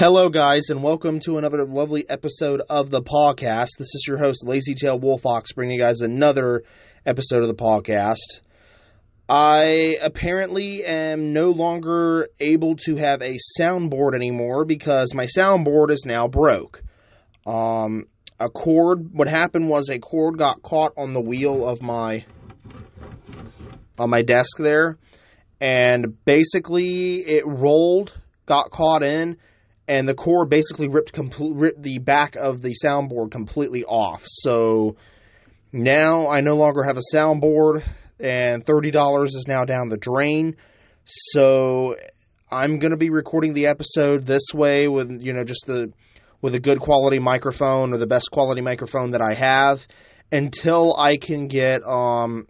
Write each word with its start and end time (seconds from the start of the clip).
Hello, 0.00 0.30
guys, 0.30 0.70
and 0.70 0.82
welcome 0.82 1.20
to 1.26 1.36
another 1.36 1.62
lovely 1.66 2.08
episode 2.08 2.62
of 2.70 2.88
the 2.88 3.02
podcast. 3.02 3.68
This 3.78 3.94
is 3.94 4.06
your 4.08 4.16
host, 4.16 4.46
Lazy 4.46 4.72
Tail 4.72 4.98
Wolfox, 4.98 5.54
bringing 5.54 5.76
you 5.76 5.84
guys 5.84 6.00
another 6.00 6.62
episode 7.04 7.42
of 7.42 7.48
the 7.48 7.62
podcast. 7.62 8.40
I 9.28 9.98
apparently 10.00 10.86
am 10.86 11.34
no 11.34 11.50
longer 11.50 12.30
able 12.40 12.76
to 12.86 12.96
have 12.96 13.20
a 13.20 13.36
soundboard 13.60 14.14
anymore 14.14 14.64
because 14.64 15.12
my 15.12 15.26
soundboard 15.26 15.90
is 15.90 16.06
now 16.06 16.28
broke. 16.28 16.82
Um, 17.44 18.06
a 18.38 18.48
cord. 18.48 19.12
What 19.12 19.28
happened 19.28 19.68
was 19.68 19.90
a 19.90 19.98
cord 19.98 20.38
got 20.38 20.62
caught 20.62 20.94
on 20.96 21.12
the 21.12 21.20
wheel 21.20 21.68
of 21.68 21.82
my 21.82 22.24
on 23.98 24.08
my 24.08 24.22
desk 24.22 24.56
there, 24.56 24.96
and 25.60 26.24
basically 26.24 27.16
it 27.16 27.46
rolled, 27.46 28.18
got 28.46 28.70
caught 28.70 29.02
in, 29.02 29.36
and 29.90 30.06
the 30.06 30.14
core 30.14 30.46
basically 30.46 30.86
ripped 30.86 31.12
complete 31.12 31.56
ripped 31.56 31.82
the 31.82 31.98
back 31.98 32.36
of 32.36 32.62
the 32.62 32.72
soundboard 32.82 33.32
completely 33.32 33.82
off. 33.84 34.22
So 34.24 34.94
now 35.72 36.28
I 36.28 36.40
no 36.40 36.54
longer 36.54 36.84
have 36.84 36.96
a 36.96 37.16
soundboard, 37.16 37.82
and 38.20 38.64
thirty 38.64 38.92
dollars 38.92 39.34
is 39.34 39.46
now 39.48 39.64
down 39.64 39.88
the 39.88 39.96
drain. 39.96 40.54
So 41.04 41.96
I'm 42.52 42.78
gonna 42.78 42.96
be 42.96 43.10
recording 43.10 43.52
the 43.52 43.66
episode 43.66 44.26
this 44.26 44.54
way 44.54 44.86
with 44.86 45.10
you 45.22 45.32
know 45.32 45.42
just 45.42 45.66
the 45.66 45.92
with 46.40 46.54
a 46.54 46.60
good 46.60 46.78
quality 46.78 47.18
microphone 47.18 47.92
or 47.92 47.98
the 47.98 48.06
best 48.06 48.30
quality 48.30 48.60
microphone 48.60 49.10
that 49.10 49.20
I 49.20 49.34
have 49.34 49.84
until 50.30 50.96
I 50.96 51.16
can 51.16 51.48
get 51.48 51.82
um 51.82 52.46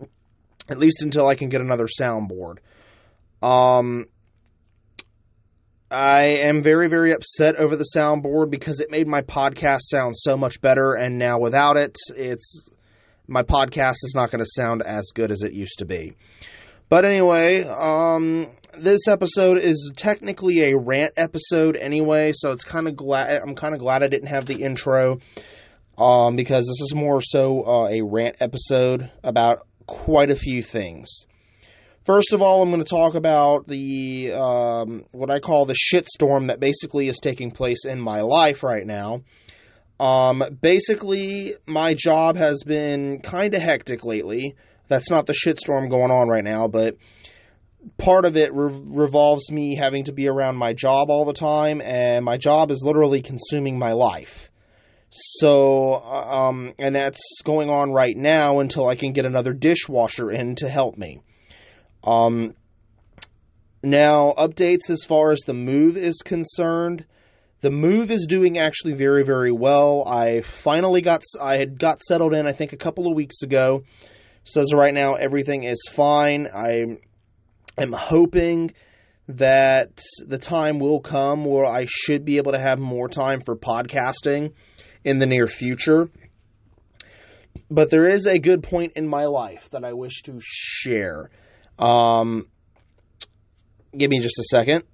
at 0.69 0.79
least 0.79 1.01
until 1.01 1.27
I 1.27 1.37
can 1.37 1.49
get 1.49 1.63
another 1.63 1.87
soundboard. 1.87 2.59
Um 3.41 4.09
I 5.91 6.25
am 6.47 6.63
very 6.63 6.89
very 6.89 7.13
upset 7.13 7.57
over 7.57 7.77
the 7.77 7.87
soundboard 7.97 8.51
because 8.51 8.81
it 8.81 8.91
made 8.91 9.07
my 9.07 9.23
podcast 9.23 9.81
sound 9.83 10.15
so 10.17 10.37
much 10.37 10.61
better 10.61 10.95
and 10.95 11.19
now 11.19 11.39
without 11.39 11.77
it 11.77 11.97
it's 12.17 12.69
my 13.31 13.43
podcast 13.43 13.97
is 14.03 14.13
not 14.15 14.31
going 14.31 14.43
to 14.43 14.51
sound 14.51 14.83
as 14.83 15.13
good 15.15 15.31
as 15.31 15.43
it 15.43 15.53
used 15.53 15.79
to 15.79 15.85
be. 15.85 16.17
But 16.89 17.05
anyway, 17.05 17.63
um, 17.65 18.49
this 18.77 19.07
episode 19.07 19.59
is 19.59 19.93
technically 19.97 20.73
a 20.73 20.77
rant 20.77 21.15
episode 21.17 21.77
anyway, 21.77 22.33
so 22.35 22.51
it's 22.51 22.65
kind 22.65 22.89
of 22.89 22.97
glad 22.97 23.41
I'm 23.41 23.55
kind 23.55 23.75
of 23.75 23.81
glad 23.81 24.03
I 24.03 24.09
didn't 24.09 24.27
have 24.27 24.47
the 24.47 24.63
intro, 24.63 25.19
um, 25.97 26.35
because 26.35 26.67
this 26.67 26.81
is 26.81 26.93
more 26.93 27.21
so 27.21 27.65
uh, 27.65 27.89
a 27.89 28.03
rant 28.03 28.37
episode 28.41 29.09
about 29.23 29.69
quite 29.87 30.31
a 30.31 30.37
few 30.37 30.63
things. 30.63 31.27
First 32.05 32.33
of 32.33 32.41
all, 32.41 32.63
I'm 32.63 32.71
going 32.71 32.83
to 32.83 32.89
talk 32.89 33.15
about 33.15 33.69
the 33.69 34.33
um, 34.33 35.05
what 35.13 35.31
I 35.31 35.39
call 35.39 35.67
the 35.67 35.75
shitstorm 35.75 36.49
that 36.49 36.59
basically 36.59 37.09
is 37.09 37.19
taking 37.23 37.51
place 37.51 37.85
in 37.85 38.01
my 38.01 38.23
life 38.23 38.63
right 38.63 38.87
now. 38.87 39.21
Um, 39.99 40.43
basically, 40.63 41.57
my 41.67 41.93
job 41.93 42.37
has 42.37 42.63
been 42.65 43.21
kind 43.21 43.55
of 43.55 43.61
hectic 43.61 44.03
lately. 44.03 44.55
That's 44.89 45.11
not 45.11 45.27
the 45.27 45.35
shitstorm 45.35 45.91
going 45.91 46.11
on 46.11 46.29
right 46.29 46.43
now, 46.43 46.69
but 46.69 46.97
part 47.99 48.25
of 48.25 48.35
it 48.35 48.53
re- 48.55 48.81
revolves 48.83 49.51
me 49.53 49.77
having 49.77 50.05
to 50.05 50.13
be 50.13 50.27
around 50.27 50.57
my 50.57 50.73
job 50.73 51.11
all 51.11 51.27
the 51.27 51.35
time, 51.35 51.83
and 51.83 52.25
my 52.25 52.39
job 52.39 52.71
is 52.71 52.83
literally 52.83 53.21
consuming 53.21 53.79
my 53.79 53.93
life. 53.93 54.51
So, 55.11 55.95
uh, 55.95 56.49
um, 56.49 56.73
and 56.79 56.95
that's 56.95 57.21
going 57.45 57.69
on 57.69 57.91
right 57.93 58.17
now 58.17 58.61
until 58.61 58.89
I 58.89 58.95
can 58.95 59.13
get 59.13 59.27
another 59.27 59.53
dishwasher 59.53 60.31
in 60.31 60.55
to 60.57 60.69
help 60.69 60.97
me. 60.97 61.21
Um, 62.05 62.55
now, 63.83 64.35
updates 64.37 64.91
as 64.91 65.05
far 65.05 65.33
as 65.33 65.41
the 65.41 65.55
move 65.55 65.97
is 65.97 66.19
concerned. 66.23 67.07
The 67.63 67.71
move 67.71 68.11
is 68.11 68.27
doing 68.27 68.59
actually 68.59 68.95
very, 68.95 69.25
very 69.25 69.53
well. 69.53 70.05
I 70.07 70.41
finally 70.41 71.03
got, 71.03 71.23
I 71.41 71.59
had 71.59 71.79
got 71.79 72.01
settled 72.03 72.35
in, 72.35 72.47
I 72.47 72.53
think, 72.53 72.73
a 72.73 72.77
couple 72.77 73.07
of 73.07 73.15
weeks 73.15 73.43
ago. 73.43 73.83
So 74.45 74.63
as 74.63 74.73
of 74.73 74.79
right 74.79 74.95
now, 74.95 75.15
everything 75.15 75.65
is 75.65 75.83
fine. 75.91 76.47
I 76.47 76.99
am 77.79 77.93
hoping 77.93 78.73
that 79.29 80.01
the 80.27 80.39
time 80.39 80.79
will 80.79 81.01
come 81.01 81.45
where 81.45 81.67
I 81.67 81.87
should 81.89 82.25
be 82.25 82.39
able 82.39 82.53
to 82.53 82.61
have 82.61 82.79
more 82.79 83.09
time 83.09 83.41
for 83.45 83.57
podcasting 83.57 84.53
in 85.05 85.19
the 85.19 85.27
near 85.27 85.47
future. 85.47 86.09
But 87.71 87.91
there 87.91 88.09
is 88.09 88.27
a 88.27 88.39
good 88.39 88.63
point 88.63 88.93
in 88.97 89.07
my 89.07 89.25
life 89.25 89.69
that 89.71 89.85
I 89.85 89.93
wish 89.93 90.23
to 90.23 90.39
share. 90.43 91.31
Um, 91.81 92.47
give 93.97 94.11
me 94.11 94.21
just 94.21 94.39
a 94.39 94.45
second. 94.45 94.85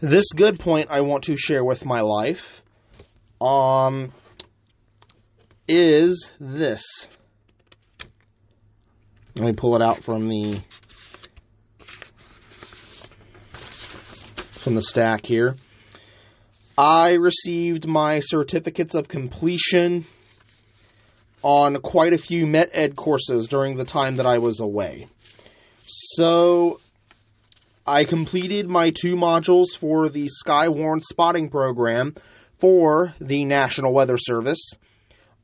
This 0.00 0.26
good 0.36 0.60
point 0.60 0.88
I 0.90 1.00
want 1.00 1.24
to 1.24 1.36
share 1.36 1.64
with 1.64 1.84
my 1.84 2.02
life 2.02 2.62
um, 3.40 4.12
is 5.66 6.30
this. 6.38 6.84
Let 9.34 9.46
me 9.46 9.52
pull 9.54 9.74
it 9.76 9.82
out 9.82 10.04
from 10.04 10.28
the 10.28 10.60
from 14.52 14.74
the 14.74 14.82
stack 14.82 15.26
here. 15.26 15.56
I 16.76 17.14
received 17.14 17.86
my 17.86 18.20
certificates 18.20 18.94
of 18.94 19.08
completion 19.08 20.06
on 21.42 21.80
quite 21.80 22.12
a 22.12 22.18
few 22.18 22.46
MetEd 22.46 22.96
courses 22.96 23.48
during 23.48 23.76
the 23.76 23.84
time 23.84 24.16
that 24.16 24.26
I 24.26 24.38
was 24.38 24.60
away. 24.60 25.08
So 25.86 26.80
I 27.86 28.04
completed 28.04 28.68
my 28.68 28.90
two 28.90 29.16
modules 29.16 29.76
for 29.78 30.08
the 30.08 30.28
Skywarn 30.44 31.02
spotting 31.02 31.50
program 31.50 32.14
for 32.58 33.14
the 33.20 33.44
National 33.44 33.92
Weather 33.92 34.16
Service. 34.16 34.70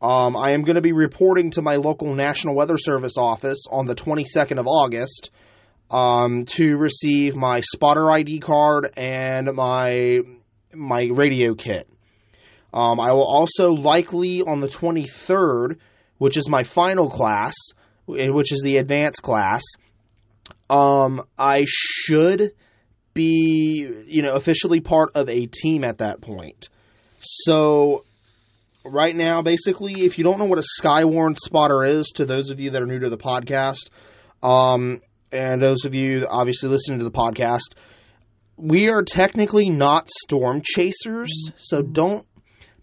Um, 0.01 0.35
I 0.35 0.53
am 0.53 0.63
going 0.63 0.77
to 0.77 0.81
be 0.81 0.93
reporting 0.93 1.51
to 1.53 1.63
my 1.63 1.77
local 1.77 2.15
National 2.15 2.55
Weather 2.55 2.79
Service 2.79 3.19
office 3.19 3.67
on 3.71 3.85
the 3.85 3.95
22nd 3.95 4.59
of 4.59 4.67
August 4.67 5.31
um, 5.91 6.47
to 6.47 6.77
receive 6.79 7.37
my 7.37 7.61
spotter 7.61 8.11
ID 8.11 8.41
card 8.41 8.91
and 8.97 9.51
my 9.55 10.21
my 10.73 11.09
radio 11.13 11.55
kit. 11.55 11.87
Um, 12.73 12.99
I 12.99 13.13
will 13.13 13.27
also 13.27 13.73
likely 13.73 14.41
on 14.41 14.61
the 14.61 14.69
23rd, 14.69 15.77
which 16.17 16.37
is 16.39 16.49
my 16.49 16.63
final 16.63 17.11
class, 17.11 17.55
which 18.07 18.53
is 18.53 18.63
the 18.63 18.79
advanced 18.79 19.21
class. 19.21 19.63
Um, 20.69 21.23
I 21.39 21.65
should 21.67 22.53
be, 23.15 23.89
you 24.07 24.23
know, 24.23 24.35
officially 24.35 24.81
part 24.81 25.11
of 25.15 25.29
a 25.29 25.47
team 25.47 25.85
at 25.85 25.99
that 25.99 26.21
point. 26.21 26.69
So 27.21 28.05
right 28.85 29.15
now, 29.15 29.43
basically, 29.43 30.05
if 30.05 30.19
you 30.19 30.25
don't 30.25 30.39
know 30.39 30.47
what 30.47 30.59
a 30.59 30.65
Skywarn 30.81 31.37
spotter 31.37 31.85
is, 31.85 32.09
to 32.17 32.25
those 32.25 32.51
of 32.51 32.61
you 32.61 32.71
that 32.71 32.83
are 32.83 32.87
new 32.87 33.01
to 33.01 33.11
the 33.11 33.19
podcast, 33.19 33.91
um, 34.43 35.01
and 35.33 35.63
those 35.63 35.85
of 35.85 35.95
you 35.95 36.27
obviously 36.29 36.69
listening 36.69 36.99
to 36.99 37.05
the 37.05 37.11
podcast, 37.11 37.75
we 38.57 38.89
are 38.89 39.03
technically 39.03 39.71
not 39.71 40.09
storm 40.25 40.63
chasers, 40.63 41.31
so 41.57 41.83
don't 41.83 42.27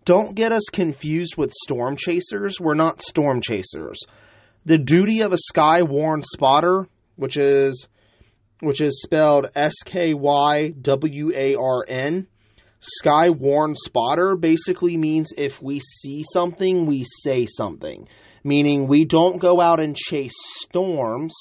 don't 0.05 0.35
get 0.35 0.53
us 0.53 0.63
confused 0.71 1.35
with 1.35 1.51
storm 1.65 1.97
chasers. 1.97 2.61
We're 2.61 2.75
not 2.75 3.01
storm 3.01 3.41
chasers. 3.41 3.99
The 4.65 4.77
duty 4.77 5.21
of 5.21 5.33
a 5.33 5.37
Skywarn 5.53 6.23
spotter, 6.23 6.87
which 7.17 7.35
is 7.37 7.87
which 8.61 8.81
is 8.81 9.01
spelled 9.03 9.47
S 9.53 9.73
K 9.85 10.13
Y 10.13 10.69
W 10.69 11.31
A 11.35 11.55
R 11.55 11.85
N, 11.87 12.27
Skywarn 12.79 13.75
spotter 13.75 14.35
basically 14.35 14.97
means 14.97 15.33
if 15.35 15.61
we 15.61 15.79
see 15.79 16.23
something, 16.31 16.85
we 16.85 17.05
say 17.23 17.45
something. 17.45 18.07
Meaning 18.43 18.87
we 18.87 19.05
don't 19.05 19.39
go 19.39 19.59
out 19.59 19.79
and 19.79 19.95
chase 19.95 20.35
storms. 20.61 21.33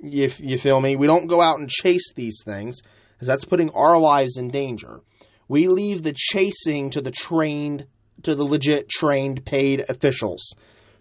If 0.00 0.40
you 0.40 0.56
feel 0.56 0.80
me, 0.80 0.96
we 0.96 1.08
don't 1.08 1.26
go 1.26 1.40
out 1.40 1.58
and 1.58 1.68
chase 1.68 2.12
these 2.14 2.40
things, 2.44 2.80
because 3.12 3.26
that's 3.26 3.44
putting 3.44 3.70
our 3.70 3.98
lives 3.98 4.36
in 4.38 4.48
danger. 4.48 5.00
We 5.48 5.66
leave 5.66 6.02
the 6.02 6.14
chasing 6.16 6.90
to 6.90 7.00
the 7.00 7.10
trained, 7.10 7.86
to 8.22 8.34
the 8.34 8.44
legit 8.44 8.88
trained 8.88 9.44
paid 9.44 9.84
officials, 9.88 10.54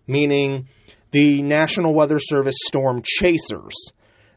meaning 0.08 0.68
the 1.12 1.42
National 1.42 1.94
Weather 1.94 2.20
Service 2.20 2.58
storm 2.68 3.02
chasers 3.04 3.74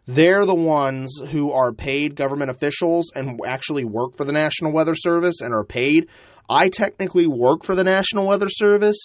they're 0.06 0.44
the 0.44 0.54
ones 0.54 1.22
who 1.30 1.52
are 1.52 1.72
paid 1.72 2.16
government 2.16 2.50
officials 2.50 3.12
and 3.14 3.40
actually 3.46 3.84
work 3.84 4.16
for 4.16 4.24
the 4.24 4.32
National 4.32 4.72
Weather 4.72 4.94
Service 4.94 5.40
and 5.40 5.54
are 5.54 5.64
paid. 5.64 6.08
I 6.48 6.68
technically 6.68 7.28
work 7.28 7.62
for 7.62 7.76
the 7.76 7.84
National 7.84 8.26
Weather 8.26 8.48
Service, 8.48 8.98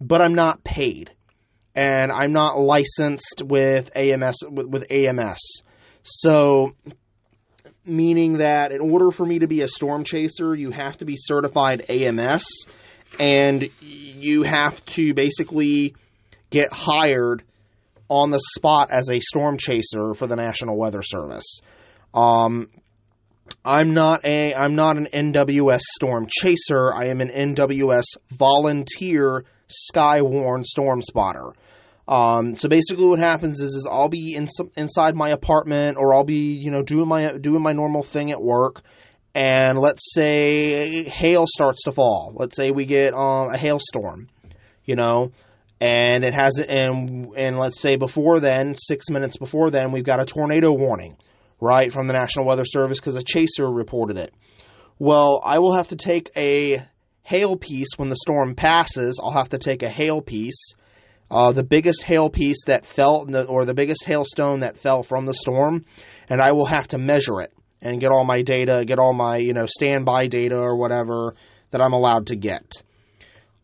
but 0.00 0.20
I'm 0.20 0.34
not 0.34 0.62
paid. 0.62 1.10
And 1.74 2.12
I'm 2.12 2.32
not 2.32 2.58
licensed 2.58 3.42
with 3.44 3.90
AMS 3.96 4.36
with, 4.48 4.66
with 4.66 4.86
AMS. 4.90 5.40
So 6.02 6.74
meaning 7.84 8.38
that 8.38 8.72
in 8.72 8.80
order 8.80 9.10
for 9.10 9.26
me 9.26 9.40
to 9.40 9.48
be 9.48 9.62
a 9.62 9.68
storm 9.68 10.04
chaser, 10.04 10.54
you 10.54 10.70
have 10.70 10.96
to 10.98 11.04
be 11.04 11.14
certified 11.16 11.86
AMS 11.88 12.44
and 13.18 13.68
you 13.80 14.42
have 14.44 14.84
to 14.86 15.12
basically 15.12 15.94
get 16.50 16.72
hired 16.72 17.42
on 18.08 18.30
the 18.30 18.40
spot 18.56 18.90
as 18.90 19.10
a 19.10 19.20
storm 19.20 19.56
chaser 19.58 20.14
for 20.14 20.26
the 20.26 20.36
National 20.36 20.76
Weather 20.76 21.02
Service. 21.02 21.60
Um, 22.14 22.68
I'm 23.64 23.94
not 23.94 24.24
a 24.24 24.54
I'm 24.54 24.74
not 24.74 24.96
an 24.96 25.08
NWS 25.12 25.80
storm 25.96 26.26
chaser. 26.28 26.92
I 26.92 27.06
am 27.06 27.20
an 27.20 27.28
NWS 27.28 28.04
volunteer 28.30 29.44
Skywarn 29.68 30.64
storm 30.64 31.02
spotter. 31.02 31.52
Um, 32.08 32.54
so 32.54 32.68
basically, 32.68 33.06
what 33.06 33.18
happens 33.18 33.60
is, 33.60 33.74
is 33.74 33.88
I'll 33.90 34.08
be 34.08 34.34
in 34.34 34.46
some, 34.46 34.70
inside 34.76 35.16
my 35.16 35.30
apartment, 35.30 35.96
or 35.98 36.14
I'll 36.14 36.24
be, 36.24 36.54
you 36.54 36.70
know, 36.70 36.82
doing 36.82 37.08
my 37.08 37.36
doing 37.38 37.62
my 37.62 37.72
normal 37.72 38.02
thing 38.02 38.30
at 38.30 38.40
work, 38.40 38.82
and 39.34 39.78
let's 39.78 40.02
say 40.14 41.04
hail 41.04 41.44
starts 41.46 41.82
to 41.84 41.92
fall. 41.92 42.32
Let's 42.36 42.56
say 42.56 42.70
we 42.70 42.86
get 42.86 43.12
um, 43.12 43.52
a 43.52 43.58
hailstorm, 43.58 44.28
you 44.84 44.94
know, 44.94 45.32
and 45.80 46.24
it 46.24 46.34
has 46.34 46.58
and 46.58 47.34
and 47.36 47.58
let's 47.58 47.80
say 47.80 47.96
before 47.96 48.40
then, 48.40 48.74
six 48.74 49.10
minutes 49.10 49.36
before 49.36 49.70
then, 49.70 49.92
we've 49.92 50.04
got 50.04 50.20
a 50.20 50.24
tornado 50.24 50.72
warning, 50.72 51.16
right, 51.60 51.92
from 51.92 52.06
the 52.06 52.14
National 52.14 52.46
Weather 52.46 52.64
Service 52.64 52.98
because 52.98 53.16
a 53.16 53.22
chaser 53.22 53.70
reported 53.70 54.16
it. 54.16 54.34
Well, 54.98 55.40
I 55.44 55.58
will 55.58 55.74
have 55.74 55.88
to 55.88 55.96
take 55.96 56.30
a 56.36 56.86
hail 57.22 57.56
piece 57.56 57.88
when 57.96 58.08
the 58.08 58.16
storm 58.16 58.54
passes. 58.54 59.20
I'll 59.22 59.32
have 59.32 59.50
to 59.50 59.58
take 59.58 59.82
a 59.82 59.90
hail 59.90 60.22
piece 60.22 60.74
uh, 61.30 61.52
the 61.52 61.64
biggest 61.64 62.04
hail 62.04 62.30
piece 62.30 62.64
that 62.66 62.86
fell, 62.86 63.26
or 63.48 63.64
the 63.64 63.74
biggest 63.74 64.04
hailstone 64.04 64.60
that 64.60 64.76
fell 64.76 65.02
from 65.02 65.26
the 65.26 65.34
storm, 65.34 65.84
and 66.28 66.40
I 66.40 66.52
will 66.52 66.66
have 66.66 66.88
to 66.88 66.98
measure 66.98 67.40
it 67.40 67.52
and 67.82 68.00
get 68.00 68.10
all 68.10 68.24
my 68.24 68.42
data, 68.42 68.84
get 68.86 68.98
all 68.98 69.12
my 69.12 69.36
you 69.38 69.52
know 69.52 69.66
standby 69.66 70.28
data 70.28 70.56
or 70.56 70.76
whatever 70.76 71.34
that 71.70 71.80
I'm 71.80 71.92
allowed 71.92 72.28
to 72.28 72.36
get. 72.36 72.82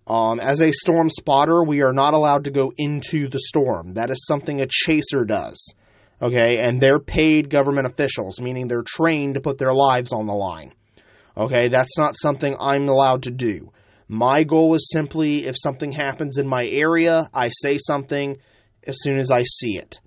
Um, 0.07 0.41
as 0.41 0.61
a 0.61 0.73
storm 0.73 1.09
spotter, 1.11 1.63
we 1.63 1.83
are 1.83 1.93
not 1.93 2.15
allowed 2.15 2.45
to 2.45 2.51
go 2.51 2.73
into 2.77 3.29
the 3.29 3.39
storm. 3.39 3.95
That 3.95 4.11
is 4.11 4.27
something 4.27 4.61
a 4.61 4.67
chaser 4.69 5.25
does. 5.25 5.75
Okay, 6.21 6.59
and 6.59 6.81
they're 6.81 7.01
paid 7.01 7.51
government 7.51 7.87
officials, 7.87 8.41
meaning 8.41 8.69
they're 8.69 8.85
trained 8.87 9.35
to 9.35 9.41
put 9.41 9.59
their 9.59 9.75
lives 9.75 10.13
on 10.13 10.27
the 10.27 10.33
line. 10.33 10.73
Okay, 11.37 11.69
that's 11.69 11.99
not 11.99 12.15
something 12.17 12.57
I'm 12.61 12.89
allowed 12.89 13.25
to 13.25 13.31
do. 13.31 13.73
My 14.09 14.43
goal 14.43 14.75
is 14.75 14.91
simply 14.93 15.47
if 15.47 15.57
something 15.59 15.91
happens 15.91 16.39
in 16.39 16.47
my 16.47 16.65
area, 16.65 17.29
I 17.33 17.49
say 17.49 17.79
something 17.79 18.37
as 18.87 18.99
soon 19.01 19.19
as 19.19 19.31
I 19.31 19.41
see 19.41 19.79
it. 19.79 20.01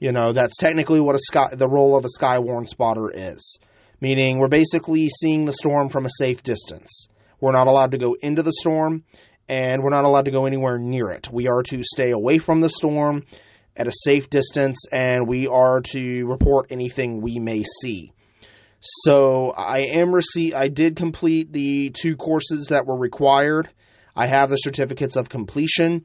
You 0.00 0.10
know, 0.10 0.32
that's 0.32 0.56
technically 0.56 1.00
what 1.00 1.14
a 1.14 1.20
sky, 1.20 1.54
the 1.54 1.68
role 1.68 1.96
of 1.96 2.04
a 2.04 2.08
skywarn 2.08 2.66
spotter 2.66 3.10
is. 3.12 3.58
Meaning, 4.00 4.38
we're 4.38 4.48
basically 4.48 5.08
seeing 5.20 5.44
the 5.44 5.52
storm 5.52 5.88
from 5.90 6.06
a 6.06 6.10
safe 6.18 6.42
distance. 6.42 7.06
We're 7.40 7.52
not 7.52 7.68
allowed 7.68 7.92
to 7.92 7.98
go 7.98 8.16
into 8.20 8.42
the 8.42 8.52
storm, 8.52 9.04
and 9.48 9.82
we're 9.82 9.90
not 9.90 10.04
allowed 10.04 10.26
to 10.26 10.30
go 10.30 10.46
anywhere 10.46 10.78
near 10.78 11.10
it. 11.10 11.28
We 11.32 11.48
are 11.48 11.62
to 11.64 11.82
stay 11.82 12.10
away 12.10 12.38
from 12.38 12.60
the 12.60 12.68
storm 12.68 13.24
at 13.76 13.86
a 13.86 13.92
safe 14.04 14.28
distance, 14.30 14.78
and 14.92 15.26
we 15.26 15.46
are 15.46 15.80
to 15.80 16.24
report 16.24 16.66
anything 16.70 17.20
we 17.20 17.38
may 17.38 17.64
see. 17.80 18.12
So 18.80 19.50
I 19.50 19.78
am 19.94 20.12
receipt. 20.12 20.54
I 20.54 20.68
did 20.68 20.96
complete 20.96 21.52
the 21.52 21.90
two 21.90 22.16
courses 22.16 22.66
that 22.70 22.86
were 22.86 22.98
required. 22.98 23.70
I 24.14 24.26
have 24.26 24.50
the 24.50 24.56
certificates 24.56 25.16
of 25.16 25.28
completion. 25.28 26.04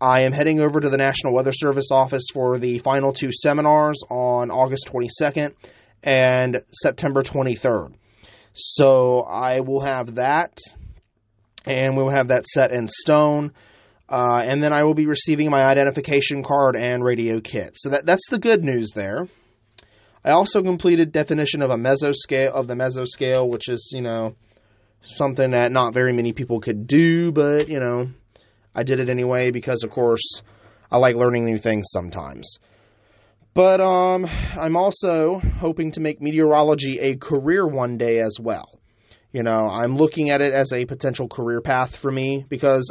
I 0.00 0.22
am 0.22 0.32
heading 0.32 0.60
over 0.60 0.80
to 0.80 0.88
the 0.88 0.96
National 0.96 1.34
Weather 1.34 1.52
Service 1.52 1.88
office 1.90 2.24
for 2.32 2.58
the 2.58 2.78
final 2.78 3.12
two 3.12 3.30
seminars 3.32 4.02
on 4.10 4.50
August 4.50 4.90
22nd 4.92 5.54
and 6.02 6.62
September 6.70 7.22
23rd. 7.22 7.94
So 8.52 9.20
I 9.20 9.60
will 9.60 9.80
have 9.80 10.14
that, 10.16 10.58
and 11.66 11.96
we 11.96 12.02
will 12.02 12.10
have 12.10 12.28
that 12.28 12.46
set 12.46 12.72
in 12.72 12.86
stone. 12.86 13.52
Uh, 14.08 14.40
and 14.42 14.62
then 14.62 14.72
I 14.72 14.82
will 14.82 14.94
be 14.94 15.06
receiving 15.06 15.50
my 15.50 15.62
identification 15.62 16.42
card 16.42 16.74
and 16.74 17.04
radio 17.04 17.40
kit. 17.40 17.76
So 17.76 17.90
that 17.90 18.06
that's 18.06 18.28
the 18.28 18.38
good 18.38 18.64
news 18.64 18.90
there. 18.94 19.28
I 20.24 20.30
also 20.30 20.62
completed 20.62 21.12
definition 21.12 21.62
of 21.62 21.70
a 21.70 21.76
mesoscale 21.76 22.50
of 22.52 22.66
the 22.66 22.74
mesoscale, 22.74 23.48
which 23.48 23.68
is 23.68 23.90
you 23.94 24.02
know 24.02 24.34
something 25.02 25.52
that 25.52 25.70
not 25.70 25.94
very 25.94 26.12
many 26.12 26.32
people 26.32 26.60
could 26.60 26.86
do, 26.86 27.30
but 27.30 27.68
you 27.68 27.78
know 27.78 28.10
I 28.74 28.82
did 28.82 28.98
it 28.98 29.08
anyway 29.08 29.52
because 29.52 29.84
of 29.84 29.90
course 29.90 30.42
I 30.90 30.98
like 30.98 31.14
learning 31.14 31.44
new 31.44 31.58
things 31.58 31.86
sometimes. 31.92 32.58
But 33.54 33.80
um, 33.80 34.26
I'm 34.60 34.76
also 34.76 35.40
hoping 35.58 35.92
to 35.92 36.00
make 36.00 36.20
meteorology 36.20 36.98
a 36.98 37.16
career 37.16 37.66
one 37.66 37.96
day 37.96 38.18
as 38.18 38.38
well. 38.40 38.79
You 39.32 39.42
know, 39.42 39.68
I'm 39.68 39.96
looking 39.96 40.30
at 40.30 40.40
it 40.40 40.52
as 40.52 40.72
a 40.72 40.86
potential 40.86 41.28
career 41.28 41.60
path 41.60 41.96
for 41.96 42.10
me 42.10 42.44
because 42.48 42.90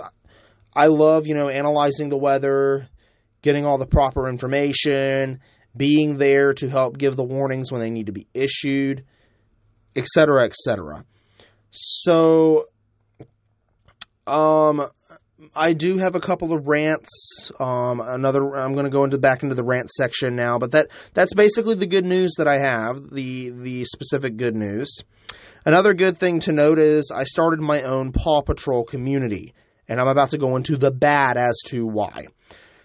I 0.73 0.87
love, 0.87 1.27
you 1.27 1.33
know, 1.33 1.49
analyzing 1.49 2.09
the 2.09 2.17
weather, 2.17 2.87
getting 3.41 3.65
all 3.65 3.77
the 3.77 3.85
proper 3.85 4.29
information, 4.29 5.39
being 5.75 6.17
there 6.17 6.53
to 6.53 6.69
help 6.69 6.97
give 6.97 7.15
the 7.15 7.23
warnings 7.23 7.71
when 7.71 7.81
they 7.81 7.89
need 7.89 8.05
to 8.05 8.11
be 8.11 8.27
issued, 8.33 9.03
etc., 9.95 10.45
etc. 10.45 11.03
So, 11.71 12.65
um, 14.25 14.87
I 15.55 15.73
do 15.73 15.97
have 15.97 16.15
a 16.15 16.19
couple 16.19 16.53
of 16.53 16.67
rants. 16.67 17.51
Um, 17.59 18.01
another, 18.01 18.57
I'm 18.57 18.73
going 18.73 18.85
to 18.85 18.91
go 18.91 19.03
into 19.03 19.17
back 19.17 19.43
into 19.43 19.55
the 19.55 19.63
rant 19.63 19.89
section 19.89 20.35
now, 20.35 20.57
but 20.59 20.71
that 20.71 20.87
that's 21.13 21.33
basically 21.33 21.75
the 21.75 21.87
good 21.87 22.05
news 22.05 22.33
that 22.37 22.47
I 22.47 22.59
have. 22.59 23.09
The 23.09 23.49
the 23.49 23.85
specific 23.85 24.37
good 24.37 24.55
news. 24.55 24.89
Another 25.65 25.93
good 25.93 26.17
thing 26.17 26.39
to 26.41 26.53
note 26.53 26.79
is 26.79 27.11
I 27.13 27.23
started 27.23 27.59
my 27.59 27.81
own 27.81 28.13
Paw 28.13 28.41
Patrol 28.41 28.85
community, 28.85 29.53
and 29.87 29.99
I'm 29.99 30.07
about 30.07 30.29
to 30.31 30.37
go 30.37 30.55
into 30.55 30.77
the 30.77 30.91
bad 30.91 31.37
as 31.37 31.57
to 31.67 31.85
why. 31.85 32.27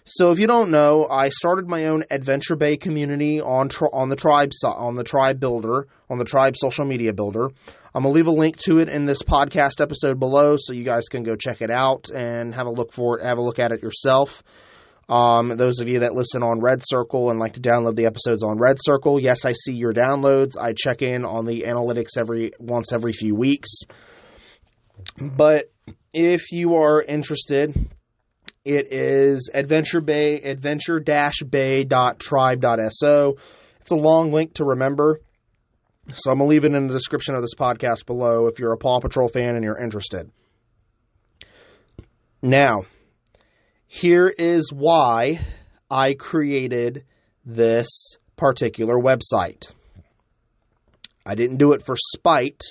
So 0.07 0.33
if 0.33 0.39
you 0.39 0.47
don't 0.47 0.71
know, 0.71 1.07
I 1.09 1.29
started 1.29 1.67
my 1.67 1.87
own 1.87 2.05
Adventure 2.11 2.57
Bay 2.57 2.77
community 2.77 3.41
on 3.41 3.69
tri- 3.69 3.89
on 3.93 4.09
the 4.09 4.17
tribe 4.17 4.51
on 4.65 4.97
the 4.97 5.05
tribe 5.05 5.41
builder 5.41 5.87
on 6.11 6.19
the 6.19 6.25
tribe 6.25 6.57
social 6.57 6.85
media 6.85 7.13
builder. 7.13 7.49
I'm 7.95 8.03
gonna 8.03 8.11
leave 8.15 8.27
a 8.27 8.33
link 8.33 8.59
to 8.65 8.81
it 8.81 8.89
in 8.89 9.07
this 9.07 9.23
podcast 9.23 9.81
episode 9.81 10.19
below, 10.19 10.57
so 10.59 10.73
you 10.73 10.85
guys 10.85 11.05
can 11.09 11.23
go 11.23 11.37
check 11.37 11.63
it 11.63 11.71
out 11.71 12.11
and 12.11 12.55
have 12.55 12.67
a 12.67 12.71
look 12.71 12.93
for 12.93 13.19
it, 13.19 13.25
have 13.25 13.39
a 13.39 13.43
look 13.43 13.59
at 13.59 13.73
it 13.73 13.83
yourself. 13.83 14.43
Um, 15.09 15.57
those 15.57 15.81
of 15.81 15.89
you 15.89 16.01
that 16.01 16.15
listen 16.15 16.43
on 16.43 16.61
RedCircle 16.61 17.31
and 17.31 17.39
like 17.39 17.55
to 17.55 17.61
download 17.61 17.97
the 17.97 18.07
episodes 18.07 18.43
on 18.43 18.59
RedCircle, 18.59 19.21
yes, 19.21 19.45
I 19.45 19.53
see 19.53 19.75
your 19.75 19.93
downloads. 19.93 20.53
I 20.59 20.73
check 20.77 21.03
in 21.03 21.25
on 21.25 21.45
the 21.45 21.65
analytics 21.67 22.19
every 22.19 22.53
once 22.59 22.93
every 22.93 23.13
few 23.13 23.35
weeks. 23.35 23.69
But 25.19 25.71
if 26.13 26.53
you 26.53 26.77
are 26.77 27.03
interested 27.03 27.75
it 28.65 28.91
is 28.91 29.51
Adventure 29.53 30.01
Bay, 30.01 30.37
adventure-bay.tribe.so. 30.37 33.37
It's 33.81 33.91
a 33.91 33.97
long 33.97 34.33
link 34.33 34.55
to 34.55 34.65
remember, 34.65 35.21
so 36.11 36.31
I'm 36.31 36.39
going 36.39 36.49
to 36.49 36.55
leave 36.55 36.65
it 36.65 36.75
in 36.75 36.87
the 36.87 36.95
description 36.95 37.35
of 37.35 37.43
this 37.43 37.55
podcast 37.55 38.07
below 38.07 38.47
if 38.47 38.59
you're 38.59 38.73
a 38.73 38.79
Paw 38.79 39.01
Patrol 39.01 39.29
fan 39.29 39.55
and 39.55 39.63
you're 39.63 39.77
interested. 39.77 40.31
Now, 42.41 42.85
here 43.87 44.27
is 44.27 44.71
why 44.73 45.41
I 45.91 46.15
created 46.15 47.05
this 47.45 47.89
particular 48.37 48.97
website. 48.97 49.73
I 51.27 51.35
didn't 51.35 51.57
do 51.57 51.73
it 51.73 51.85
for 51.85 51.97
spite, 52.15 52.63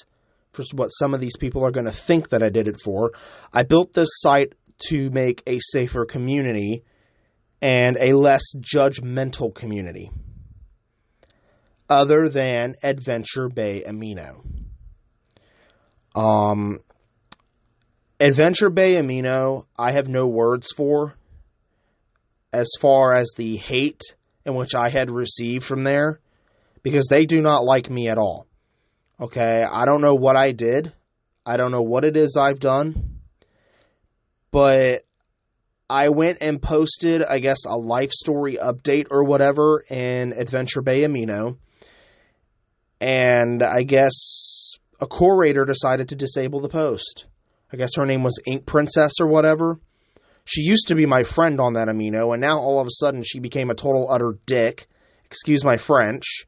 for 0.52 0.64
what 0.74 0.90
some 0.90 1.14
of 1.14 1.22
these 1.22 1.38
people 1.38 1.66
are 1.66 1.72
going 1.72 1.86
to 1.86 1.92
think 1.92 2.30
that 2.30 2.44
I 2.44 2.50
did 2.50 2.68
it 2.68 2.80
for. 2.82 3.12
I 3.52 3.64
built 3.64 3.94
this 3.94 4.10
site 4.12 4.54
to 4.90 5.10
make 5.10 5.42
a 5.48 5.60
safer 5.60 6.06
community 6.06 6.84
and 7.62 7.98
a 7.98 8.16
less 8.16 8.44
judgmental 8.60 9.54
community 9.54 10.12
other 11.90 12.28
than 12.30 12.76
Adventure 12.84 13.50
Bay 13.50 13.84
Amino. 13.88 14.42
Um, 16.16 16.80
Adventure 18.24 18.70
Bay 18.70 18.96
Amino, 18.96 19.66
I 19.78 19.92
have 19.92 20.08
no 20.08 20.28
words 20.28 20.68
for 20.76 21.16
as 22.52 22.70
far 22.80 23.14
as 23.14 23.34
the 23.36 23.58
hate 23.58 24.02
in 24.46 24.56
which 24.56 24.76
I 24.76 24.90
had 24.90 25.12
received 25.12 25.66
from 25.66 25.84
there 25.84 26.20
because 26.84 27.08
they 27.10 27.26
do 27.26 27.42
not 27.42 27.66
like 27.66 27.90
me 27.90 28.08
at 28.08 28.18
all. 28.18 28.48
Okay, 29.20 29.64
I 29.64 29.86
don't 29.86 30.02
know 30.02 30.16
what 30.16 30.36
I 30.36 30.52
did. 30.52 30.94
I 31.46 31.58
don't 31.58 31.72
know 31.72 31.82
what 31.82 32.06
it 32.06 32.18
is 32.18 32.38
I've 32.40 32.60
done 32.60 33.14
but 34.54 35.04
I 35.90 36.10
went 36.10 36.38
and 36.42 36.62
posted, 36.62 37.24
I 37.24 37.40
guess, 37.40 37.66
a 37.66 37.76
life 37.76 38.12
story 38.12 38.56
update 38.56 39.08
or 39.10 39.24
whatever 39.24 39.84
in 39.90 40.32
Adventure 40.32 40.82
Bay 40.82 41.02
Amino. 41.02 41.58
And 43.02 43.64
I 43.64 43.82
guess 43.82 44.78
a 45.02 45.08
curator 45.08 45.66
decided 45.66 46.10
to 46.10 46.16
disable 46.16 46.62
the 46.62 46.70
post. 46.70 47.26
I 47.74 47.78
guess 47.78 47.96
her 47.98 48.06
name 48.06 48.22
was 48.22 48.40
Ink 48.46 48.68
Princess 48.68 49.14
or 49.20 49.28
whatever. 49.28 49.80
She 50.46 50.62
used 50.62 50.90
to 50.90 50.96
be 50.96 51.06
my 51.08 51.24
friend 51.24 51.60
on 51.60 51.74
that 51.74 51.88
amino, 51.88 52.34
and 52.34 52.42
now 52.42 52.60
all 52.60 52.80
of 52.80 52.86
a 52.86 52.92
sudden 52.92 53.24
she 53.24 53.40
became 53.40 53.70
a 53.72 53.76
total 53.76 54.08
utter 54.12 54.38
dick. 54.46 54.88
Excuse 55.26 55.64
my 55.64 55.78
French. 55.78 56.46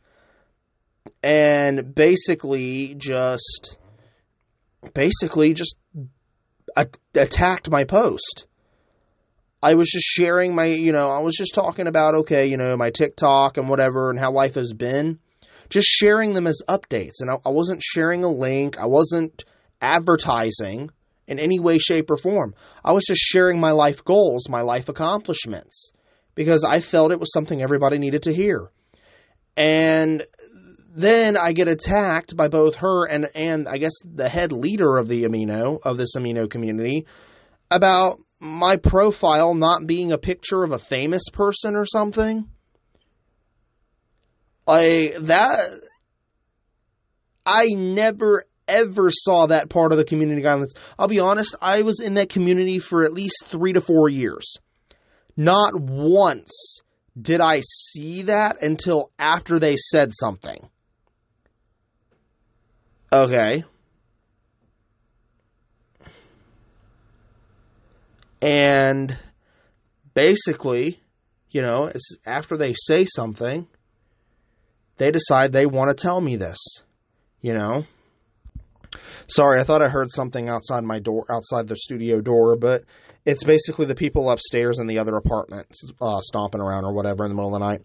And 1.23 1.95
basically 1.95 2.93
just 2.95 3.77
basically 4.93 5.53
just 5.53 5.77
attacked 7.15 7.71
my 7.71 7.85
post. 7.85 8.45
I 9.63 9.73
was 9.73 9.89
just 9.89 10.05
sharing 10.05 10.53
my, 10.53 10.65
you 10.65 10.91
know, 10.91 11.09
I 11.09 11.21
was 11.21 11.33
just 11.35 11.55
talking 11.55 11.87
about, 11.87 12.13
okay, 12.15 12.45
you 12.45 12.57
know, 12.57 12.77
my 12.77 12.91
TikTok 12.91 13.57
and 13.57 13.67
whatever 13.67 14.11
and 14.11 14.19
how 14.19 14.31
life 14.31 14.55
has 14.55 14.73
been. 14.73 15.19
just 15.69 15.87
sharing 15.87 16.33
them 16.33 16.47
as 16.47 16.61
updates. 16.67 17.21
And 17.21 17.29
I, 17.29 17.35
I 17.45 17.49
wasn't 17.49 17.81
sharing 17.83 18.23
a 18.23 18.29
link, 18.29 18.77
I 18.77 18.85
wasn't 18.85 19.43
advertising 19.81 20.89
in 21.27 21.39
any 21.39 21.59
way, 21.59 21.77
shape, 21.77 22.09
or 22.11 22.17
form. 22.17 22.53
I 22.83 22.93
was 22.93 23.03
just 23.07 23.21
sharing 23.21 23.59
my 23.59 23.71
life 23.71 24.03
goals, 24.03 24.49
my 24.49 24.61
life 24.61 24.89
accomplishments, 24.89 25.91
because 26.35 26.63
I 26.63 26.79
felt 26.79 27.11
it 27.11 27.19
was 27.19 27.31
something 27.33 27.61
everybody 27.61 27.97
needed 27.97 28.23
to 28.23 28.33
hear. 28.33 28.69
And 29.57 30.23
then 30.95 31.35
I 31.37 31.51
get 31.51 31.67
attacked 31.67 32.35
by 32.35 32.47
both 32.47 32.75
her 32.77 33.05
and 33.05 33.27
and 33.35 33.67
I 33.67 33.77
guess 33.77 33.93
the 34.03 34.29
head 34.29 34.51
leader 34.51 34.97
of 34.97 35.07
the 35.07 35.23
amino 35.23 35.79
of 35.83 35.97
this 35.97 36.15
amino 36.15 36.49
community 36.49 37.05
about 37.69 38.19
my 38.39 38.77
profile 38.77 39.53
not 39.53 39.85
being 39.85 40.11
a 40.11 40.17
picture 40.17 40.63
of 40.63 40.71
a 40.71 40.79
famous 40.79 41.23
person 41.31 41.75
or 41.75 41.85
something. 41.85 42.49
I 44.67 45.13
that 45.19 45.81
I 47.45 47.67
never 47.73 48.45
ever 48.67 49.09
saw 49.09 49.47
that 49.47 49.69
part 49.69 49.91
of 49.91 49.97
the 49.97 50.03
community 50.03 50.41
guidelines. 50.41 50.75
I'll 50.97 51.07
be 51.07 51.19
honest, 51.19 51.55
I 51.61 51.81
was 51.81 51.99
in 51.99 52.15
that 52.15 52.29
community 52.29 52.79
for 52.79 53.03
at 53.03 53.13
least 53.13 53.45
3 53.45 53.73
to 53.73 53.81
4 53.81 54.09
years. 54.09 54.57
Not 55.37 55.79
once 55.79 56.81
did 57.19 57.41
I 57.41 57.61
see 57.61 58.23
that 58.23 58.61
until 58.61 59.11
after 59.17 59.59
they 59.59 59.75
said 59.75 60.11
something. 60.13 60.69
Okay. 63.13 63.63
And 68.41 69.17
basically, 70.13 70.99
you 71.51 71.61
know, 71.61 71.85
it's 71.85 72.17
after 72.25 72.57
they 72.57 72.73
say 72.73 73.05
something, 73.05 73.67
they 74.97 75.11
decide 75.11 75.51
they 75.51 75.65
want 75.65 75.95
to 75.95 76.01
tell 76.01 76.19
me 76.19 76.35
this, 76.35 76.57
you 77.41 77.53
know. 77.53 77.85
Sorry, 79.27 79.59
I 79.59 79.63
thought 79.63 79.81
I 79.81 79.89
heard 79.89 80.11
something 80.11 80.49
outside 80.49 80.83
my 80.83 80.99
door, 80.99 81.25
outside 81.29 81.67
the 81.67 81.75
studio 81.75 82.21
door, 82.21 82.55
but 82.55 82.83
it's 83.25 83.43
basically 83.43 83.85
the 83.85 83.95
people 83.95 84.29
upstairs 84.29 84.79
in 84.79 84.87
the 84.87 84.99
other 84.99 85.15
apartment 85.15 85.67
uh, 85.99 86.19
stomping 86.21 86.61
around 86.61 86.85
or 86.85 86.93
whatever 86.93 87.25
in 87.25 87.29
the 87.29 87.35
middle 87.35 87.53
of 87.53 87.59
the 87.59 87.65
night. 87.65 87.81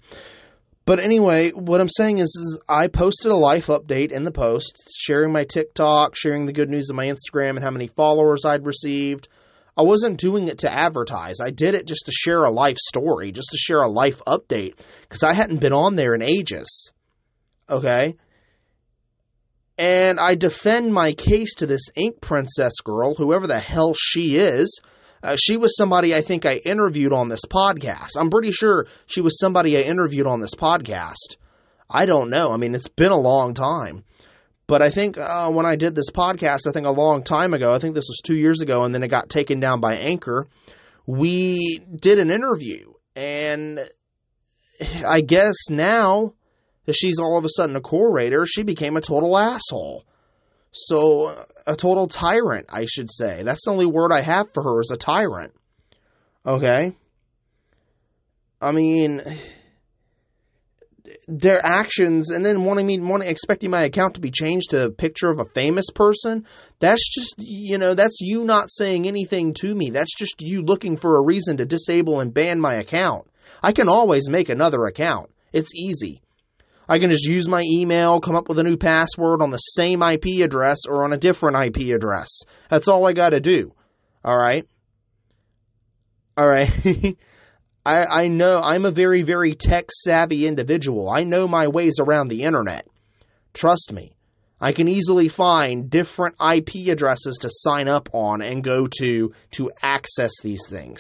But 0.85 1.01
anyway, 1.01 1.51
what 1.51 1.81
I'm 1.81 1.89
saying 1.89 2.19
is, 2.19 2.29
is, 2.29 2.59
I 2.69 2.89
posted 2.89 3.31
a 3.31 3.37
life 3.37 3.67
update 3.67 4.13
in 4.13 4.25
the 4.25 4.33
post, 4.33 4.75
sharing 4.99 5.33
my 5.33 5.45
TikTok, 5.45 6.17
sharing 6.17 6.47
the 6.47 6.53
good 6.53 6.69
news 6.69 6.91
of 6.91 6.97
my 6.97 7.07
Instagram 7.07 7.51
and 7.51 7.63
how 7.63 7.71
many 7.71 7.87
followers 7.87 8.45
I'd 8.45 8.67
received. 8.67 9.29
I 9.77 9.83
wasn't 9.83 10.19
doing 10.19 10.49
it 10.49 10.59
to 10.59 10.73
advertise. 10.73 11.37
I 11.41 11.51
did 11.51 11.75
it 11.75 11.87
just 11.87 12.07
to 12.07 12.13
share 12.13 12.43
a 12.43 12.51
life 12.51 12.77
story, 12.77 13.31
just 13.33 13.51
to 13.53 13.57
share 13.57 13.83
a 13.83 13.89
life 13.89 14.21
update, 14.27 14.81
because 15.03 15.23
I 15.23 15.33
hadn't 15.33 15.61
been 15.61 15.73
on 15.73 15.97
there 15.97 16.15
in 16.15 16.23
ages. 16.23 16.91
Okay? 17.69 18.17
And 19.81 20.21
I 20.21 20.35
defend 20.35 20.93
my 20.93 21.15
case 21.15 21.55
to 21.55 21.67
this 21.67 21.89
Ink 21.97 22.21
Princess 22.21 22.75
girl, 22.85 23.15
whoever 23.15 23.47
the 23.47 23.59
hell 23.59 23.95
she 23.99 24.37
is, 24.37 24.79
uh, 25.23 25.37
she 25.41 25.57
was 25.57 25.75
somebody 25.75 26.15
I 26.15 26.21
think 26.21 26.45
I 26.45 26.57
interviewed 26.57 27.15
on 27.15 27.31
this 27.31 27.47
podcast. 27.47 28.11
I'm 28.19 28.29
pretty 28.29 28.53
sure 28.53 28.87
she 29.07 29.23
was 29.23 29.39
somebody 29.39 29.79
I 29.79 29.81
interviewed 29.81 30.27
on 30.27 30.41
this 30.41 30.55
podcast. 30.55 31.39
I 31.89 32.05
don't 32.05 32.29
know. 32.29 32.51
I 32.53 32.59
mean, 32.59 32.75
it's 32.75 32.89
been 32.89 33.11
a 33.11 33.19
long 33.19 33.55
time. 33.55 34.05
But 34.67 34.83
I 34.83 34.91
think 34.91 35.17
uh, 35.17 35.49
when 35.49 35.65
I 35.65 35.77
did 35.77 35.95
this 35.95 36.11
podcast, 36.11 36.67
I 36.69 36.73
think 36.73 36.87
a 36.87 36.93
long 36.93 37.25
time 37.25 37.55
ago, 37.55 37.73
I 37.73 37.79
think 37.79 37.95
this 37.95 38.07
was 38.07 38.21
two 38.23 38.37
years 38.37 38.61
ago, 38.61 38.85
and 38.85 38.95
then 38.95 39.03
it 39.03 39.09
got 39.09 39.31
taken 39.31 39.61
down 39.61 39.81
by 39.81 39.97
Anchor, 39.97 40.47
we 41.07 41.81
did 41.97 42.19
an 42.19 42.31
interview. 42.31 42.93
And 43.17 43.81
I 45.09 45.23
guess 45.23 45.55
now 45.71 46.35
that 46.87 46.95
she's 46.95 47.19
all 47.19 47.39
of 47.39 47.45
a 47.45 47.49
sudden 47.49 47.77
a 47.77 47.83
curator, 47.83 48.45
she 48.47 48.63
became 48.63 48.97
a 48.97 49.01
total 49.01 49.37
asshole. 49.37 50.05
So, 50.73 51.47
a 51.67 51.75
total 51.75 52.07
tyrant, 52.07 52.67
I 52.71 52.85
should 52.85 53.11
say. 53.11 53.43
That's 53.43 53.65
the 53.65 53.73
only 53.73 53.87
word 53.87 54.13
I 54.13 54.21
have 54.21 54.53
for 54.53 54.63
her 54.63 54.81
is 54.81 54.93
a 54.93 54.97
tyrant. 54.97 55.53
Okay? 56.47 56.95
I 58.61 58.73
mean, 58.73 59.23
their 61.27 61.65
actions 61.65 62.31
and 62.31 62.45
then 62.45 62.65
wanting 62.65 62.87
me 62.87 62.99
wanting 62.99 63.29
expecting 63.29 63.71
my 63.71 63.85
account 63.85 64.15
to 64.15 64.21
be 64.21 64.31
changed 64.31 64.71
to 64.71 64.87
a 64.87 64.91
picture 64.91 65.31
of 65.31 65.39
a 65.39 65.45
famous 65.55 65.87
person 65.95 66.45
that's 66.79 67.09
just 67.09 67.35
you 67.39 67.79
know 67.79 67.95
that's 67.95 68.19
you 68.21 68.45
not 68.45 68.71
saying 68.71 69.07
anything 69.07 69.55
to 69.55 69.75
me 69.75 69.91
that's 69.91 70.15
just 70.17 70.43
you 70.43 70.63
looking 70.63 70.97
for 70.97 71.17
a 71.17 71.23
reason 71.23 71.57
to 71.57 71.65
disable 71.65 72.21
and 72.21 72.35
ban 72.35 72.61
my 72.61 72.75
account 72.75 73.27
i 73.63 73.73
can 73.73 73.89
always 73.89 74.29
make 74.29 74.49
another 74.49 74.85
account 74.87 75.31
it's 75.53 75.75
easy 75.75 76.21
I 76.91 76.99
can 76.99 77.11
just 77.11 77.25
use 77.25 77.47
my 77.47 77.63
email, 77.63 78.21
come 78.21 78.35
up 78.35 78.49
with 78.49 78.59
a 78.59 78.65
new 78.65 78.77
password 78.77 79.43
on 79.43 79.51
the 79.51 79.59
same 79.59 80.03
IP 80.03 80.43
address 80.45 80.79
or 80.89 81.05
on 81.05 81.13
a 81.13 81.17
different 81.17 81.57
IP 81.57 81.95
address. 81.95 82.41
That's 82.69 82.89
all 82.89 83.09
I 83.09 83.13
got 83.13 83.29
to 83.29 83.39
do. 83.39 83.73
All 84.25 84.37
right. 84.37 84.67
All 86.37 86.49
right. 86.49 86.69
I, 87.87 88.05
I 88.05 88.27
know 88.27 88.59
I'm 88.59 88.85
a 88.85 88.91
very, 88.91 89.23
very 89.23 89.55
tech 89.55 89.91
savvy 89.93 90.49
individual. 90.49 91.09
I 91.09 91.21
know 91.21 91.47
my 91.47 91.69
ways 91.69 91.95
around 92.01 92.27
the 92.27 92.43
internet. 92.43 92.89
Trust 93.55 93.93
me. 93.93 94.17
I 94.61 94.73
can 94.73 94.89
easily 94.89 95.29
find 95.29 95.89
different 95.89 96.35
IP 96.45 96.89
addresses 96.89 97.39
to 97.43 97.51
sign 97.51 97.89
up 97.89 98.09
on 98.13 98.43
and 98.43 98.65
go 98.65 98.89
to 98.99 99.33
to 99.53 99.71
access 99.81 100.33
these 100.43 100.67
things. 100.69 100.99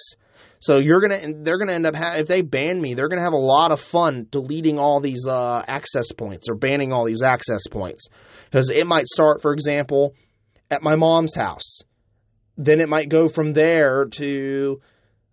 So 0.60 0.78
you're 0.78 1.00
gonna, 1.00 1.42
they're 1.42 1.58
gonna 1.58 1.72
end 1.72 1.86
up 1.86 1.96
ha- 1.96 2.16
if 2.16 2.28
they 2.28 2.42
ban 2.42 2.80
me, 2.80 2.92
they're 2.92 3.08
gonna 3.08 3.22
have 3.22 3.32
a 3.32 3.36
lot 3.36 3.72
of 3.72 3.80
fun 3.80 4.26
deleting 4.30 4.78
all 4.78 5.00
these 5.00 5.26
uh, 5.26 5.64
access 5.66 6.12
points 6.12 6.48
or 6.50 6.54
banning 6.54 6.92
all 6.92 7.06
these 7.06 7.22
access 7.22 7.66
points 7.66 8.08
because 8.44 8.68
it 8.68 8.86
might 8.86 9.06
start, 9.06 9.40
for 9.40 9.52
example, 9.54 10.14
at 10.70 10.82
my 10.82 10.96
mom's 10.96 11.34
house. 11.34 11.80
Then 12.58 12.80
it 12.80 12.90
might 12.90 13.08
go 13.08 13.26
from 13.26 13.54
there 13.54 14.04
to 14.04 14.80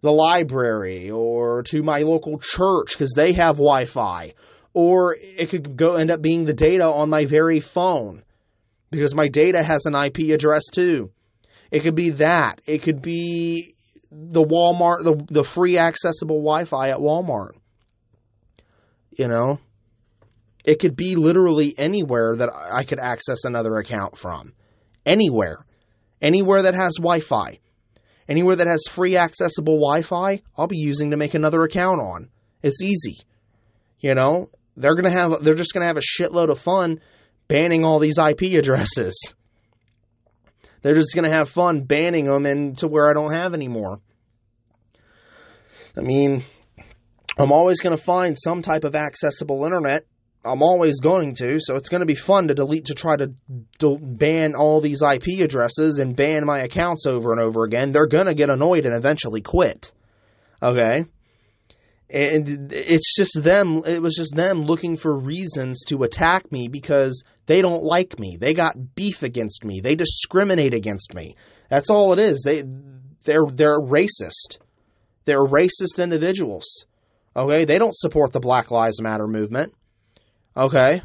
the 0.01 0.11
library 0.11 1.11
or 1.11 1.63
to 1.63 1.83
my 1.83 1.99
local 1.99 2.39
church 2.39 2.93
because 2.93 3.13
they 3.13 3.33
have 3.33 3.57
Wi-Fi, 3.57 4.33
or 4.73 5.17
it 5.19 5.49
could 5.49 5.75
go 5.75 5.95
end 5.95 6.09
up 6.09 6.21
being 6.21 6.45
the 6.45 6.53
data 6.53 6.85
on 6.85 7.09
my 7.09 7.25
very 7.25 7.59
phone 7.59 8.23
because 8.91 9.13
my 9.13 9.27
data 9.27 9.61
has 9.61 9.85
an 9.85 9.95
IP 9.95 10.33
address 10.33 10.63
too. 10.71 11.11
It 11.69 11.81
could 11.81 11.95
be 11.95 12.11
that. 12.11 12.61
It 12.65 12.83
could 12.83 13.01
be 13.01 13.75
the 14.11 14.43
Walmart, 14.43 15.03
the 15.03 15.23
the 15.29 15.43
free 15.43 15.77
accessible 15.77 16.37
Wi-Fi 16.37 16.89
at 16.89 16.97
Walmart. 16.97 17.51
You 19.11 19.27
know, 19.27 19.59
it 20.63 20.79
could 20.79 20.95
be 20.95 21.15
literally 21.15 21.73
anywhere 21.77 22.35
that 22.35 22.49
I 22.53 22.83
could 22.83 22.99
access 22.99 23.43
another 23.43 23.77
account 23.77 24.17
from. 24.17 24.53
Anywhere. 25.05 25.65
Anywhere 26.21 26.63
that 26.63 26.75
has 26.75 26.95
Wi-Fi. 26.97 27.59
Anywhere 28.27 28.57
that 28.57 28.67
has 28.67 28.83
free 28.89 29.15
accessible 29.15 29.75
Wi-Fi, 29.75 30.41
I'll 30.57 30.67
be 30.67 30.77
using 30.77 31.11
to 31.11 31.17
make 31.17 31.33
another 31.33 31.63
account 31.63 32.01
on. 32.01 32.29
It's 32.61 32.81
easy. 32.81 33.19
You 33.99 34.13
know, 34.13 34.49
they're 34.75 34.95
to 35.05 35.11
have 35.11 35.43
they're 35.43 35.53
just 35.55 35.73
to 35.81 35.87
have 35.87 35.97
a 35.97 36.21
shitload 36.21 36.49
of 36.49 36.59
fun 36.59 36.99
banning 37.47 37.83
all 37.83 37.99
these 37.99 38.17
IP 38.17 38.57
addresses. 38.57 39.17
They're 40.81 40.95
just 40.95 41.13
going 41.13 41.25
to 41.25 41.31
have 41.31 41.49
fun 41.49 41.83
banning 41.83 42.25
them 42.25 42.45
into 42.45 42.87
where 42.87 43.09
I 43.09 43.13
don't 43.13 43.33
have 43.33 43.53
anymore. 43.53 43.99
I 45.97 46.01
mean, 46.01 46.43
I'm 47.39 47.51
always 47.51 47.79
going 47.81 47.95
to 47.95 48.01
find 48.01 48.37
some 48.37 48.61
type 48.61 48.83
of 48.83 48.95
accessible 48.95 49.65
internet. 49.65 50.05
I'm 50.45 50.61
always 50.61 50.99
going 50.99 51.33
to, 51.35 51.57
so 51.59 51.75
it's 51.75 51.89
going 51.89 51.99
to 51.99 52.05
be 52.05 52.15
fun 52.15 52.47
to 52.47 52.53
delete 52.53 52.85
to 52.85 52.93
try 52.93 53.15
to 53.17 53.33
ban 53.99 54.53
all 54.55 54.79
these 54.79 55.01
IP 55.01 55.41
addresses 55.41 55.97
and 55.99 56.15
ban 56.15 56.45
my 56.45 56.59
accounts 56.59 57.05
over 57.05 57.31
and 57.31 57.41
over 57.41 57.63
again. 57.63 57.91
They're 57.91 58.07
going 58.07 58.27
to 58.27 58.35
get 58.35 58.49
annoyed 58.49 58.85
and 58.85 58.95
eventually 58.95 59.41
quit. 59.41 59.91
Okay? 60.61 61.05
And 62.09 62.71
it's 62.71 63.15
just 63.15 63.43
them, 63.43 63.83
it 63.85 64.01
was 64.01 64.15
just 64.15 64.33
them 64.33 64.61
looking 64.61 64.95
for 64.95 65.13
reasons 65.13 65.83
to 65.87 66.03
attack 66.03 66.49
me 66.51 66.69
because 66.69 67.21
they 67.47 67.61
don't 67.61 67.83
like 67.83 68.17
me. 68.17 68.37
They 68.39 68.53
got 68.53 68.95
beef 68.95 69.23
against 69.23 69.65
me. 69.65 69.81
They 69.81 69.95
discriminate 69.95 70.73
against 70.73 71.13
me. 71.13 71.35
That's 71.69 71.89
all 71.89 72.13
it 72.13 72.19
is. 72.19 72.43
They 72.45 72.63
they're 73.23 73.45
they're 73.51 73.79
racist. 73.79 74.59
They're 75.25 75.43
racist 75.43 76.01
individuals. 76.01 76.85
Okay? 77.35 77.65
They 77.65 77.77
don't 77.77 77.95
support 77.95 78.31
the 78.31 78.39
Black 78.39 78.71
Lives 78.71 79.01
Matter 79.01 79.27
movement. 79.27 79.73
Okay? 80.55 81.01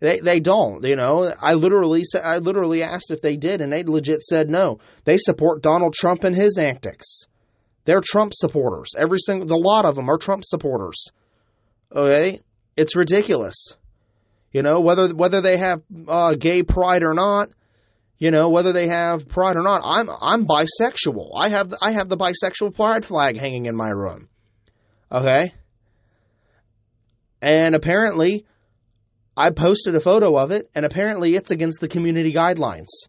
They 0.00 0.20
they 0.20 0.40
don't, 0.40 0.84
you 0.84 0.96
know. 0.96 1.32
I 1.40 1.54
literally 1.54 2.02
I 2.22 2.38
literally 2.38 2.82
asked 2.82 3.10
if 3.10 3.20
they 3.20 3.36
did 3.36 3.60
and 3.60 3.72
they 3.72 3.82
legit 3.82 4.22
said 4.22 4.50
no. 4.50 4.78
They 5.04 5.18
support 5.18 5.62
Donald 5.62 5.94
Trump 5.94 6.24
and 6.24 6.36
his 6.36 6.58
antics. 6.58 7.26
They're 7.88 8.02
Trump 8.04 8.34
supporters. 8.34 8.90
Every 8.98 9.16
single, 9.18 9.48
the 9.48 9.56
lot 9.56 9.86
of 9.86 9.94
them 9.94 10.10
are 10.10 10.18
Trump 10.18 10.44
supporters. 10.44 11.06
Okay, 11.90 12.42
it's 12.76 12.94
ridiculous. 12.94 13.54
You 14.52 14.60
know 14.60 14.80
whether 14.80 15.14
whether 15.14 15.40
they 15.40 15.56
have 15.56 15.80
uh, 16.06 16.34
gay 16.34 16.62
pride 16.62 17.02
or 17.02 17.14
not. 17.14 17.48
You 18.18 18.30
know 18.30 18.50
whether 18.50 18.74
they 18.74 18.88
have 18.88 19.26
pride 19.26 19.56
or 19.56 19.62
not. 19.62 19.80
I'm 19.82 20.10
I'm 20.10 20.46
bisexual. 20.46 21.30
I 21.34 21.48
have 21.48 21.72
I 21.80 21.92
have 21.92 22.10
the 22.10 22.18
bisexual 22.18 22.74
pride 22.74 23.06
flag 23.06 23.38
hanging 23.38 23.64
in 23.64 23.74
my 23.74 23.88
room. 23.88 24.28
Okay. 25.10 25.54
And 27.40 27.74
apparently, 27.74 28.44
I 29.34 29.48
posted 29.48 29.94
a 29.94 30.00
photo 30.00 30.36
of 30.36 30.50
it, 30.50 30.68
and 30.74 30.84
apparently 30.84 31.36
it's 31.36 31.50
against 31.50 31.80
the 31.80 31.88
community 31.88 32.34
guidelines. 32.34 33.08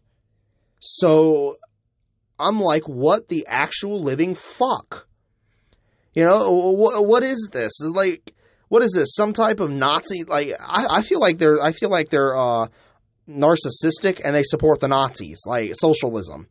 So 0.80 1.58
I'm 2.40 2.60
like, 2.60 2.88
what 2.88 3.28
the 3.28 3.46
actual 3.48 4.02
living 4.02 4.34
fuck? 4.34 5.06
You 6.14 6.24
know, 6.24 6.50
what, 6.50 7.06
what 7.06 7.22
is 7.22 7.50
this? 7.52 7.72
Like, 7.80 8.32
what 8.68 8.82
is 8.82 8.92
this? 8.92 9.14
Some 9.14 9.32
type 9.32 9.60
of 9.60 9.70
Nazi? 9.70 10.24
Like, 10.24 10.52
I, 10.58 10.86
I 10.90 11.02
feel 11.02 11.20
like 11.20 11.38
they're, 11.38 11.62
I 11.62 11.72
feel 11.72 11.90
like 11.90 12.10
they're 12.10 12.36
uh, 12.36 12.68
narcissistic 13.28 14.20
and 14.24 14.34
they 14.34 14.42
support 14.42 14.80
the 14.80 14.88
Nazis, 14.88 15.42
like 15.46 15.72
socialism, 15.74 16.48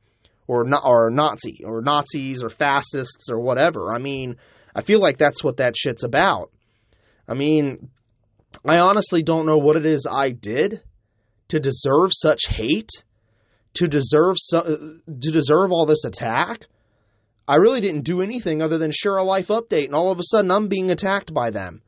or 0.48 0.64
not, 0.64 0.84
or 0.86 1.10
Nazi, 1.10 1.64
or 1.66 1.82
Nazis, 1.82 2.44
or 2.44 2.50
fascists, 2.50 3.30
or 3.30 3.40
whatever. 3.40 3.94
I 3.94 3.98
mean, 3.98 4.38
I 4.74 4.82
feel 4.82 5.00
like 5.00 5.18
that's 5.18 5.44
what 5.44 5.58
that 5.58 5.76
shit's 5.78 6.04
about. 6.04 6.52
I 7.28 7.34
mean, 7.34 7.90
I 8.66 8.80
honestly 8.80 9.24
don't 9.24 9.46
know 9.46 9.58
what 9.58 9.76
it 9.76 9.86
is 9.86 10.08
I 10.10 10.30
did 10.30 10.82
to 11.50 11.60
deserve 11.60 12.12
such 12.12 12.44
hate, 12.48 12.90
to 13.76 13.88
deserve 13.88 14.36
su- 14.38 14.58
uh, 14.58 14.78
to 15.22 15.32
deserve 15.32 15.72
all 15.72 15.86
this 15.86 16.04
attack. 16.04 16.66
I 17.48 17.56
really 17.56 17.82
didn't 17.82 18.02
do 18.04 18.22
anything 18.22 18.62
other 18.62 18.78
than 18.78 18.92
share 18.92 19.18
a 19.18 19.24
life 19.24 19.48
update, 19.48 19.86
and 19.86 19.96
all 19.96 20.12
of 20.12 20.20
a 20.20 20.24
sudden 20.24 20.52
I'm 20.52 20.68
being 20.68 20.92
attacked 20.92 21.34
by 21.34 21.50
them. 21.50 21.82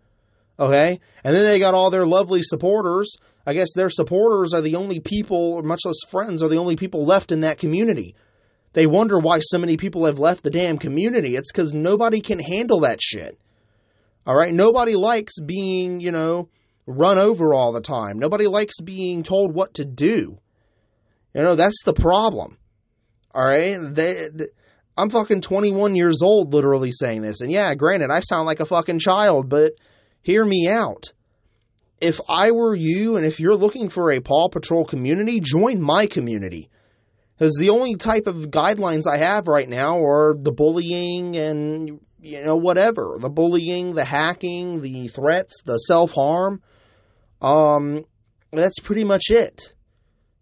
Okay? 0.60 1.00
And 1.24 1.36
then 1.36 1.44
they 1.44 1.60
got 1.60 1.74
all 1.74 1.90
their 1.90 2.06
lovely 2.06 2.42
supporters. 2.44 3.16
I 3.46 3.54
guess 3.54 3.70
their 3.76 3.90
supporters 3.90 4.54
are 4.54 4.62
the 4.62 4.76
only 4.76 5.00
people, 5.00 5.54
or 5.54 5.64
much 5.64 5.82
less 5.86 6.00
friends, 6.10 6.44
are 6.44 6.50
the 6.50 6.58
only 6.58 6.76
people 6.76 7.06
left 7.06 7.32
in 7.32 7.42
that 7.42 7.58
community. 7.58 8.16
They 8.74 8.88
wonder 8.88 9.20
why 9.20 9.40
so 9.40 9.58
many 9.58 9.78
people 9.78 10.06
have 10.06 10.20
left 10.20 10.44
the 10.44 10.50
damn 10.50 10.78
community. 10.78 11.36
It's 11.36 11.52
because 11.52 11.74
nobody 11.74 12.22
can 12.22 12.40
handle 12.40 12.82
that 12.82 13.02
shit. 13.02 13.38
All 14.26 14.36
right? 14.36 14.54
Nobody 14.54 14.96
likes 14.96 15.40
being, 15.40 16.00
you 16.00 16.12
know, 16.12 16.50
run 16.86 17.18
over 17.18 17.54
all 17.54 17.72
the 17.72 17.82
time. 17.82 18.18
Nobody 18.18 18.48
likes 18.48 18.80
being 18.82 19.24
told 19.24 19.54
what 19.54 19.76
to 19.76 19.86
do. 19.86 20.38
You 21.34 21.44
know, 21.44 21.56
that's 21.56 21.84
the 21.84 21.94
problem. 21.94 22.58
All 23.34 23.46
right? 23.46 23.78
They, 23.80 24.30
they 24.34 24.48
I'm 24.98 25.10
fucking 25.10 25.42
21 25.42 25.96
years 25.96 26.22
old, 26.22 26.54
literally 26.54 26.92
saying 26.92 27.22
this. 27.22 27.42
And 27.42 27.52
yeah, 27.52 27.74
granted, 27.76 28.10
I 28.12 28.20
sound 28.20 28.46
like 28.46 28.60
a 28.60 28.66
fucking 28.66 29.00
child, 29.00 29.50
but 29.50 29.74
hear 30.22 30.44
me 30.44 30.68
out. 30.70 31.14
If 32.00 32.20
I 32.28 32.52
were 32.52 32.76
you 32.76 33.16
and 33.16 33.26
if 33.26 33.40
you're 33.40 33.56
looking 33.56 33.90
for 33.90 34.12
a 34.12 34.20
Paw 34.20 34.50
Patrol 34.50 34.86
community, 34.86 35.40
join 35.40 35.82
my 35.82 36.08
community. 36.08 36.70
Because 37.38 37.56
the 37.56 37.70
only 37.70 37.96
type 37.96 38.28
of 38.28 38.52
guidelines 38.52 39.04
I 39.12 39.18
have 39.18 39.48
right 39.48 39.68
now 39.68 40.04
are 40.04 40.36
the 40.38 40.52
bullying 40.52 41.38
and, 41.38 42.00
you 42.20 42.44
know, 42.44 42.56
whatever. 42.56 43.18
The 43.20 43.30
bullying, 43.30 43.96
the 43.96 44.06
hacking, 44.06 44.82
the 44.82 45.08
threats, 45.08 45.62
the 45.64 45.78
self 45.78 46.12
harm. 46.12 46.62
Um, 47.42 48.06
that's 48.52 48.80
pretty 48.80 49.04
much 49.04 49.30
it. 49.30 49.74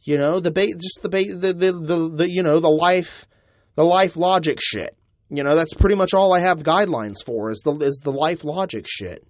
You 0.01 0.18
know, 0.18 0.39
the 0.39 0.51
ba- 0.51 0.68
just 0.68 1.00
the, 1.01 1.10
ba- 1.10 1.24
the, 1.24 1.53
the, 1.53 1.72
the, 1.72 2.10
the, 2.15 2.32
you 2.32 2.44
know, 2.44 2.60
the 2.60 2.70
life 2.70 3.27
the 3.75 3.84
life 3.84 4.18
logic 4.18 4.60
shit. 4.62 4.96
You 5.29 5.44
know, 5.44 5.56
that's 5.56 5.74
pretty 5.74 5.96
much 5.96 6.13
all 6.13 6.34
I 6.34 6.39
have 6.39 6.63
guidelines 6.63 7.24
for 7.24 7.51
is 7.51 7.62
the 7.63 7.74
is 7.77 8.01
the 8.03 8.12
life 8.12 8.44
logic 8.44 8.86
shit. 8.88 9.25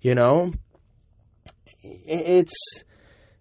You 0.00 0.14
know, 0.14 0.52
it's 1.82 2.84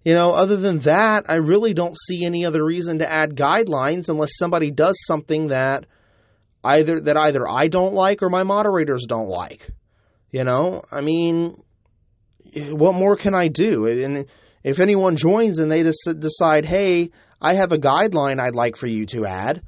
you 0.03 0.13
know, 0.13 0.31
other 0.31 0.57
than 0.57 0.79
that, 0.79 1.29
I 1.29 1.35
really 1.35 1.73
don't 1.73 1.95
see 2.07 2.25
any 2.25 2.45
other 2.45 2.63
reason 2.63 2.99
to 2.99 3.11
add 3.11 3.35
guidelines 3.35 4.09
unless 4.09 4.31
somebody 4.37 4.71
does 4.71 4.97
something 5.05 5.47
that 5.47 5.85
either 6.63 6.99
that 7.01 7.17
either 7.17 7.47
I 7.47 7.67
don't 7.67 7.93
like 7.93 8.23
or 8.23 8.29
my 8.29 8.43
moderators 8.43 9.05
don't 9.07 9.29
like. 9.29 9.69
You 10.31 10.43
know, 10.43 10.83
I 10.91 11.01
mean, 11.01 11.61
what 12.55 12.95
more 12.95 13.15
can 13.15 13.35
I 13.35 13.49
do? 13.49 13.85
And 13.85 14.25
if 14.63 14.79
anyone 14.79 15.15
joins 15.15 15.59
and 15.59 15.71
they 15.71 15.83
just 15.83 16.07
decide, 16.19 16.65
hey, 16.65 17.11
I 17.41 17.55
have 17.55 17.71
a 17.71 17.77
guideline 17.77 18.39
I'd 18.39 18.55
like 18.55 18.77
for 18.77 18.87
you 18.87 19.05
to 19.07 19.25
add, 19.25 19.61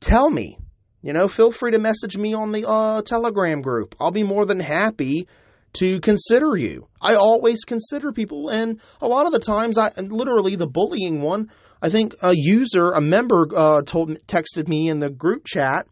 tell 0.00 0.30
me. 0.30 0.58
You 1.02 1.12
know, 1.12 1.28
feel 1.28 1.52
free 1.52 1.72
to 1.72 1.78
message 1.78 2.16
me 2.16 2.34
on 2.34 2.50
the 2.50 2.68
uh, 2.68 3.02
Telegram 3.02 3.62
group. 3.62 3.94
I'll 4.00 4.10
be 4.10 4.24
more 4.24 4.44
than 4.44 4.58
happy 4.58 5.28
to 5.74 6.00
consider 6.00 6.56
you. 6.56 6.88
I 7.00 7.14
always 7.14 7.64
consider 7.64 8.10
people, 8.12 8.48
and 8.48 8.80
a 9.00 9.06
lot 9.06 9.26
of 9.26 9.32
the 9.32 9.38
times, 9.38 9.78
I 9.78 9.92
literally 9.96 10.56
the 10.56 10.66
bullying 10.66 11.20
one. 11.20 11.50
I 11.80 11.88
think 11.88 12.16
a 12.20 12.32
user, 12.34 12.90
a 12.90 13.00
member, 13.00 13.46
uh, 13.56 13.82
told 13.82 14.18
texted 14.26 14.66
me 14.66 14.88
in 14.88 14.98
the 14.98 15.10
group 15.10 15.44
chat. 15.44 15.86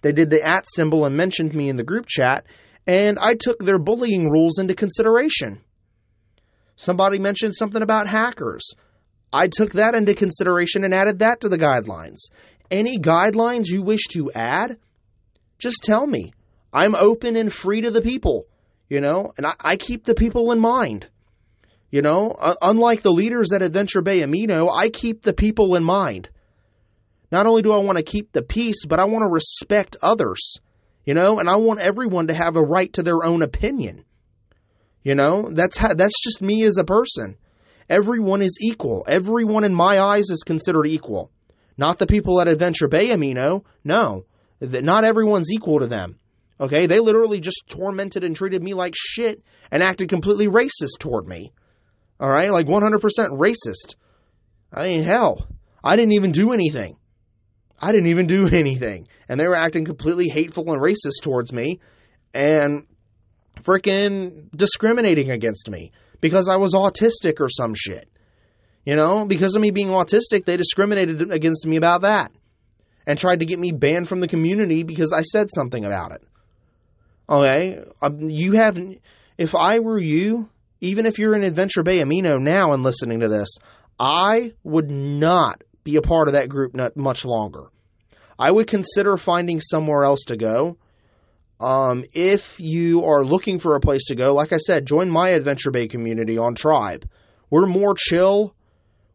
They 0.00 0.12
did 0.12 0.30
the 0.30 0.42
at 0.42 0.64
symbol 0.74 1.04
and 1.04 1.16
mentioned 1.16 1.54
me 1.54 1.68
in 1.68 1.76
the 1.76 1.84
group 1.84 2.06
chat, 2.08 2.46
and 2.86 3.18
I 3.20 3.34
took 3.34 3.58
their 3.58 3.78
bullying 3.78 4.30
rules 4.30 4.58
into 4.58 4.74
consideration. 4.74 5.60
Somebody 6.76 7.18
mentioned 7.18 7.54
something 7.54 7.82
about 7.82 8.08
hackers. 8.08 8.74
I 9.32 9.48
took 9.48 9.72
that 9.72 9.94
into 9.94 10.14
consideration 10.14 10.84
and 10.84 10.92
added 10.92 11.20
that 11.20 11.40
to 11.40 11.48
the 11.48 11.58
guidelines 11.58 12.18
any 12.72 12.98
guidelines 12.98 13.66
you 13.68 13.82
wish 13.82 14.08
to 14.12 14.32
add, 14.34 14.78
just 15.58 15.82
tell 15.84 16.04
me. 16.04 16.32
I'm 16.72 16.94
open 16.94 17.36
and 17.36 17.52
free 17.52 17.82
to 17.82 17.90
the 17.90 18.00
people, 18.00 18.46
you 18.88 19.00
know, 19.00 19.34
and 19.36 19.46
I, 19.46 19.52
I 19.60 19.76
keep 19.76 20.04
the 20.04 20.14
people 20.14 20.50
in 20.52 20.58
mind. 20.58 21.06
You 21.90 22.00
know, 22.00 22.30
uh, 22.30 22.54
unlike 22.62 23.02
the 23.02 23.12
leaders 23.12 23.52
at 23.52 23.60
Adventure 23.60 24.00
Bay 24.00 24.22
Amino, 24.22 24.74
I 24.74 24.88
keep 24.88 25.22
the 25.22 25.34
people 25.34 25.74
in 25.76 25.84
mind. 25.84 26.30
Not 27.30 27.46
only 27.46 27.60
do 27.60 27.72
I 27.72 27.78
want 27.78 27.98
to 27.98 28.02
keep 28.02 28.32
the 28.32 28.40
peace, 28.40 28.86
but 28.86 28.98
I 28.98 29.04
want 29.04 29.22
to 29.24 29.28
respect 29.28 29.98
others, 30.02 30.56
you 31.04 31.12
know, 31.12 31.38
and 31.38 31.50
I 31.50 31.56
want 31.56 31.80
everyone 31.80 32.28
to 32.28 32.34
have 32.34 32.56
a 32.56 32.62
right 32.62 32.90
to 32.94 33.02
their 33.02 33.22
own 33.22 33.42
opinion. 33.42 34.04
You 35.02 35.14
know, 35.14 35.48
that's 35.50 35.78
how, 35.78 35.94
that's 35.94 36.22
just 36.22 36.42
me 36.42 36.64
as 36.64 36.76
a 36.76 36.84
person. 36.84 37.36
Everyone 37.88 38.40
is 38.40 38.56
equal. 38.60 39.04
Everyone 39.08 39.64
in 39.64 39.74
my 39.74 40.00
eyes 40.00 40.30
is 40.30 40.42
considered 40.44 40.86
equal. 40.86 41.30
Not 41.76 41.98
the 41.98 42.06
people 42.06 42.40
at 42.40 42.48
Adventure 42.48 42.88
Bay 42.88 43.08
Amino. 43.08 43.42
Oh, 43.42 43.64
no. 43.84 44.24
Not 44.60 45.04
everyone's 45.04 45.50
equal 45.50 45.80
to 45.80 45.86
them. 45.88 46.18
Okay? 46.60 46.86
They 46.86 47.00
literally 47.00 47.40
just 47.40 47.64
tormented 47.68 48.22
and 48.22 48.36
treated 48.36 48.62
me 48.62 48.74
like 48.74 48.94
shit 48.96 49.42
and 49.70 49.82
acted 49.82 50.08
completely 50.08 50.46
racist 50.46 51.00
toward 51.00 51.26
me. 51.26 51.52
All 52.20 52.30
right? 52.30 52.50
Like 52.50 52.66
100% 52.66 53.00
racist. 53.32 53.96
I 54.72 54.84
mean, 54.84 55.04
hell. 55.04 55.46
I 55.82 55.96
didn't 55.96 56.12
even 56.12 56.30
do 56.30 56.52
anything. 56.52 56.96
I 57.80 57.90
didn't 57.90 58.08
even 58.08 58.28
do 58.28 58.46
anything. 58.52 59.08
And 59.28 59.40
they 59.40 59.46
were 59.46 59.56
acting 59.56 59.84
completely 59.84 60.28
hateful 60.28 60.70
and 60.72 60.80
racist 60.80 61.22
towards 61.22 61.52
me 61.52 61.80
and 62.32 62.86
freaking 63.64 64.50
discriminating 64.54 65.30
against 65.30 65.68
me 65.68 65.92
because 66.20 66.48
I 66.48 66.56
was 66.56 66.74
autistic 66.74 67.40
or 67.40 67.48
some 67.48 67.74
shit. 67.74 68.08
You 68.84 68.96
know, 68.96 69.24
because 69.24 69.54
of 69.54 69.62
me 69.62 69.70
being 69.70 69.88
autistic, 69.88 70.44
they 70.44 70.56
discriminated 70.56 71.32
against 71.32 71.66
me 71.66 71.76
about 71.76 72.02
that 72.02 72.32
and 73.06 73.18
tried 73.18 73.40
to 73.40 73.46
get 73.46 73.58
me 73.58 73.72
banned 73.72 74.08
from 74.08 74.20
the 74.20 74.28
community 74.28 74.82
because 74.82 75.12
I 75.12 75.22
said 75.22 75.48
something 75.54 75.84
about 75.84 76.12
it. 76.12 76.22
Okay, 77.28 77.82
um, 78.00 78.28
you 78.28 78.52
have. 78.52 78.78
If 79.38 79.54
I 79.54 79.78
were 79.78 79.98
you, 79.98 80.48
even 80.80 81.06
if 81.06 81.18
you're 81.18 81.34
in 81.34 81.44
Adventure 81.44 81.82
Bay 81.82 81.98
Amino 81.98 82.40
now 82.40 82.72
and 82.72 82.82
listening 82.82 83.20
to 83.20 83.28
this, 83.28 83.48
I 83.98 84.52
would 84.64 84.90
not 84.90 85.62
be 85.84 85.96
a 85.96 86.02
part 86.02 86.28
of 86.28 86.34
that 86.34 86.48
group 86.48 86.74
much 86.96 87.24
longer. 87.24 87.66
I 88.38 88.50
would 88.50 88.66
consider 88.66 89.16
finding 89.16 89.60
somewhere 89.60 90.04
else 90.04 90.24
to 90.26 90.36
go. 90.36 90.76
Um, 91.62 92.04
if 92.12 92.58
you 92.58 93.04
are 93.04 93.24
looking 93.24 93.58
for 93.58 93.76
a 93.76 93.80
place 93.80 94.06
to 94.06 94.14
go, 94.14 94.34
like 94.34 94.52
I 94.52 94.56
said, 94.56 94.86
join 94.86 95.10
my 95.10 95.30
Adventure 95.30 95.70
Bay 95.70 95.86
community 95.86 96.36
on 96.38 96.54
Tribe. 96.54 97.08
We're 97.50 97.66
more 97.66 97.94
chill 97.96 98.54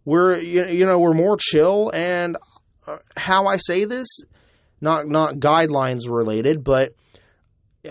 we're 0.08 0.38
you 0.38 0.86
know 0.86 0.98
we're 0.98 1.14
more 1.14 1.36
chill 1.38 1.92
and 1.94 2.38
uh, 2.88 2.96
how 3.18 3.46
I 3.46 3.58
say 3.58 3.84
this 3.84 4.08
not 4.80 5.06
not 5.06 5.36
guidelines 5.36 6.10
related 6.10 6.64
but 6.64 6.94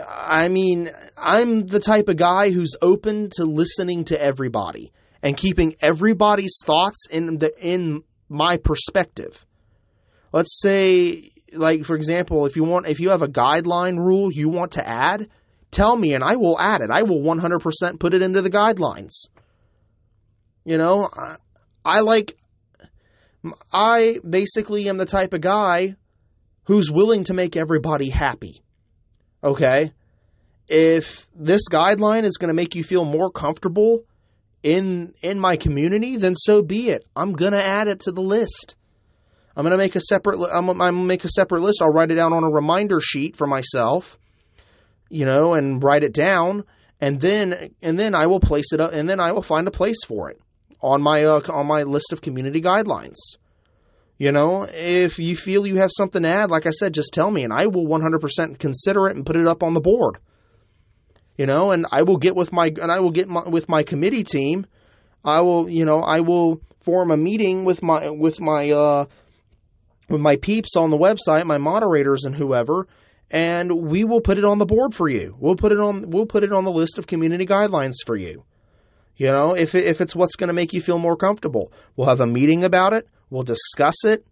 I 0.09 0.49
mean 0.49 0.89
I'm 1.15 1.67
the 1.67 1.79
type 1.79 2.09
of 2.09 2.17
guy 2.17 2.51
who's 2.51 2.75
open 2.81 3.29
to 3.35 3.45
listening 3.45 4.05
to 4.07 4.19
everybody 4.19 4.93
and 5.23 5.37
keeping 5.37 5.77
everybody's 5.83 6.57
thoughts 6.65 7.07
in 7.11 7.37
the 7.37 7.53
in 7.61 8.03
my 8.31 8.57
perspective 8.57 9.45
let's 10.33 10.59
say 10.63 11.33
like 11.57 11.85
for 11.85 11.97
example 11.97 12.47
if 12.47 12.57
you 12.57 12.65
want 12.65 12.87
if 12.87 13.01
you 13.01 13.11
have 13.11 13.23
a 13.23 13.29
guideline 13.29 13.99
rule 13.99 14.31
you 14.33 14.49
want 14.49 14.73
to 14.73 14.87
add 14.87 15.29
tell 15.71 15.97
me 15.97 16.15
and 16.15 16.23
I 16.23 16.37
will 16.37 16.59
add 16.61 16.81
it 16.81 16.91
I 16.91 17.03
will 17.03 17.21
100% 17.21 17.99
put 17.99 18.15
it 18.15 18.23
into 18.23 18.43
the 18.43 18.51
guidelines 18.51 19.29
you 20.65 20.79
know 20.79 21.09
I 21.87 22.01
like, 22.01 22.37
I 23.73 24.19
basically 24.29 24.89
am 24.89 24.97
the 24.97 25.07
type 25.07 25.33
of 25.35 25.41
guy 25.41 25.95
who's 26.65 26.91
willing 26.91 27.25
to 27.25 27.35
make 27.35 27.57
everybody 27.57 28.11
happy. 28.11 28.61
Okay? 29.43 29.93
If 30.67 31.29
this 31.33 31.69
guideline 31.69 32.25
is 32.25 32.39
going 32.39 32.49
to 32.49 32.55
make 32.55 32.75
you 32.75 32.83
feel 32.83 33.05
more 33.05 33.31
comfortable 33.31 34.03
in 34.65 35.15
in 35.23 35.39
my 35.39 35.57
community, 35.57 36.17
then 36.17 36.35
so 36.35 36.61
be 36.61 36.91
it. 36.91 37.05
I'm 37.15 37.35
going 37.35 37.53
to 37.53 37.65
add 37.65 37.87
it 37.87 38.01
to 38.01 38.11
the 38.11 38.21
list. 38.21 38.75
I'm 39.57 39.63
going 39.63 39.73
to 39.73 39.79
make 39.79 39.97
a 39.97 40.01
separate 40.01 40.39
I'm, 40.39 40.69
I'm 40.69 40.77
going 40.77 40.95
to 40.95 41.03
make 41.05 41.25
a 41.25 41.31
separate 41.31 41.63
list. 41.63 41.81
I'll 41.81 41.89
write 41.89 42.11
it 42.11 42.17
down 42.17 42.33
on 42.33 42.45
a 42.45 42.51
reminder 42.51 43.01
sheet 43.01 43.37
for 43.37 43.47
myself, 43.47 44.19
you 45.09 45.25
know, 45.25 45.55
and 45.55 45.83
write 45.83 46.05
it 46.05 46.13
down 46.13 46.65
and 47.01 47.21
then 47.21 47.75
and 47.83 47.99
then 47.99 48.15
I 48.15 48.27
will 48.27 48.41
place 48.41 48.73
it 48.73 48.81
up, 48.81 48.93
and 48.93 49.09
then 49.09 49.21
I 49.21 49.33
will 49.33 49.43
find 49.43 49.69
a 49.69 49.73
place 49.73 50.03
for 50.07 50.31
it 50.31 50.41
on 50.81 51.03
my 51.03 51.25
uh, 51.25 51.41
on 51.53 51.67
my 51.67 51.83
list 51.83 52.13
of 52.13 52.23
community 52.23 52.61
guidelines. 52.61 53.17
You 54.19 54.33
know, 54.33 54.63
if 54.63 55.19
you 55.19 55.37
feel 55.37 55.67
you 55.67 55.77
have 55.77 55.91
something 55.95 56.23
to 56.23 56.29
add, 56.29 56.51
like 56.51 56.67
I 56.67 56.71
said, 56.71 56.95
just 56.95 57.13
tell 57.13 57.31
me, 57.31 57.45
and 57.45 57.53
I 57.53 57.67
will 57.67 57.87
100% 57.87 58.59
consider 58.59 59.09
it 59.09 59.17
and 59.17 59.27
put 59.27 59.37
it 59.37 59.47
up 59.47 59.63
on 59.63 59.75
the 59.75 59.81
board. 59.81 60.17
You 61.37 61.45
know, 61.45 61.71
and 61.71 61.85
I 61.93 62.01
will 62.01 62.17
get 62.17 62.35
with 62.35 62.51
my 62.51 62.71
and 62.81 62.91
I 62.91 63.01
will 63.01 63.11
get 63.11 63.29
my, 63.29 63.47
with 63.47 63.69
my 63.69 63.83
committee 63.83 64.25
team. 64.25 64.67
I 65.23 65.43
will, 65.43 65.69
you 65.69 65.85
know, 65.85 65.99
I 65.99 66.21
will 66.21 66.63
form 66.81 67.11
a 67.11 67.17
meeting 67.17 67.65
with 67.67 67.83
my 67.83 68.09
with 68.09 68.41
my 68.41 68.71
uh, 68.71 69.05
with 70.09 70.21
my 70.21 70.37
peeps 70.37 70.77
on 70.77 70.91
the 70.91 70.97
website, 70.97 71.45
my 71.45 71.59
moderators 71.59 72.25
and 72.25 72.35
whoever, 72.35 72.87
and 73.31 73.73
we 73.73 74.05
will 74.05 74.21
put 74.21 74.39
it 74.39 74.45
on 74.45 74.59
the 74.59 74.67
board 74.67 74.95
for 74.95 75.09
you. 75.09 75.37
We'll 75.39 75.57
put 75.57 75.73
it 75.73 75.81
on 75.81 76.11
we'll 76.11 76.27
put 76.27 76.45
it 76.45 76.53
on 76.53 76.65
the 76.65 76.71
list 76.71 76.99
of 76.99 77.07
community 77.07 77.47
guidelines 77.47 77.95
for 78.05 78.17
you. 78.17 78.45
You 79.17 79.31
know, 79.31 79.55
if 79.55 79.75
it, 79.75 79.85
if 79.85 80.01
it's 80.01 80.15
what's 80.15 80.37
going 80.37 80.49
to 80.49 80.55
make 80.55 80.73
you 80.73 80.81
feel 80.81 80.99
more 80.99 81.17
comfortable, 81.17 81.73
we'll 81.97 82.09
have 82.09 82.21
a 82.21 82.27
meeting 82.27 82.65
about 82.65 82.93
it. 82.93 83.09
We'll 83.31 83.45
discuss 83.45 84.05
it, 84.05 84.27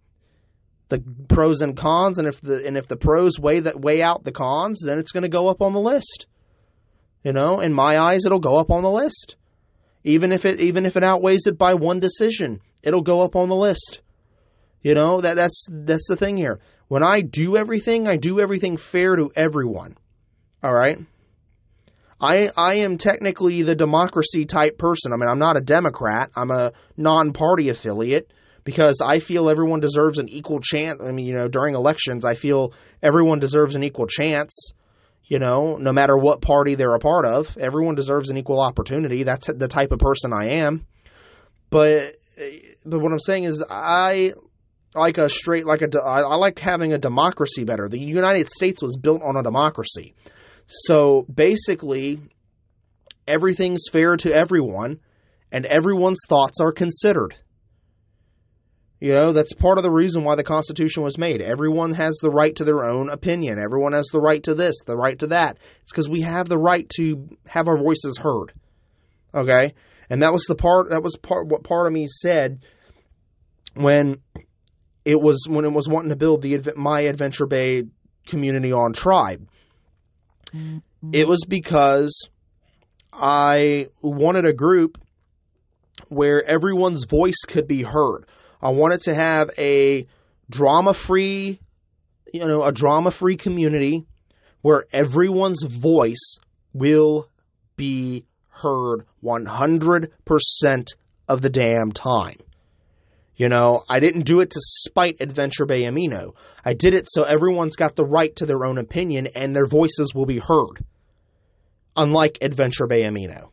the 0.90 1.02
pros 1.28 1.62
and 1.62 1.76
cons, 1.76 2.18
and 2.18 2.28
if 2.28 2.40
the 2.40 2.64
and 2.66 2.76
if 2.76 2.86
the 2.86 2.96
pros 2.96 3.38
weigh 3.38 3.60
that 3.60 3.80
weigh 3.80 4.02
out 4.02 4.24
the 4.24 4.32
cons, 4.32 4.80
then 4.84 4.98
it's 4.98 5.10
going 5.10 5.22
to 5.22 5.28
go 5.28 5.48
up 5.48 5.62
on 5.62 5.72
the 5.72 5.80
list. 5.80 6.26
You 7.24 7.32
know, 7.32 7.60
in 7.60 7.72
my 7.72 7.98
eyes, 7.98 8.26
it'll 8.26 8.38
go 8.38 8.56
up 8.56 8.70
on 8.70 8.82
the 8.82 8.90
list. 8.90 9.36
Even 10.04 10.30
if 10.32 10.44
it 10.44 10.60
even 10.60 10.84
if 10.84 10.96
it 10.96 11.02
outweighs 11.02 11.46
it 11.46 11.56
by 11.56 11.74
one 11.74 11.98
decision, 11.98 12.60
it'll 12.82 13.00
go 13.00 13.22
up 13.22 13.34
on 13.34 13.48
the 13.48 13.56
list. 13.56 14.00
You 14.84 14.94
know 14.94 15.22
that 15.22 15.34
that's 15.34 15.66
that's 15.68 16.06
the 16.08 16.16
thing 16.16 16.36
here. 16.36 16.60
When 16.88 17.02
I 17.02 17.22
do 17.22 17.56
everything, 17.56 18.06
I 18.06 18.16
do 18.16 18.38
everything 18.38 18.76
fair 18.76 19.16
to 19.16 19.32
everyone. 19.34 19.96
All 20.62 20.74
right. 20.74 20.98
I 22.20 22.50
I 22.54 22.76
am 22.76 22.98
technically 22.98 23.62
the 23.62 23.74
democracy 23.74 24.44
type 24.44 24.76
person. 24.76 25.12
I 25.12 25.16
mean, 25.16 25.28
I'm 25.28 25.38
not 25.38 25.56
a 25.56 25.62
Democrat. 25.62 26.30
I'm 26.36 26.50
a 26.50 26.72
non-party 26.98 27.70
affiliate 27.70 28.30
because 28.64 29.00
I 29.02 29.20
feel 29.20 29.48
everyone 29.48 29.80
deserves 29.80 30.18
an 30.18 30.28
equal 30.28 30.60
chance. 30.60 31.00
I 31.02 31.12
mean, 31.12 31.26
you 31.26 31.34
know, 31.34 31.48
during 31.48 31.74
elections, 31.74 32.26
I 32.26 32.34
feel 32.34 32.74
everyone 33.02 33.38
deserves 33.38 33.76
an 33.76 33.84
equal 33.84 34.06
chance. 34.06 34.72
You 35.24 35.38
know, 35.38 35.78
no 35.78 35.92
matter 35.92 36.18
what 36.18 36.42
party 36.42 36.74
they're 36.74 36.94
a 36.94 36.98
part 36.98 37.24
of, 37.24 37.56
everyone 37.58 37.94
deserves 37.94 38.28
an 38.28 38.36
equal 38.36 38.60
opportunity. 38.60 39.24
That's 39.24 39.46
the 39.46 39.68
type 39.68 39.92
of 39.92 39.98
person 39.98 40.32
I 40.34 40.56
am. 40.56 40.86
But 41.70 42.16
eh, 42.36 42.58
but 42.84 43.00
what 43.00 43.10
I'm 43.10 43.18
saying 43.18 43.44
is, 43.44 43.64
I 43.68 44.34
like 44.94 45.18
a 45.18 45.28
straight 45.28 45.66
like 45.66 45.82
a 45.82 46.00
I 46.00 46.36
like 46.36 46.58
having 46.58 46.92
a 46.92 46.98
democracy 46.98 47.64
better. 47.64 47.88
The 47.88 48.00
United 48.00 48.48
States 48.48 48.82
was 48.82 48.96
built 48.96 49.22
on 49.22 49.36
a 49.36 49.42
democracy. 49.42 50.14
So 50.66 51.26
basically, 51.32 52.20
everything's 53.26 53.84
fair 53.90 54.16
to 54.16 54.32
everyone, 54.32 55.00
and 55.52 55.66
everyone's 55.66 56.20
thoughts 56.28 56.60
are 56.60 56.72
considered. 56.72 57.34
You 59.00 59.12
know, 59.12 59.32
that's 59.32 59.52
part 59.52 59.76
of 59.76 59.84
the 59.84 59.90
reason 59.90 60.24
why 60.24 60.34
the 60.34 60.44
Constitution 60.44 61.02
was 61.02 61.18
made. 61.18 61.42
Everyone 61.42 61.92
has 61.92 62.16
the 62.22 62.30
right 62.30 62.54
to 62.56 62.64
their 62.64 62.84
own 62.84 63.10
opinion. 63.10 63.58
Everyone 63.58 63.92
has 63.92 64.06
the 64.10 64.20
right 64.20 64.42
to 64.44 64.54
this, 64.54 64.76
the 64.86 64.96
right 64.96 65.18
to 65.18 65.26
that. 65.26 65.58
It's 65.82 65.92
because 65.92 66.08
we 66.08 66.22
have 66.22 66.48
the 66.48 66.58
right 66.58 66.88
to 66.96 67.28
have 67.46 67.68
our 67.68 67.76
voices 67.76 68.16
heard. 68.16 68.54
Okay? 69.34 69.74
And 70.08 70.22
that 70.22 70.32
was 70.32 70.44
the 70.44 70.54
part 70.54 70.90
that 70.90 71.02
was 71.02 71.16
part 71.16 71.48
what 71.48 71.64
part 71.64 71.86
of 71.86 71.92
me 71.92 72.06
said 72.06 72.64
when 73.74 74.18
it 75.04 75.20
was 75.20 75.44
when 75.48 75.64
it 75.64 75.72
was 75.72 75.88
wanting 75.88 76.10
to 76.10 76.16
build 76.16 76.42
the 76.42 76.72
my 76.76 77.02
Adventure 77.02 77.46
Bay 77.46 77.84
community 78.26 78.72
on 78.72 78.92
Tribe. 78.92 79.46
Mm-hmm. 80.52 81.10
It 81.12 81.28
was 81.28 81.44
because 81.46 82.28
I 83.12 83.88
wanted 84.00 84.46
a 84.46 84.52
group 84.52 84.98
where 86.08 86.42
everyone's 86.48 87.04
voice 87.04 87.42
could 87.46 87.66
be 87.66 87.82
heard. 87.82 88.26
I 88.62 88.70
wanted 88.70 89.02
to 89.02 89.14
have 89.14 89.50
a 89.58 90.06
drama 90.50 90.94
free, 90.94 91.60
you 92.32 92.46
know, 92.46 92.64
a 92.64 92.72
drama 92.72 93.10
free 93.10 93.36
community 93.36 94.06
where 94.62 94.84
everyone's 94.92 95.62
voice 95.62 96.38
will 96.72 97.28
be 97.76 98.24
heard 98.48 99.04
100% 99.22 100.08
of 101.28 101.40
the 101.42 101.50
damn 101.50 101.92
time. 101.92 102.38
You 103.36 103.48
know, 103.48 103.82
I 103.88 103.98
didn't 103.98 104.26
do 104.26 104.40
it 104.40 104.50
to 104.50 104.60
spite 104.60 105.16
Adventure 105.20 105.66
Bay 105.66 105.82
Amino. 105.82 106.34
I 106.64 106.74
did 106.74 106.94
it 106.94 107.08
so 107.10 107.24
everyone's 107.24 107.76
got 107.76 107.96
the 107.96 108.04
right 108.04 108.34
to 108.36 108.46
their 108.46 108.64
own 108.64 108.78
opinion 108.78 109.28
and 109.34 109.54
their 109.54 109.66
voices 109.66 110.14
will 110.14 110.26
be 110.26 110.38
heard. 110.38 110.84
Unlike 111.96 112.38
Adventure 112.42 112.86
Bay 112.86 113.02
Amino. 113.02 113.50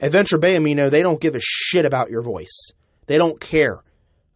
Adventure 0.00 0.38
Bay 0.38 0.56
Amino, 0.56 0.90
they 0.90 1.02
don't 1.02 1.20
give 1.20 1.34
a 1.34 1.40
shit 1.40 1.84
about 1.84 2.10
your 2.10 2.22
voice. 2.22 2.70
They 3.06 3.18
don't 3.18 3.40
care. 3.40 3.82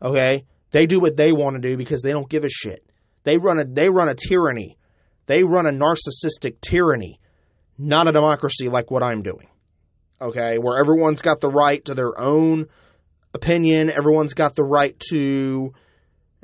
Okay? 0.02 0.44
They 0.70 0.86
do 0.86 1.00
what 1.00 1.16
they 1.16 1.32
want 1.32 1.60
to 1.60 1.68
do 1.68 1.76
because 1.76 2.02
they 2.02 2.12
don't 2.12 2.28
give 2.28 2.44
a 2.44 2.50
shit. 2.50 2.84
They 3.24 3.36
run 3.38 3.58
a 3.58 3.64
they 3.64 3.88
run 3.88 4.08
a 4.08 4.14
tyranny. 4.14 4.78
They 5.26 5.42
run 5.42 5.66
a 5.66 5.70
narcissistic 5.70 6.60
tyranny, 6.60 7.20
not 7.76 8.08
a 8.08 8.12
democracy 8.12 8.68
like 8.68 8.90
what 8.90 9.02
I'm 9.02 9.22
doing. 9.22 9.48
Okay? 10.20 10.58
Where 10.58 10.78
everyone's 10.78 11.22
got 11.22 11.40
the 11.40 11.50
right 11.50 11.84
to 11.84 11.94
their 11.94 12.18
own 12.18 12.68
opinion. 13.34 13.90
Everyone's 13.90 14.34
got 14.34 14.54
the 14.54 14.64
right 14.64 14.98
to, 15.10 15.72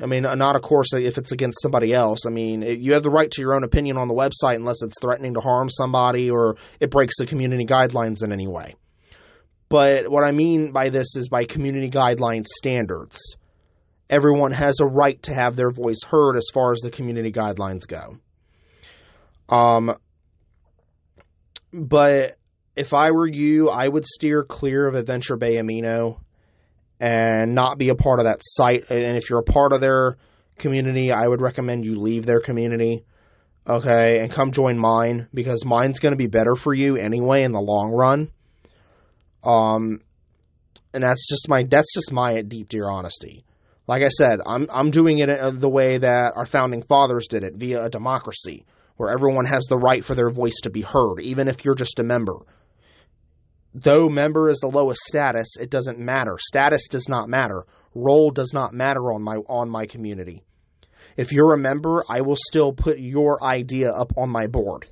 I 0.00 0.06
mean, 0.06 0.22
not 0.22 0.56
of 0.56 0.62
course 0.62 0.92
if 0.92 1.18
it's 1.18 1.32
against 1.32 1.62
somebody 1.62 1.92
else. 1.94 2.20
I 2.26 2.30
mean, 2.30 2.62
you 2.62 2.94
have 2.94 3.02
the 3.02 3.10
right 3.10 3.30
to 3.30 3.40
your 3.40 3.54
own 3.54 3.64
opinion 3.64 3.96
on 3.96 4.08
the 4.08 4.14
website 4.14 4.56
unless 4.56 4.82
it's 4.82 5.00
threatening 5.00 5.34
to 5.34 5.40
harm 5.40 5.68
somebody 5.68 6.30
or 6.30 6.56
it 6.80 6.90
breaks 6.90 7.14
the 7.18 7.26
community 7.26 7.64
guidelines 7.64 8.22
in 8.22 8.32
any 8.32 8.46
way. 8.46 8.74
But 9.68 10.10
what 10.10 10.24
I 10.24 10.30
mean 10.30 10.72
by 10.72 10.90
this 10.90 11.16
is 11.16 11.28
by 11.28 11.44
community 11.44 11.90
guidelines 11.90 12.46
standards. 12.46 13.18
Everyone 14.10 14.52
has 14.52 14.78
a 14.80 14.86
right 14.86 15.20
to 15.22 15.34
have 15.34 15.56
their 15.56 15.70
voice 15.70 16.00
heard 16.06 16.36
as 16.36 16.46
far 16.52 16.72
as 16.72 16.80
the 16.80 16.90
community 16.90 17.32
guidelines 17.32 17.86
go. 17.86 18.18
Um, 19.48 19.96
but 21.72 22.36
if 22.76 22.92
I 22.92 23.10
were 23.10 23.26
you, 23.26 23.68
I 23.70 23.88
would 23.88 24.04
steer 24.06 24.44
clear 24.44 24.86
of 24.86 24.94
Adventure 24.94 25.36
Bay 25.36 25.54
Amino 25.54 26.18
and 27.00 27.54
not 27.54 27.78
be 27.78 27.88
a 27.88 27.94
part 27.94 28.20
of 28.20 28.26
that 28.26 28.38
site. 28.40 28.90
And 28.90 29.16
if 29.16 29.28
you're 29.28 29.40
a 29.40 29.44
part 29.44 29.72
of 29.72 29.80
their 29.80 30.16
community, 30.58 31.12
I 31.12 31.26
would 31.26 31.40
recommend 31.40 31.84
you 31.84 32.00
leave 32.00 32.26
their 32.26 32.40
community. 32.40 33.04
Okay, 33.66 34.20
and 34.20 34.30
come 34.30 34.52
join 34.52 34.78
mine 34.78 35.28
because 35.32 35.64
mine's 35.64 35.98
going 35.98 36.12
to 36.12 36.18
be 36.18 36.26
better 36.26 36.54
for 36.54 36.74
you 36.74 36.96
anyway 36.96 37.44
in 37.44 37.52
the 37.52 37.60
long 37.60 37.92
run. 37.92 38.30
Um, 39.42 40.02
and 40.92 41.02
that's 41.02 41.26
just 41.28 41.48
my 41.48 41.64
that's 41.68 41.92
just 41.94 42.12
my 42.12 42.42
deep 42.42 42.68
dear 42.68 42.90
honesty. 42.90 43.44
Like 43.86 44.02
I 44.02 44.08
said, 44.08 44.40
I'm 44.46 44.66
I'm 44.70 44.90
doing 44.90 45.18
it 45.18 45.28
the 45.60 45.68
way 45.68 45.96
that 45.96 46.32
our 46.36 46.44
founding 46.44 46.82
fathers 46.82 47.26
did 47.26 47.42
it 47.42 47.54
via 47.56 47.84
a 47.84 47.90
democracy 47.90 48.66
where 48.96 49.10
everyone 49.10 49.46
has 49.46 49.64
the 49.64 49.78
right 49.78 50.04
for 50.04 50.14
their 50.14 50.30
voice 50.30 50.60
to 50.62 50.70
be 50.70 50.82
heard, 50.82 51.20
even 51.20 51.48
if 51.48 51.64
you're 51.64 51.74
just 51.74 51.98
a 51.98 52.04
member 52.04 52.36
though 53.74 54.08
member 54.08 54.48
is 54.48 54.58
the 54.60 54.68
lowest 54.68 55.00
status, 55.02 55.48
it 55.60 55.70
doesn't 55.70 55.98
matter. 55.98 56.38
Status 56.38 56.88
does 56.88 57.08
not 57.08 57.28
matter. 57.28 57.66
Role 57.94 58.30
does 58.30 58.52
not 58.54 58.72
matter 58.72 59.12
on 59.12 59.22
my 59.22 59.36
on 59.48 59.68
my 59.68 59.86
community. 59.86 60.44
If 61.16 61.32
you're 61.32 61.54
a 61.54 61.58
member, 61.58 62.04
I 62.08 62.22
will 62.22 62.36
still 62.36 62.72
put 62.72 62.98
your 62.98 63.42
idea 63.42 63.90
up 63.90 64.12
on 64.16 64.30
my 64.30 64.46
board, 64.46 64.86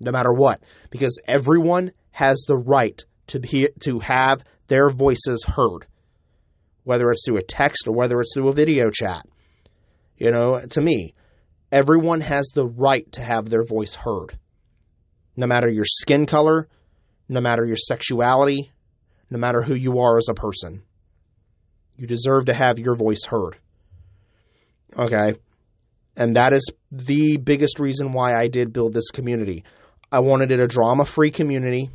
no 0.00 0.10
matter 0.10 0.32
what, 0.32 0.60
because 0.90 1.18
everyone 1.26 1.92
has 2.10 2.44
the 2.46 2.56
right 2.56 3.02
to 3.28 3.40
be 3.40 3.68
to 3.80 3.98
have 4.00 4.44
their 4.66 4.90
voices 4.90 5.44
heard, 5.46 5.86
whether 6.84 7.10
it's 7.10 7.24
through 7.24 7.38
a 7.38 7.42
text 7.42 7.86
or 7.86 7.94
whether 7.94 8.20
it's 8.20 8.32
through 8.34 8.48
a 8.48 8.54
video 8.54 8.90
chat. 8.90 9.26
You 10.16 10.30
know, 10.30 10.60
to 10.60 10.80
me, 10.80 11.14
everyone 11.72 12.20
has 12.20 12.50
the 12.54 12.66
right 12.66 13.10
to 13.12 13.20
have 13.22 13.48
their 13.48 13.64
voice 13.64 13.94
heard, 13.94 14.38
no 15.36 15.46
matter 15.46 15.68
your 15.68 15.86
skin 15.86 16.26
color, 16.26 16.68
no 17.28 17.40
matter 17.40 17.64
your 17.64 17.76
sexuality, 17.76 18.72
no 19.30 19.38
matter 19.38 19.62
who 19.62 19.74
you 19.74 20.00
are 20.00 20.18
as 20.18 20.28
a 20.28 20.34
person. 20.34 20.82
You 21.96 22.06
deserve 22.06 22.46
to 22.46 22.54
have 22.54 22.78
your 22.78 22.94
voice 22.94 23.24
heard. 23.24 23.56
Okay? 24.96 25.34
And 26.16 26.36
that 26.36 26.52
is 26.52 26.68
the 26.90 27.36
biggest 27.36 27.78
reason 27.78 28.12
why 28.12 28.38
I 28.38 28.48
did 28.48 28.72
build 28.72 28.94
this 28.94 29.10
community. 29.10 29.64
I 30.12 30.20
wanted 30.20 30.52
it 30.52 30.60
a 30.60 30.66
drama 30.66 31.04
free 31.04 31.30
community, 31.30 31.90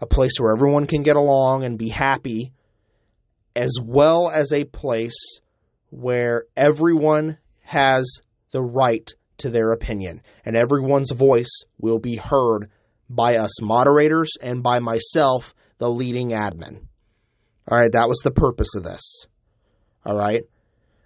a 0.00 0.06
place 0.06 0.32
where 0.38 0.52
everyone 0.52 0.86
can 0.86 1.02
get 1.02 1.16
along 1.16 1.64
and 1.64 1.78
be 1.78 1.88
happy, 1.88 2.52
as 3.56 3.76
well 3.82 4.30
as 4.30 4.52
a 4.52 4.64
place 4.64 5.40
where 5.90 6.44
everyone 6.56 7.38
has 7.60 8.20
the 8.52 8.62
right 8.62 9.10
to 9.38 9.50
their 9.50 9.72
opinion 9.72 10.22
and 10.44 10.56
everyone's 10.56 11.10
voice 11.10 11.50
will 11.78 11.98
be 11.98 12.16
heard 12.16 12.70
by 13.14 13.36
us 13.36 13.60
moderators 13.62 14.30
and 14.40 14.62
by 14.62 14.78
myself, 14.78 15.54
the 15.78 15.88
leading 15.90 16.30
admin. 16.30 16.80
All 17.68 17.78
right, 17.78 17.92
that 17.92 18.08
was 18.08 18.18
the 18.24 18.30
purpose 18.30 18.74
of 18.76 18.84
this. 18.84 19.26
All 20.04 20.16
right, 20.16 20.42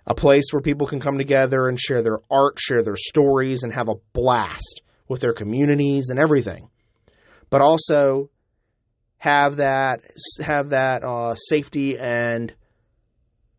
a 0.07 0.15
place 0.15 0.45
where 0.53 0.63
people 0.63 0.87
can 0.87 1.01
come 1.01 1.19
together 1.19 1.69
and 1.69 1.79
share 1.79 2.03
their 2.03 2.19
art, 2.31 2.59
share 2.59 2.83
their 2.83 2.97
stories, 2.97 3.63
and 3.63 3.73
have 3.73 3.89
a 3.89 3.97
blast 4.13 4.83
with 5.09 5.21
their 5.21 5.35
communities 5.35 6.09
and 6.11 6.19
everything. 6.21 6.69
but 7.51 7.61
also 7.61 8.29
have 9.19 9.57
that 9.57 10.01
have 10.41 10.71
that 10.71 11.03
uh, 11.05 11.35
safety 11.35 11.97
and 11.99 12.55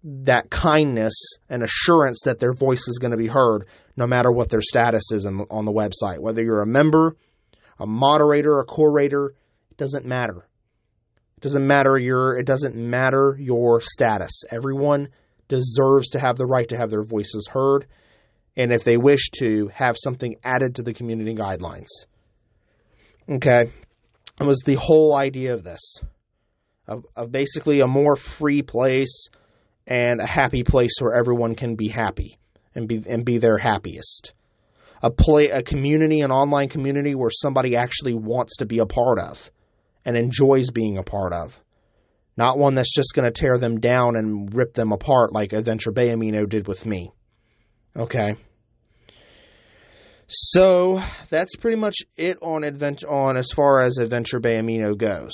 that 0.04 0.50
kindness 0.50 1.14
and 1.50 1.64
assurance 1.64 2.22
that 2.26 2.40
their 2.40 2.54
voice 2.54 2.88
is 2.88 3.00
going 3.00 3.12
to 3.12 3.18
be 3.18 3.28
heard 3.28 3.66
no 3.96 4.06
matter 4.06 4.32
what 4.32 4.50
their 4.50 4.62
status 4.62 5.12
is 5.12 5.26
on 5.26 5.66
the 5.66 5.72
website 5.72 6.20
whether 6.20 6.44
you're 6.44 6.62
a 6.62 6.68
member 6.68 7.16
a 7.80 7.86
moderator 7.86 8.60
a 8.60 8.66
curator 8.66 9.34
it 9.72 9.78
doesn't 9.78 10.06
matter. 10.06 10.48
It 11.38 11.42
doesn't 11.42 11.66
matter 11.66 11.98
your 11.98 12.38
it 12.38 12.46
doesn't 12.46 12.76
matter 12.76 13.38
your 13.40 13.82
status. 13.82 14.44
Everyone 14.52 15.10
deserves 15.48 16.10
to 16.10 16.20
have 16.20 16.38
the 16.38 16.46
right 16.46 16.68
to 16.70 16.78
have 16.78 16.90
their 16.90 17.04
voices 17.04 17.48
heard 17.52 17.88
and 18.56 18.74
if 18.74 18.84
they 18.84 18.98
wish 18.98 19.30
to 19.40 19.70
have 19.74 19.96
something 20.02 20.36
added 20.44 20.76
to 20.76 20.82
the 20.82 20.94
community 20.94 21.36
guidelines. 21.36 21.88
Okay? 23.30 23.72
It 24.40 24.46
was 24.46 24.62
the 24.66 24.76
whole 24.76 25.16
idea 25.16 25.54
of 25.54 25.64
this 25.64 26.00
of, 26.88 27.06
of 27.16 27.32
basically 27.32 27.82
a 27.82 27.88
more 27.88 28.16
free 28.16 28.62
place 28.62 29.30
and 29.86 30.22
a 30.22 30.26
happy 30.26 30.64
place 30.64 30.94
where 31.00 31.16
everyone 31.16 31.56
can 31.56 31.76
be 31.76 31.88
happy 31.88 32.40
and 32.76 32.88
be 32.88 33.04
and 33.08 33.26
be 33.26 33.38
their 33.38 33.58
happiest. 33.58 34.34
A 35.02 35.12
play 35.12 35.48
a 35.48 35.62
community, 35.62 36.22
an 36.22 36.32
online 36.32 36.70
community 36.70 37.16
where 37.16 37.30
somebody 37.30 37.76
actually 37.76 38.14
wants 38.14 38.58
to 38.58 38.66
be 38.66 38.80
a 38.80 38.86
part 38.86 39.20
of 39.20 39.52
and 40.06 40.18
enjoys 40.18 40.72
being 40.72 40.98
a 40.98 41.04
part 41.04 41.34
of. 41.34 41.60
Not 42.38 42.58
one 42.58 42.76
that's 42.76 42.94
just 42.94 43.14
going 43.14 43.26
to 43.26 43.32
tear 43.32 43.58
them 43.58 43.80
down 43.80 44.16
and 44.16 44.54
rip 44.54 44.74
them 44.74 44.92
apart 44.92 45.34
like 45.34 45.54
Adventure 45.54 45.92
Bay 45.92 46.10
Amino 46.10 46.48
did 46.48 46.68
with 46.68 46.86
me. 46.86 47.12
Okay. 47.96 48.36
So 50.28 51.02
that's 51.30 51.56
pretty 51.56 51.78
much 51.78 51.98
it 52.16 52.38
on 52.42 52.64
adventure 52.64 53.10
on 53.10 53.38
as 53.38 53.50
far 53.56 53.82
as 53.82 53.98
Adventure 53.98 54.40
Bay 54.40 54.56
Amino 54.56 54.98
goes. 54.98 55.34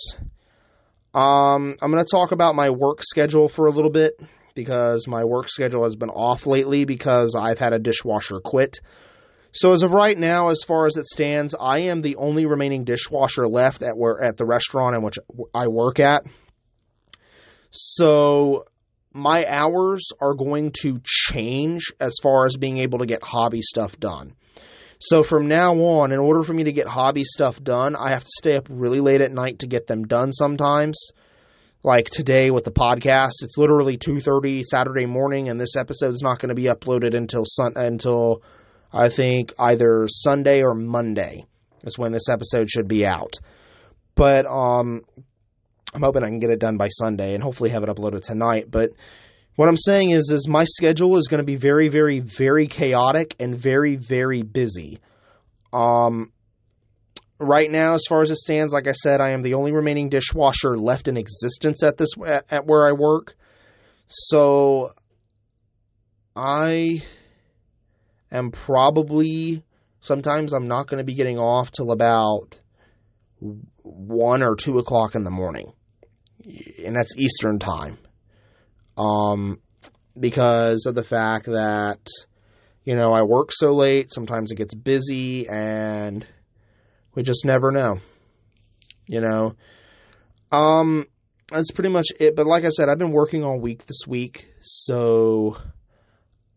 Um, 1.13 1.75
I'm 1.81 1.91
going 1.91 2.03
to 2.03 2.09
talk 2.09 2.31
about 2.31 2.55
my 2.55 2.69
work 2.69 3.03
schedule 3.03 3.47
for 3.49 3.67
a 3.67 3.71
little 3.71 3.91
bit 3.91 4.13
because 4.55 5.07
my 5.07 5.23
work 5.23 5.49
schedule 5.49 5.83
has 5.83 5.95
been 5.95 6.09
off 6.09 6.45
lately 6.45 6.85
because 6.85 7.35
I've 7.35 7.59
had 7.59 7.73
a 7.73 7.79
dishwasher 7.79 8.39
quit. 8.39 8.79
So 9.53 9.71
as 9.71 9.83
of 9.83 9.91
right 9.91 10.17
now, 10.17 10.49
as 10.49 10.63
far 10.65 10.87
as 10.87 10.97
it 10.97 11.05
stands, 11.05 11.53
I 11.59 11.81
am 11.81 12.01
the 12.01 12.15
only 12.15 12.47
remaining 12.47 12.85
dishwasher 12.85 13.47
left 13.47 13.83
at 13.83 13.95
where 13.95 14.21
at 14.23 14.35
the 14.35 14.45
restaurant 14.45 14.95
in 14.95 15.03
which 15.03 15.19
I 15.53 15.67
work 15.67 15.99
at. 15.99 16.25
So 17.69 18.65
my 19.13 19.45
hours 19.47 20.09
are 20.19 20.33
going 20.33 20.71
to 20.81 20.99
change 21.03 21.93
as 21.99 22.15
far 22.21 22.45
as 22.45 22.57
being 22.57 22.79
able 22.79 22.99
to 22.99 23.05
get 23.05 23.23
hobby 23.23 23.61
stuff 23.61 23.99
done. 23.99 24.33
So 24.99 25.21
from 25.21 25.47
now 25.47 25.75
on, 25.75 26.11
in 26.11 26.19
order 26.19 26.41
for 26.41 26.53
me 26.53 26.63
to 26.63 26.71
get 26.71 26.87
hobby 26.87 27.23
stuff 27.23 27.61
done, 27.61 27.95
I 27.95 28.09
have 28.09 28.23
to 28.23 28.31
stay 28.37 28.55
up 28.55 28.67
really 28.71 29.01
late 29.01 29.21
at 29.21 29.31
night 29.31 29.59
to 29.59 29.67
get 29.67 29.85
them 29.85 30.07
done 30.07 30.31
sometimes. 30.31 30.97
Like 31.83 32.09
today 32.09 32.49
with 32.49 32.63
the 32.63 32.71
podcast, 32.71 33.43
it's 33.43 33.57
literally 33.57 33.97
2:30 33.97 34.63
Saturday 34.63 35.05
morning 35.05 35.49
and 35.49 35.61
this 35.61 35.75
episode 35.75 36.13
is 36.13 36.21
not 36.23 36.39
going 36.39 36.49
to 36.49 36.55
be 36.55 36.69
uploaded 36.69 37.15
until 37.15 37.43
sun 37.45 37.73
until 37.75 38.41
I 38.93 39.09
think 39.09 39.53
either 39.57 40.07
Sunday 40.07 40.61
or 40.61 40.73
Monday 40.73 41.45
is 41.83 41.97
when 41.97 42.11
this 42.11 42.29
episode 42.29 42.69
should 42.69 42.87
be 42.87 43.05
out. 43.05 43.39
But 44.15 44.45
um 44.45 45.01
I'm 45.93 46.01
hoping 46.01 46.23
I 46.23 46.27
can 46.27 46.39
get 46.39 46.49
it 46.49 46.59
done 46.59 46.77
by 46.77 46.87
Sunday 46.87 47.33
and 47.33 47.43
hopefully 47.43 47.69
have 47.69 47.83
it 47.83 47.89
uploaded 47.89 48.23
tonight, 48.23 48.65
but 48.69 48.91
what 49.55 49.69
I'm 49.69 49.77
saying 49.77 50.11
is, 50.11 50.29
is 50.31 50.47
my 50.47 50.65
schedule 50.65 51.17
is 51.17 51.27
going 51.27 51.39
to 51.39 51.45
be 51.45 51.57
very, 51.57 51.87
very, 51.87 52.19
very 52.19 52.67
chaotic 52.67 53.35
and 53.39 53.55
very, 53.55 53.95
very 53.95 54.41
busy. 54.41 54.99
Um, 55.71 56.31
right 57.39 57.69
now, 57.69 57.93
as 57.93 58.03
far 58.09 58.21
as 58.21 58.31
it 58.31 58.37
stands, 58.37 58.73
like 58.73 58.87
I 58.87 58.93
said, 58.93 59.21
I 59.21 59.31
am 59.31 59.43
the 59.43 59.53
only 59.53 59.71
remaining 59.71 60.09
dishwasher 60.09 60.75
left 60.77 61.07
in 61.07 61.17
existence 61.17 61.83
at 61.83 61.97
this 61.97 62.09
at 62.49 62.65
where 62.65 62.87
I 62.87 62.93
work. 62.93 63.35
So 64.07 64.93
I 66.35 67.03
am 68.33 68.51
probably 68.51 69.63
sometimes 70.01 70.53
I'm 70.53 70.67
not 70.67 70.87
going 70.87 70.97
to 70.97 71.03
be 71.03 71.13
getting 71.13 71.37
off 71.37 71.71
till 71.71 71.91
about 71.91 72.59
one 73.81 74.43
or 74.43 74.55
two 74.55 74.77
o'clock 74.79 75.15
in 75.15 75.23
the 75.23 75.31
morning, 75.31 75.71
and 76.83 76.95
that's 76.95 77.15
Eastern 77.17 77.59
time 77.59 77.97
um, 78.97 79.59
because 80.19 80.85
of 80.85 80.95
the 80.95 81.03
fact 81.03 81.45
that 81.45 82.07
you 82.83 82.95
know 82.95 83.13
I 83.13 83.23
work 83.23 83.51
so 83.51 83.73
late. 83.73 84.11
Sometimes 84.13 84.51
it 84.51 84.55
gets 84.55 84.73
busy, 84.73 85.47
and 85.47 86.25
we 87.15 87.23
just 87.23 87.45
never 87.45 87.71
know. 87.71 87.99
You 89.05 89.21
know, 89.21 89.55
um, 90.51 91.05
that's 91.51 91.71
pretty 91.71 91.89
much 91.89 92.07
it. 92.19 92.35
But 92.35 92.47
like 92.47 92.65
I 92.65 92.69
said, 92.69 92.87
I've 92.89 92.99
been 92.99 93.11
working 93.11 93.43
all 93.43 93.59
week 93.59 93.85
this 93.85 94.07
week, 94.07 94.47
so 94.61 95.57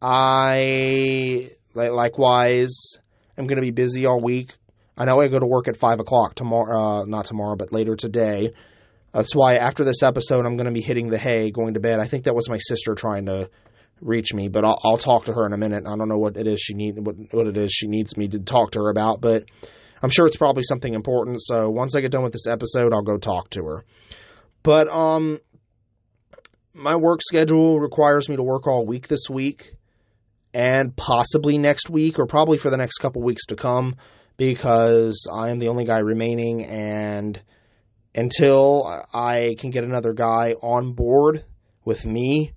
I 0.01 1.51
likewise 1.77 2.75
I'm 3.39 3.47
going 3.47 3.57
to 3.57 3.63
be 3.63 3.71
busy 3.71 4.07
all 4.07 4.21
week. 4.21 4.53
I 4.97 5.05
know 5.05 5.21
I 5.21 5.29
go 5.29 5.39
to 5.39 5.47
work 5.47 5.69
at 5.69 5.77
five 5.77 6.01
o'clock 6.01 6.35
tomorrow, 6.35 7.03
uh, 7.03 7.05
not 7.05 7.27
tomorrow, 7.27 7.57
but 7.57 7.73
later 7.73 7.97
today. 7.97 8.51
That's 9.13 9.35
why 9.35 9.57
after 9.57 9.85
this 9.85 10.03
episode, 10.03 10.47
I'm 10.47 10.57
going 10.57 10.67
to 10.67 10.73
be 10.73 10.83
hitting 10.83 11.09
the 11.09 11.19
hay, 11.19 11.51
going 11.51 11.75
to 11.75 11.81
bed. 11.81 12.01
I 12.01 12.07
think 12.07 12.25
that 12.25 12.35
was 12.35 12.49
my 12.49 12.59
sister 12.59 12.95
trying 12.95 13.27
to 13.27 13.51
reach 14.01 14.35
me, 14.35 14.49
but 14.49 14.65
I'll, 14.65 14.79
I'll 14.85 14.99
talk 14.99 15.25
to 15.27 15.33
her 15.33 15.47
in 15.47 15.53
a 15.53 15.59
minute. 15.59 15.85
I 15.87 15.97
don't 15.97 16.09
know 16.09 16.19
what 16.19 16.37
it 16.37 16.47
is 16.47 16.61
she 16.61 16.75
need 16.75 16.95
what 16.99 17.17
what 17.33 17.47
it 17.47 17.57
is 17.57 17.73
she 17.73 17.87
needs 17.87 18.17
me 18.17 18.29
to 18.29 18.39
talk 18.39 18.73
to 18.73 18.81
her 18.81 18.91
about, 18.91 19.21
but 19.21 19.45
I'm 20.03 20.11
sure 20.11 20.27
it's 20.27 20.37
probably 20.37 20.63
something 20.63 20.93
important. 20.93 21.43
So 21.43 21.71
once 21.71 21.95
I 21.97 22.01
get 22.01 22.11
done 22.11 22.23
with 22.23 22.33
this 22.33 22.47
episode, 22.47 22.93
I'll 22.93 23.03
go 23.03 23.17
talk 23.17 23.51
to 23.51 23.65
her. 23.65 23.85
But 24.63 24.89
um, 24.89 25.39
my 26.75 26.97
work 26.97 27.21
schedule 27.23 27.81
requires 27.81 28.29
me 28.29 28.37
to 28.37 28.43
work 28.43 28.67
all 28.67 28.85
week 28.85 29.09
this 29.09 29.31
week, 29.31 29.76
and 30.57 30.97
possibly 30.97 31.59
next 31.59 31.91
week, 31.91 32.19
or 32.19 32.25
probably 32.27 32.57
for 32.57 32.71
the 32.71 32.79
next 32.79 32.97
couple 32.97 33.21
weeks 33.23 33.45
to 33.45 33.57
come, 33.57 33.97
because 34.39 35.29
I 35.31 35.51
am 35.51 35.59
the 35.59 35.69
only 35.69 35.85
guy 35.85 35.99
remaining 35.99 36.65
and 36.65 37.39
until 38.15 39.05
I 39.13 39.55
can 39.59 39.69
get 39.69 39.85
another 39.85 40.15
guy 40.15 40.55
on 40.63 40.95
board 40.95 41.45
with 41.85 42.07
me, 42.07 42.55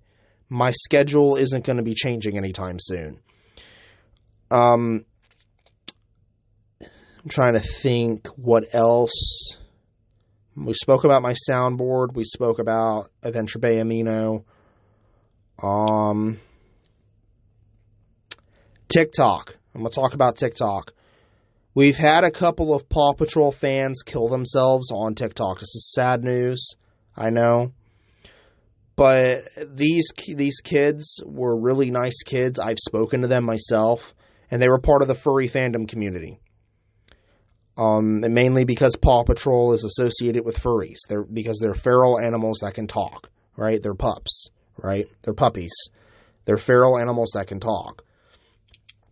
my 0.48 0.72
schedule 0.72 1.36
isn't 1.36 1.66
going 1.66 1.76
to 1.76 1.84
be 1.84 1.94
changing 1.94 2.38
anytime 2.38 2.78
soon. 2.80 3.20
Um, 4.50 5.04
I'm 6.82 7.30
trying 7.30 7.56
to 7.56 7.60
think 7.60 8.28
what 8.38 8.64
else. 8.74 9.58
We 10.56 10.74
spoke 10.74 11.04
about 11.04 11.22
my 11.22 11.34
soundboard. 11.50 12.16
We 12.16 12.24
spoke 12.24 12.60
about 12.60 13.12
Adventure 13.24 13.60
Bay 13.60 13.76
Amino. 13.76 14.46
Um, 15.62 16.40
TikTok. 18.90 19.56
I'm 19.74 19.82
going 19.82 19.92
to 19.92 19.96
talk 19.96 20.14
about 20.14 20.36
TikTok. 20.36 20.94
We've 21.76 21.98
had 21.98 22.24
a 22.24 22.32
couple 22.32 22.74
of 22.74 22.90
Paw 22.90 23.14
Patrol 23.14 23.52
fans 23.52 24.02
kill 24.04 24.28
themselves 24.28 24.92
on 24.92 25.14
TikTok. 25.14 25.60
This 25.60 25.76
is 25.76 25.92
sad 25.94 26.24
news, 26.24 26.76
I 27.16 27.30
know. 27.30 27.72
But 28.96 29.48
these 29.76 30.10
these 30.28 30.60
kids 30.62 31.22
were 31.24 31.56
really 31.56 31.90
nice 31.90 32.22
kids. 32.26 32.60
I've 32.60 32.80
spoken 32.80 33.22
to 33.22 33.28
them 33.28 33.46
myself, 33.46 34.14
and 34.52 34.62
they 34.62 34.68
were 34.68 34.80
part 34.80 35.02
of 35.02 35.08
the 35.08 35.16
furry 35.16 35.48
fandom 35.48 35.88
community. 35.88 36.40
Um, 37.78 38.20
mainly 38.20 38.66
because 38.66 38.98
Paw 38.98 39.24
Patrol 39.24 39.72
is 39.72 39.86
associated 39.86 40.44
with 40.44 40.60
furries. 40.60 40.98
They're 41.08 41.24
because 41.24 41.60
they're 41.62 41.76
feral 41.76 42.20
animals 42.20 42.60
that 42.62 42.74
can 42.74 42.88
talk, 42.88 43.30
right? 43.56 43.82
They're 43.82 43.94
pups, 43.94 44.50
right? 44.76 45.08
They're 45.22 45.34
puppies. 45.34 45.74
They're 46.44 46.58
feral 46.58 47.00
animals 47.00 47.32
that 47.36 47.48
can 47.48 47.62
talk 47.62 48.04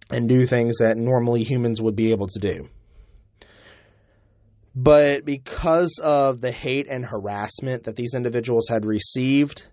and 0.09 0.29
do 0.29 0.45
things 0.45 0.77
that 0.79 0.97
normally 0.97 1.43
humans 1.43 1.81
would 1.81 1.95
be 1.95 2.11
able 2.11 2.27
to 2.27 2.39
do. 2.39 2.69
But 4.75 5.25
because 5.25 5.99
of 6.03 6.39
the 6.39 6.51
hate 6.51 6.87
and 6.87 7.03
harassment 7.03 7.85
that 7.85 7.95
these 7.95 8.13
individuals 8.13 8.67
had 8.69 8.85
received, 8.85 9.67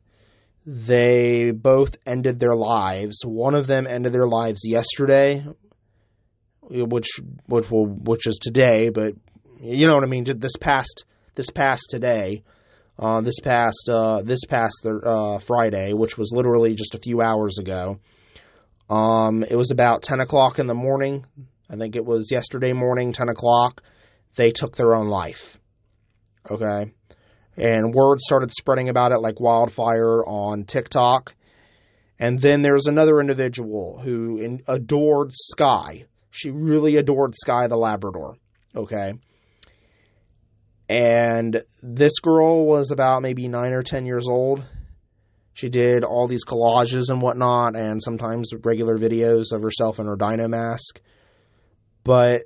they 0.65 1.51
both 1.51 1.97
ended 2.07 2.41
their 2.41 2.57
lives. 2.57 3.21
One 3.23 3.55
of 3.55 3.67
them 3.67 3.87
ended 3.87 4.15
their 4.15 4.27
lives 4.27 4.63
yesterday, 4.65 5.45
which 6.63 7.09
which 7.47 7.71
will 7.71 7.87
which 7.87 8.27
is 8.27 8.39
today, 8.41 8.89
but 8.89 9.13
you 9.61 9.87
know 9.87 9.95
what 9.95 10.05
I 10.05 10.07
mean. 10.07 10.25
This 10.25 10.57
past 10.59 11.05
this 11.35 11.51
past 11.51 11.83
today, 11.91 12.43
uh, 12.99 13.21
this 13.21 13.41
past 13.41 13.91
uh, 13.93 14.23
this 14.23 14.47
past 14.47 14.87
uh, 14.87 15.39
Friday, 15.39 15.93
which 15.93 16.17
was 16.17 16.33
literally 16.35 16.75
just 16.75 16.95
a 16.95 16.99
few 16.99 17.21
hours 17.21 17.59
ago. 17.59 17.99
Um, 18.89 19.43
it 19.43 19.57
was 19.57 19.71
about 19.71 20.03
10 20.03 20.21
o'clock 20.21 20.59
in 20.59 20.67
the 20.67 20.75
morning. 20.75 21.25
I 21.71 21.77
think 21.77 21.97
it 21.97 22.05
was 22.05 22.29
yesterday 22.31 22.73
morning, 22.73 23.13
10 23.13 23.29
o'clock. 23.29 23.83
They 24.37 24.51
took 24.51 24.77
their 24.77 24.95
own 24.95 25.09
life. 25.09 25.59
Okay. 26.51 26.93
And 27.57 27.95
word 27.95 28.21
started 28.21 28.53
spreading 28.53 28.89
about 28.89 29.13
it 29.13 29.21
like 29.21 29.41
wildfire 29.41 30.23
on 30.25 30.65
TikTok. 30.65 31.35
And 32.19 32.39
then 32.39 32.63
there's 32.63 32.87
another 32.87 33.21
individual 33.21 34.01
who 34.03 34.39
in, 34.39 34.63
adored 34.67 35.31
Skye. 35.33 36.05
She 36.31 36.51
really 36.51 36.97
adored 36.97 37.35
Skye 37.37 37.69
the 37.69 37.77
Labrador. 37.77 38.37
Okay. 38.75 39.15
And 40.89 41.63
this 41.83 42.19
girl 42.21 42.67
was 42.67 42.91
about 42.91 43.23
maybe 43.23 43.49
nine 43.49 43.73
or 43.73 43.83
10 43.83 44.05
years 44.05 44.29
old. 44.29 44.65
She 45.55 45.69
did 45.69 46.03
all 46.03 46.27
these 46.27 46.45
collages 46.45 47.09
and 47.09 47.23
whatnot, 47.23 47.77
and 47.77 48.03
sometimes 48.03 48.51
regular 48.65 48.97
videos 48.97 49.53
of 49.53 49.63
herself 49.63 50.01
in 50.01 50.07
her 50.07 50.17
dino 50.17 50.49
mask. 50.49 51.01
But 52.03 52.43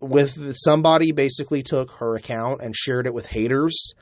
with 0.00 0.54
somebody 0.56 1.12
basically 1.12 1.62
took 1.62 1.92
her 1.92 2.16
account 2.16 2.60
and 2.60 2.74
shared 2.76 3.06
it 3.06 3.14
with 3.14 3.26
haters, 3.26 3.94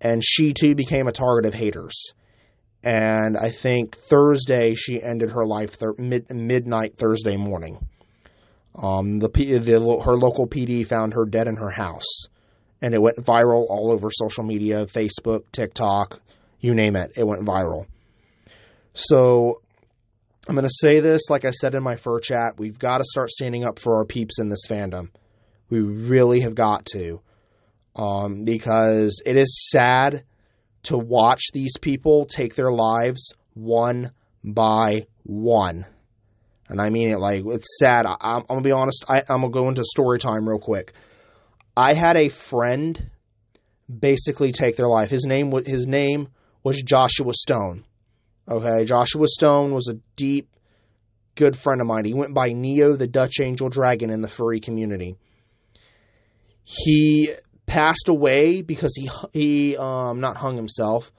and 0.00 0.22
she 0.24 0.52
too 0.52 0.74
became 0.74 1.08
a 1.08 1.12
target 1.12 1.46
of 1.46 1.54
haters. 1.54 2.12
And 2.84 3.36
I 3.36 3.50
think 3.50 3.96
Thursday 3.96 4.74
she 4.74 5.02
ended 5.02 5.32
her 5.32 5.44
life 5.44 5.76
mid- 5.98 6.30
midnight 6.30 6.96
Thursday 6.96 7.36
morning. 7.36 7.84
Um, 8.76 9.18
the, 9.18 9.28
the 9.28 10.02
her 10.04 10.16
local 10.16 10.46
PD 10.46 10.86
found 10.86 11.14
her 11.14 11.24
dead 11.24 11.48
in 11.48 11.56
her 11.56 11.70
house, 11.70 12.26
and 12.80 12.94
it 12.94 13.02
went 13.02 13.16
viral 13.16 13.66
all 13.68 13.90
over 13.90 14.08
social 14.12 14.44
media, 14.44 14.86
Facebook, 14.86 15.50
TikTok, 15.50 16.20
you 16.60 16.74
name 16.74 16.96
it. 16.96 17.12
It 17.16 17.24
went 17.24 17.44
viral. 17.44 17.86
So 18.94 19.60
I'm 20.48 20.54
going 20.54 20.66
to 20.66 20.74
say 20.74 21.00
this, 21.00 21.28
like 21.28 21.44
I 21.44 21.50
said 21.50 21.74
in 21.74 21.82
my 21.82 21.96
fur 21.96 22.20
chat, 22.20 22.54
we've 22.58 22.78
got 22.78 22.98
to 22.98 23.04
start 23.04 23.30
standing 23.30 23.64
up 23.64 23.78
for 23.78 23.96
our 23.96 24.04
peeps 24.04 24.38
in 24.38 24.48
this 24.48 24.66
fandom. 24.68 25.08
We 25.68 25.80
really 25.80 26.40
have 26.40 26.54
got 26.54 26.86
to. 26.92 27.20
Um, 27.94 28.44
because 28.44 29.22
it 29.24 29.36
is 29.36 29.68
sad 29.70 30.24
to 30.84 30.96
watch 30.96 31.42
these 31.52 31.76
people 31.80 32.26
take 32.26 32.54
their 32.54 32.70
lives 32.70 33.32
one 33.54 34.12
by 34.44 35.06
one. 35.24 35.86
And 36.68 36.80
I 36.80 36.90
mean 36.90 37.10
it 37.10 37.18
like 37.18 37.42
it's 37.46 37.78
sad. 37.78 38.06
I, 38.06 38.36
am 38.36 38.44
gonna 38.48 38.60
be 38.60 38.72
honest. 38.72 39.04
I, 39.08 39.22
I'm 39.28 39.40
gonna 39.40 39.50
go 39.50 39.68
into 39.68 39.82
story 39.84 40.18
time 40.18 40.48
real 40.48 40.58
quick. 40.58 40.92
I 41.76 41.94
had 41.94 42.16
a 42.16 42.28
friend 42.28 43.10
basically 43.88 44.52
take 44.52 44.76
their 44.76 44.88
life. 44.88 45.10
His 45.10 45.24
name 45.26 45.50
was 45.50 45.66
his 45.66 45.86
name 45.86 46.28
was 46.66 46.82
Joshua 46.82 47.32
Stone. 47.32 47.84
Okay, 48.50 48.84
Joshua 48.86 49.28
Stone 49.28 49.72
was 49.72 49.86
a 49.88 50.00
deep, 50.16 50.48
good 51.36 51.56
friend 51.56 51.80
of 51.80 51.86
mine. 51.86 52.04
He 52.04 52.12
went 52.12 52.34
by 52.34 52.48
Neo 52.48 52.96
the 52.96 53.06
Dutch 53.06 53.38
Angel 53.40 53.68
Dragon 53.68 54.10
in 54.10 54.20
the 54.20 54.26
furry 54.26 54.58
community. 54.58 55.14
He 56.64 57.32
passed 57.66 58.08
away 58.08 58.62
because 58.62 58.96
he 58.96 59.08
he 59.32 59.76
um 59.76 60.18
not 60.18 60.36
hung 60.36 60.56
himself. 60.56 61.12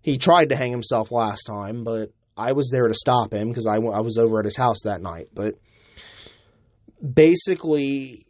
He 0.00 0.18
tried 0.18 0.48
to 0.48 0.56
hang 0.56 0.72
himself 0.72 1.12
last 1.12 1.44
time, 1.44 1.84
but 1.84 2.10
I 2.36 2.50
was 2.50 2.68
there 2.72 2.88
to 2.88 2.94
stop 2.94 3.32
him 3.32 3.50
because 3.50 3.68
I, 3.68 3.76
I 3.76 4.00
was 4.00 4.18
over 4.18 4.40
at 4.40 4.44
his 4.46 4.56
house 4.56 4.82
that 4.82 5.00
night. 5.00 5.28
But 5.32 5.54
basically, 7.00 8.26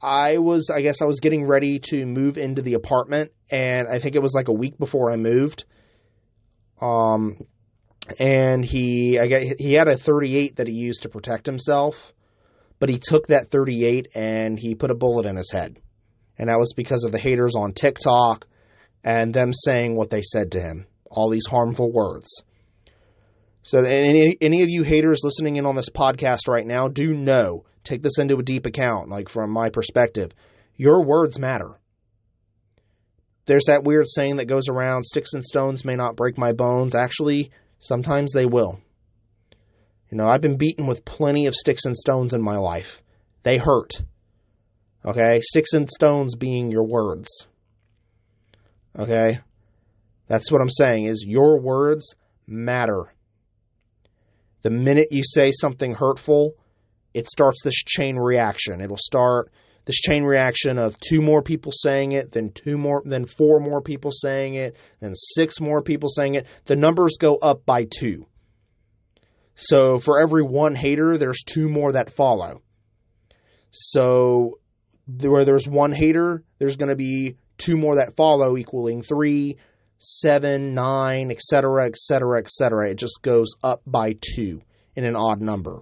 I 0.00 0.38
was 0.38 0.70
I 0.70 0.80
guess 0.80 1.00
I 1.02 1.06
was 1.06 1.20
getting 1.20 1.46
ready 1.46 1.78
to 1.90 2.04
move 2.06 2.36
into 2.36 2.62
the 2.62 2.74
apartment, 2.74 3.32
and 3.50 3.86
I 3.90 3.98
think 3.98 4.16
it 4.16 4.22
was 4.22 4.34
like 4.34 4.48
a 4.48 4.52
week 4.52 4.78
before 4.78 5.10
I 5.10 5.16
moved. 5.16 5.64
Um, 6.80 7.38
and 8.18 8.64
he 8.64 9.18
I 9.18 9.26
get 9.26 9.60
he 9.60 9.72
had 9.72 9.88
a 9.88 9.96
38 9.96 10.56
that 10.56 10.66
he 10.66 10.74
used 10.74 11.02
to 11.02 11.08
protect 11.08 11.46
himself, 11.46 12.12
but 12.78 12.88
he 12.88 12.98
took 12.98 13.28
that 13.28 13.50
38 13.50 14.08
and 14.14 14.58
he 14.58 14.74
put 14.74 14.90
a 14.90 14.94
bullet 14.94 15.26
in 15.26 15.36
his 15.36 15.50
head 15.50 15.78
and 16.38 16.48
that 16.48 16.58
was 16.58 16.72
because 16.74 17.04
of 17.04 17.12
the 17.12 17.18
haters 17.18 17.54
on 17.56 17.72
TikTok 17.72 18.46
and 19.02 19.34
them 19.34 19.52
saying 19.52 19.96
what 19.96 20.10
they 20.10 20.22
said 20.22 20.52
to 20.52 20.60
him, 20.60 20.86
all 21.10 21.30
these 21.30 21.46
harmful 21.46 21.92
words. 21.92 22.42
So, 23.62 23.80
any, 23.80 24.36
any 24.40 24.62
of 24.62 24.68
you 24.68 24.82
haters 24.82 25.20
listening 25.22 25.56
in 25.56 25.66
on 25.66 25.76
this 25.76 25.88
podcast 25.88 26.48
right 26.48 26.66
now, 26.66 26.88
do 26.88 27.14
know, 27.14 27.64
take 27.84 28.02
this 28.02 28.18
into 28.18 28.36
a 28.36 28.42
deep 28.42 28.66
account, 28.66 29.08
like 29.08 29.28
from 29.28 29.50
my 29.50 29.68
perspective, 29.68 30.32
your 30.76 31.04
words 31.04 31.38
matter. 31.38 31.78
There's 33.46 33.64
that 33.66 33.84
weird 33.84 34.06
saying 34.08 34.36
that 34.36 34.46
goes 34.46 34.68
around 34.68 35.04
sticks 35.04 35.34
and 35.34 35.44
stones 35.44 35.84
may 35.84 35.96
not 35.96 36.16
break 36.16 36.38
my 36.38 36.52
bones. 36.52 36.94
Actually, 36.94 37.50
sometimes 37.78 38.32
they 38.32 38.46
will. 38.46 38.80
You 40.10 40.18
know, 40.18 40.26
I've 40.26 40.40
been 40.40 40.56
beaten 40.56 40.86
with 40.86 41.04
plenty 41.04 41.46
of 41.46 41.54
sticks 41.54 41.84
and 41.84 41.96
stones 41.96 42.32
in 42.32 42.42
my 42.42 42.56
life. 42.56 43.02
They 43.42 43.58
hurt. 43.58 43.92
Okay? 45.04 45.40
Sticks 45.42 45.74
and 45.74 45.88
stones 45.90 46.36
being 46.36 46.70
your 46.70 46.84
words. 46.84 47.28
Okay? 48.98 49.40
That's 50.26 50.50
what 50.50 50.62
I'm 50.62 50.70
saying 50.70 51.06
is 51.06 51.24
your 51.26 51.60
words 51.60 52.14
matter. 52.46 53.12
The 54.62 54.70
minute 54.70 55.08
you 55.10 55.22
say 55.22 55.50
something 55.50 55.94
hurtful, 55.94 56.52
it 57.14 57.28
starts 57.28 57.62
this 57.62 57.74
chain 57.74 58.16
reaction. 58.16 58.80
It'll 58.80 58.96
start 58.96 59.50
this 59.86 59.96
chain 59.96 60.24
reaction 60.24 60.78
of 60.78 60.98
two 60.98 61.20
more 61.20 61.42
people 61.42 61.72
saying 61.72 62.12
it, 62.12 62.32
then 62.32 62.50
two 62.50 62.76
more, 62.76 63.02
then 63.04 63.24
four 63.26 63.60
more 63.60 63.80
people 63.80 64.10
saying 64.12 64.54
it, 64.54 64.76
then 65.00 65.12
six 65.14 65.60
more 65.60 65.82
people 65.82 66.08
saying 66.08 66.34
it. 66.34 66.46
The 66.64 66.76
numbers 66.76 67.16
go 67.18 67.36
up 67.36 67.64
by 67.64 67.84
two. 67.84 68.26
So 69.54 69.98
for 69.98 70.20
every 70.20 70.42
one 70.42 70.74
hater, 70.74 71.16
there's 71.16 71.42
two 71.44 71.68
more 71.68 71.92
that 71.92 72.10
follow. 72.10 72.62
So 73.70 74.58
where 75.06 75.44
there's 75.44 75.68
one 75.68 75.92
hater, 75.92 76.42
there's 76.58 76.76
going 76.76 76.88
to 76.88 76.96
be 76.96 77.36
two 77.58 77.76
more 77.76 77.96
that 77.96 78.16
follow, 78.16 78.56
equaling 78.56 79.02
three, 79.02 79.58
seven, 79.98 80.74
nine, 80.74 81.30
etc., 81.30 81.86
etc., 81.86 82.38
etc. 82.38 82.90
It 82.90 82.96
just 82.96 83.20
goes 83.22 83.54
up 83.62 83.82
by 83.86 84.16
two 84.20 84.62
in 84.96 85.04
an 85.04 85.14
odd 85.14 85.40
number. 85.40 85.80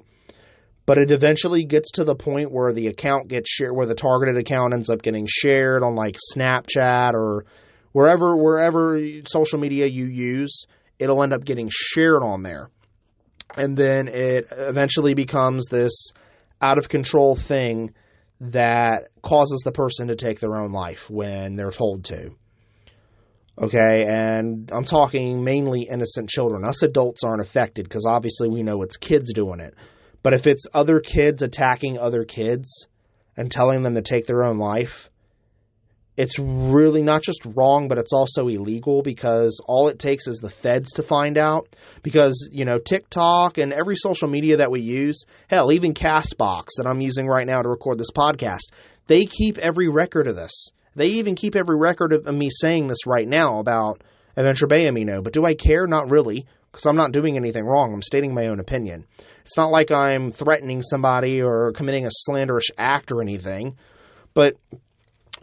But 0.84 0.98
it 0.98 1.10
eventually 1.10 1.64
gets 1.64 1.92
to 1.92 2.04
the 2.04 2.16
point 2.16 2.50
where 2.50 2.72
the 2.72 2.88
account 2.88 3.28
gets 3.28 3.48
shared, 3.48 3.74
where 3.74 3.86
the 3.86 3.94
targeted 3.94 4.36
account 4.36 4.74
ends 4.74 4.90
up 4.90 5.02
getting 5.02 5.26
shared 5.28 5.82
on 5.82 5.94
like 5.94 6.16
Snapchat 6.34 7.14
or 7.14 7.44
wherever 7.92 8.36
wherever 8.36 9.00
social 9.28 9.60
media 9.60 9.86
you 9.86 10.06
use, 10.06 10.64
it'll 10.98 11.22
end 11.22 11.32
up 11.32 11.44
getting 11.44 11.68
shared 11.70 12.22
on 12.22 12.42
there. 12.42 12.68
And 13.56 13.76
then 13.76 14.08
it 14.08 14.46
eventually 14.50 15.14
becomes 15.14 15.66
this 15.68 16.10
out 16.60 16.78
of 16.78 16.88
control 16.88 17.36
thing 17.36 17.94
that 18.40 19.08
causes 19.22 19.62
the 19.64 19.72
person 19.72 20.08
to 20.08 20.16
take 20.16 20.40
their 20.40 20.56
own 20.56 20.72
life 20.72 21.08
when 21.08 21.54
they're 21.54 21.70
told 21.70 22.04
to. 22.06 22.30
Okay, 23.60 24.04
and 24.06 24.70
I'm 24.72 24.84
talking 24.84 25.44
mainly 25.44 25.82
innocent 25.82 26.30
children. 26.30 26.64
Us 26.64 26.82
adults 26.82 27.22
aren't 27.22 27.42
affected 27.42 27.84
because 27.84 28.06
obviously 28.06 28.48
we 28.48 28.62
know 28.62 28.82
it's 28.82 28.96
kids 28.96 29.32
doing 29.32 29.60
it. 29.60 29.74
But 30.22 30.34
if 30.34 30.46
it's 30.46 30.66
other 30.72 31.00
kids 31.00 31.42
attacking 31.42 31.98
other 31.98 32.24
kids 32.24 32.86
and 33.36 33.50
telling 33.50 33.82
them 33.82 33.94
to 33.94 34.02
take 34.02 34.26
their 34.26 34.44
own 34.44 34.58
life, 34.58 35.08
it's 36.16 36.38
really 36.38 37.02
not 37.02 37.22
just 37.22 37.40
wrong, 37.56 37.88
but 37.88 37.98
it's 37.98 38.12
also 38.12 38.48
illegal 38.48 39.02
because 39.02 39.60
all 39.66 39.88
it 39.88 39.98
takes 39.98 40.28
is 40.28 40.38
the 40.38 40.50
feds 40.50 40.92
to 40.92 41.02
find 41.02 41.38
out. 41.38 41.74
Because, 42.02 42.48
you 42.52 42.64
know, 42.64 42.78
TikTok 42.78 43.56
and 43.58 43.72
every 43.72 43.96
social 43.96 44.28
media 44.28 44.58
that 44.58 44.70
we 44.70 44.82
use, 44.82 45.24
hell, 45.48 45.72
even 45.72 45.94
Castbox 45.94 46.66
that 46.76 46.86
I'm 46.86 47.00
using 47.00 47.26
right 47.26 47.46
now 47.46 47.62
to 47.62 47.68
record 47.68 47.98
this 47.98 48.10
podcast, 48.14 48.70
they 49.06 49.24
keep 49.24 49.56
every 49.58 49.88
record 49.88 50.28
of 50.28 50.36
this. 50.36 50.52
They 50.94 51.06
even 51.06 51.34
keep 51.34 51.56
every 51.56 51.76
record 51.76 52.12
of 52.12 52.26
me 52.34 52.50
saying 52.50 52.88
this 52.88 53.06
right 53.06 53.26
now 53.26 53.58
about 53.58 54.02
Adventure 54.36 54.66
Bay 54.66 54.84
Amino. 54.84 55.24
But 55.24 55.32
do 55.32 55.46
I 55.46 55.54
care? 55.54 55.86
Not 55.86 56.10
really, 56.10 56.46
because 56.70 56.84
I'm 56.84 56.96
not 56.96 57.12
doing 57.12 57.36
anything 57.36 57.64
wrong. 57.64 57.94
I'm 57.94 58.02
stating 58.02 58.34
my 58.34 58.48
own 58.48 58.60
opinion. 58.60 59.06
It's 59.42 59.56
not 59.56 59.70
like 59.70 59.90
I'm 59.90 60.30
threatening 60.30 60.82
somebody 60.82 61.42
or 61.42 61.72
committing 61.72 62.06
a 62.06 62.10
slanderous 62.10 62.66
act 62.78 63.12
or 63.12 63.20
anything. 63.20 63.76
But 64.34 64.56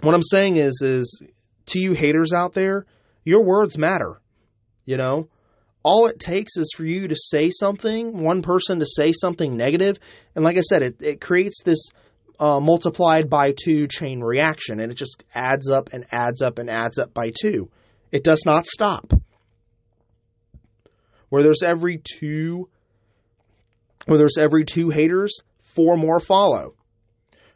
what 0.02 0.16
I'm 0.16 0.24
saying 0.24 0.58
is, 0.58 0.82
is 0.82 1.22
to 1.68 1.80
you 1.80 1.94
haters 1.94 2.34
out 2.34 2.54
there, 2.54 2.86
your 3.24 3.44
words 3.44 3.78
matter. 3.78 4.22
You 4.86 4.98
know, 4.98 5.30
all 5.84 6.08
it 6.08 6.20
takes 6.20 6.58
is 6.58 6.72
for 6.76 6.84
you 6.86 7.08
to 7.08 7.16
say 7.16 7.52
something, 7.52 8.24
one 8.24 8.42
person 8.42 8.80
to 8.80 8.86
say 8.86 9.14
something 9.14 9.56
negative, 9.56 9.98
and 10.36 10.44
like 10.44 10.58
I 10.58 10.62
said, 10.62 10.82
it, 10.82 11.02
it 11.02 11.22
creates 11.22 11.62
this 11.64 11.80
uh, 12.40 12.60
multiplied 12.60 13.30
by 13.30 13.54
two 13.54 13.88
chain 13.88 14.22
reaction, 14.22 14.80
and 14.80 14.92
it 14.92 14.96
just 14.96 15.24
adds 15.34 15.70
up 15.70 15.90
and 15.92 16.06
adds 16.12 16.42
up 16.42 16.58
and 16.58 16.70
adds 16.70 16.98
up 16.98 17.14
by 17.14 17.32
two. 17.40 17.70
It 18.12 18.24
does 18.24 18.44
not 18.46 18.66
stop. 18.66 19.14
Where 21.30 21.44
there's 21.44 21.62
every 21.64 22.02
two, 22.04 22.70
where 24.06 24.18
there's 24.18 24.38
every 24.38 24.66
two 24.66 24.90
haters, 24.90 25.40
four 25.60 25.98
more 25.98 26.20
follow. 26.20 26.76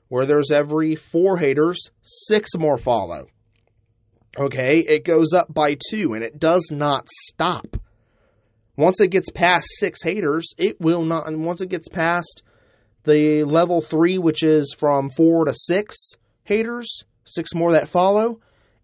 Where 0.08 0.26
there's 0.26 0.52
every 0.52 0.96
four 0.96 1.38
haters, 1.38 1.89
six 2.02 2.52
more 2.58 2.78
follow. 2.78 3.28
Okay, 4.38 4.80
it 4.80 5.06
goes 5.06 5.34
up 5.34 5.54
by 5.54 5.76
two 5.89 6.14
and 6.14 6.24
it 6.24 6.39
does 6.39 6.70
not 6.72 7.08
stop. 7.10 7.78
Once 8.76 9.00
it 9.00 9.10
gets 9.10 9.30
past 9.30 9.68
six 9.78 10.02
haters, 10.04 10.48
it 10.58 10.82
will 10.82 11.04
not, 11.04 11.28
and 11.28 11.46
once 11.46 11.62
it 11.62 11.70
gets 11.70 11.88
past 11.88 12.41
the 13.04 13.44
level 13.44 13.82
three, 13.82 14.18
which 14.18 14.44
is 14.44 14.76
from 14.78 15.10
four 15.10 15.46
to 15.46 15.54
six 15.54 15.96
haters, 16.44 17.04
six 17.26 17.54
more 17.54 17.74
that 17.74 17.89
follow, 17.89 18.39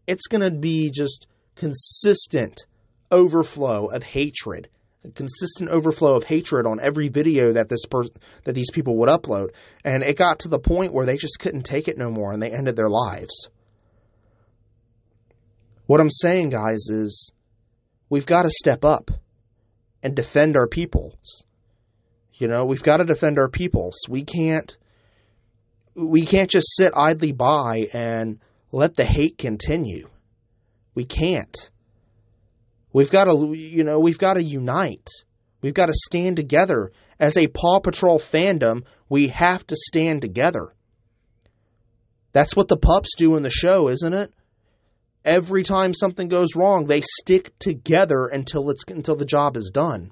it's 0.06 0.28
going 0.28 0.42
to 0.42 0.52
be 0.52 0.92
just 0.92 1.26
consistent 1.56 2.66
overflow 3.12 3.88
of 3.88 4.04
hatred 4.04 4.70
a 5.06 5.10
consistent 5.12 5.70
overflow 5.70 6.16
of 6.16 6.24
hatred 6.24 6.66
on 6.66 6.80
every 6.82 7.08
video 7.08 7.54
that 7.54 7.70
this 7.70 7.86
per- 7.86 8.10
that 8.44 8.54
these 8.54 8.72
people 8.72 8.98
would 8.98 9.10
upload 9.10 9.50
and 9.84 10.04
it 10.04 10.18
got 10.18 10.40
to 10.40 10.48
the 10.50 10.60
point 10.60 10.94
where 10.94 11.06
they 11.06 11.16
just 11.16 11.40
couldn't 11.40 11.64
take 11.64 11.88
it 11.88 11.98
no 11.98 12.10
more 12.10 12.34
and 12.34 12.42
they 12.42 12.52
ended 12.52 12.76
their 12.76 12.90
lives 12.90 13.50
What 15.90 16.00
I'm 16.00 16.12
saying, 16.12 16.50
guys, 16.50 16.86
is 16.88 17.32
we've 18.12 18.28
got 18.28 18.44
to 18.44 18.52
step 18.52 18.86
up 18.86 19.10
and 20.04 20.16
defend 20.16 20.56
our 20.56 20.68
peoples. 20.68 21.46
You 22.36 22.48
know, 22.48 22.64
we've 22.66 22.84
got 22.84 22.98
to 22.98 23.06
defend 23.06 23.40
our 23.40 23.50
peoples. 23.50 23.98
We 24.08 24.24
can't 24.24 24.78
we 25.96 26.28
can't 26.28 26.52
just 26.52 26.68
sit 26.78 26.94
idly 26.96 27.32
by 27.32 27.88
and 27.92 28.40
let 28.72 28.98
the 28.98 29.04
hate 29.04 29.40
continue. 29.40 30.08
We 30.94 31.06
can't. 31.06 31.72
We've 32.92 33.10
got 33.10 33.26
to 33.26 33.54
you 33.54 33.84
know, 33.84 34.00
we've 34.00 34.18
got 34.18 34.34
to 34.34 34.44
unite. 34.44 35.10
We've 35.62 35.74
got 35.74 35.88
to 35.88 35.94
stand 35.94 36.38
together. 36.38 36.92
As 37.20 37.36
a 37.36 37.48
Paw 37.48 37.80
Patrol 37.80 38.20
fandom, 38.20 38.84
we 39.10 39.28
have 39.28 39.66
to 39.68 39.76
stand 39.76 40.22
together. 40.22 40.74
That's 42.32 42.56
what 42.56 42.68
the 42.68 42.78
pups 42.78 43.10
do 43.18 43.36
in 43.36 43.44
the 43.44 43.50
show, 43.50 43.90
isn't 43.90 44.14
it? 44.14 44.34
Every 45.26 45.64
time 45.64 45.94
something 45.94 46.30
goes 46.30 46.56
wrong, 46.56 46.86
they 46.86 47.02
stick 47.02 47.58
together 47.60 48.28
until 48.28 48.70
it's 48.70 48.84
until 48.88 49.16
the 49.16 49.26
job 49.26 49.58
is 49.58 49.70
done. 49.74 50.12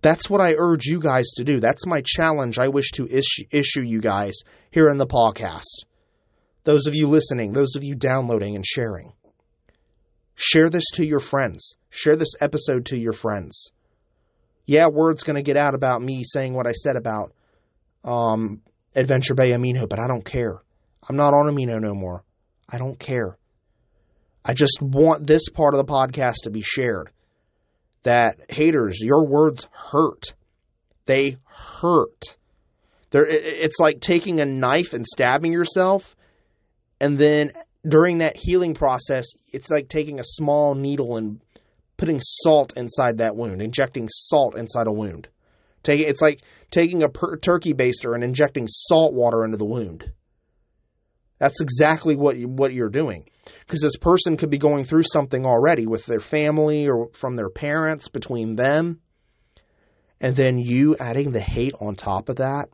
That's 0.00 0.28
what 0.28 0.40
I 0.40 0.54
urge 0.58 0.84
you 0.84 0.98
guys 0.98 1.28
to 1.36 1.44
do. 1.44 1.60
That's 1.60 1.86
my 1.86 2.02
challenge 2.04 2.58
I 2.58 2.68
wish 2.68 2.90
to 2.92 3.06
issue, 3.06 3.44
issue 3.50 3.82
you 3.82 4.00
guys 4.00 4.34
here 4.70 4.88
in 4.88 4.98
the 4.98 5.06
podcast. 5.06 5.84
Those 6.64 6.86
of 6.86 6.94
you 6.94 7.08
listening, 7.08 7.52
those 7.52 7.74
of 7.76 7.84
you 7.84 7.94
downloading 7.94 8.54
and 8.56 8.66
sharing. 8.66 9.12
Share 10.44 10.68
this 10.68 10.82
to 10.94 11.06
your 11.06 11.20
friends. 11.20 11.76
Share 11.88 12.16
this 12.16 12.34
episode 12.40 12.86
to 12.86 12.98
your 12.98 13.12
friends. 13.12 13.70
Yeah, 14.66 14.88
word's 14.88 15.22
going 15.22 15.36
to 15.36 15.42
get 15.42 15.56
out 15.56 15.76
about 15.76 16.02
me 16.02 16.24
saying 16.24 16.52
what 16.52 16.66
I 16.66 16.72
said 16.72 16.96
about 16.96 17.32
um, 18.02 18.60
Adventure 18.96 19.34
Bay 19.34 19.50
Amino, 19.50 19.88
but 19.88 20.00
I 20.00 20.08
don't 20.08 20.24
care. 20.24 20.60
I'm 21.08 21.14
not 21.14 21.32
on 21.32 21.46
Amino 21.46 21.80
no 21.80 21.94
more. 21.94 22.24
I 22.68 22.78
don't 22.78 22.98
care. 22.98 23.38
I 24.44 24.54
just 24.54 24.82
want 24.82 25.28
this 25.28 25.48
part 25.48 25.74
of 25.74 25.78
the 25.78 25.92
podcast 25.92 26.42
to 26.42 26.50
be 26.50 26.62
shared. 26.62 27.10
That 28.02 28.40
haters, 28.48 28.98
your 29.00 29.24
words 29.24 29.68
hurt. 29.70 30.34
They 31.06 31.36
hurt. 31.44 32.36
There, 33.10 33.24
it's 33.24 33.78
like 33.78 34.00
taking 34.00 34.40
a 34.40 34.44
knife 34.44 34.92
and 34.92 35.06
stabbing 35.06 35.52
yourself, 35.52 36.16
and 37.00 37.16
then 37.16 37.52
during 37.86 38.18
that 38.18 38.36
healing 38.36 38.74
process, 38.74 39.26
it's 39.52 39.70
like 39.70 39.88
taking 39.88 40.20
a 40.20 40.24
small 40.24 40.74
needle 40.74 41.16
and 41.16 41.40
putting 41.96 42.20
salt 42.20 42.72
inside 42.76 43.18
that 43.18 43.36
wound, 43.36 43.60
injecting 43.60 44.08
salt 44.08 44.56
inside 44.56 44.86
a 44.86 44.92
wound. 44.92 45.28
Take 45.82 46.00
it's 46.00 46.22
like 46.22 46.40
taking 46.70 47.02
a 47.02 47.08
per- 47.08 47.36
turkey 47.36 47.74
baster 47.74 48.14
and 48.14 48.22
injecting 48.22 48.66
salt 48.68 49.14
water 49.14 49.44
into 49.44 49.56
the 49.56 49.64
wound. 49.64 50.12
That's 51.38 51.60
exactly 51.60 52.14
what 52.14 52.36
you, 52.36 52.46
what 52.46 52.72
you're 52.72 52.88
doing. 52.88 53.28
Because 53.66 53.80
this 53.80 53.96
person 53.96 54.36
could 54.36 54.50
be 54.50 54.58
going 54.58 54.84
through 54.84 55.02
something 55.02 55.44
already 55.44 55.86
with 55.86 56.06
their 56.06 56.20
family 56.20 56.86
or 56.86 57.08
from 57.14 57.34
their 57.34 57.50
parents 57.50 58.06
between 58.06 58.54
them. 58.54 59.00
And 60.20 60.36
then 60.36 60.58
you 60.58 60.94
adding 61.00 61.32
the 61.32 61.40
hate 61.40 61.74
on 61.80 61.96
top 61.96 62.28
of 62.28 62.36
that. 62.36 62.68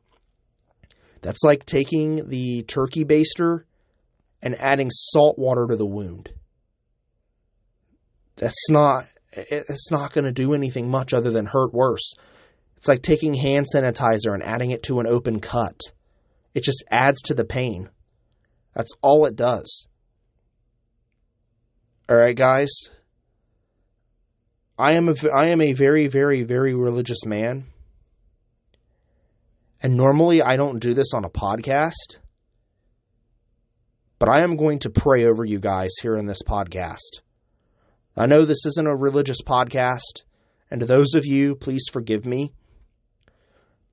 That's 1.22 1.42
like 1.42 1.64
taking 1.64 2.28
the 2.28 2.62
turkey 2.64 3.06
baster 3.06 3.64
and 4.42 4.54
adding 4.60 4.90
salt 4.90 5.38
water 5.38 5.66
to 5.68 5.76
the 5.76 5.86
wound. 5.86 6.30
That's 8.36 8.70
not 8.70 9.06
it's 9.32 9.90
not 9.90 10.12
going 10.12 10.24
to 10.24 10.32
do 10.32 10.54
anything 10.54 10.90
much 10.90 11.12
other 11.12 11.30
than 11.30 11.46
hurt 11.46 11.72
worse. 11.72 12.14
It's 12.76 12.88
like 12.88 13.02
taking 13.02 13.34
hand 13.34 13.66
sanitizer 13.74 14.32
and 14.32 14.42
adding 14.42 14.70
it 14.70 14.84
to 14.84 15.00
an 15.00 15.06
open 15.06 15.40
cut. 15.40 15.80
It 16.54 16.62
just 16.62 16.84
adds 16.90 17.20
to 17.22 17.34
the 17.34 17.44
pain. 17.44 17.90
That's 18.74 18.92
all 19.02 19.26
it 19.26 19.36
does. 19.36 19.86
All 22.08 22.16
right, 22.16 22.36
guys. 22.36 22.70
I 24.78 24.92
am 24.92 25.08
a 25.08 25.14
I 25.34 25.48
am 25.48 25.60
a 25.60 25.72
very 25.72 26.06
very 26.06 26.44
very 26.44 26.74
religious 26.74 27.26
man. 27.26 27.66
And 29.80 29.96
normally 29.96 30.40
I 30.42 30.56
don't 30.56 30.78
do 30.78 30.94
this 30.94 31.12
on 31.12 31.24
a 31.24 31.30
podcast. 31.30 32.18
But 34.18 34.28
I 34.28 34.42
am 34.42 34.56
going 34.56 34.80
to 34.80 34.90
pray 34.90 35.26
over 35.26 35.44
you 35.44 35.60
guys 35.60 35.90
here 36.02 36.16
in 36.16 36.26
this 36.26 36.42
podcast. 36.42 37.22
I 38.16 38.26
know 38.26 38.44
this 38.44 38.66
isn't 38.66 38.88
a 38.88 38.96
religious 38.96 39.40
podcast, 39.42 40.22
and 40.70 40.80
to 40.80 40.86
those 40.86 41.14
of 41.14 41.24
you, 41.24 41.54
please 41.54 41.84
forgive 41.92 42.26
me. 42.26 42.52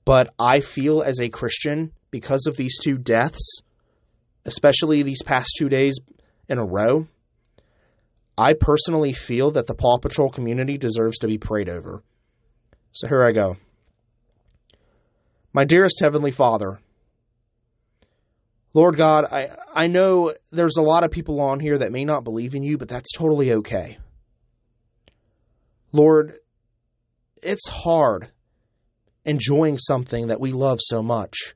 But 0.04 0.34
I 0.40 0.62
feel 0.62 1.04
as 1.04 1.20
a 1.20 1.30
Christian, 1.30 1.92
because 2.10 2.48
of 2.48 2.58
these 2.58 2.80
two 2.80 2.98
deaths, 2.98 3.62
especially 4.46 5.04
these 5.04 5.22
past 5.24 5.50
two 5.58 5.70
days 5.70 6.00
in 6.50 6.58
a 6.58 6.66
row, 6.66 7.08
I 8.38 8.54
personally 8.60 9.14
feel 9.14 9.52
that 9.52 9.68
the 9.68 9.76
Paw 9.76 9.98
Patrol 9.98 10.30
community 10.30 10.78
deserves 10.78 11.20
to 11.20 11.28
be 11.28 11.38
prayed 11.38 11.70
over. 11.70 12.04
So 12.92 13.08
here 13.08 13.24
I 13.24 13.32
go. 13.32 13.58
My 15.54 15.66
dearest 15.66 16.00
Heavenly 16.02 16.32
Father, 16.32 16.80
Lord 18.76 18.98
God, 18.98 19.24
I, 19.32 19.52
I 19.74 19.88
know 19.88 20.34
there's 20.52 20.76
a 20.76 20.82
lot 20.82 21.06
of 21.06 21.12
people 21.12 21.40
on 21.40 21.62
here 21.62 21.78
that 21.78 21.94
may 21.94 22.04
not 22.04 22.26
believe 22.26 22.56
in 22.56 22.62
you, 22.62 22.78
but 22.78 22.90
that's 22.90 23.14
totally 23.14 23.54
okay. 23.54 23.98
Lord, 25.94 26.34
it's 27.42 27.70
hard 27.70 28.28
enjoying 29.24 29.78
something 29.78 30.28
that 30.28 30.42
we 30.42 30.52
love 30.52 30.80
so 30.82 31.02
much, 31.02 31.56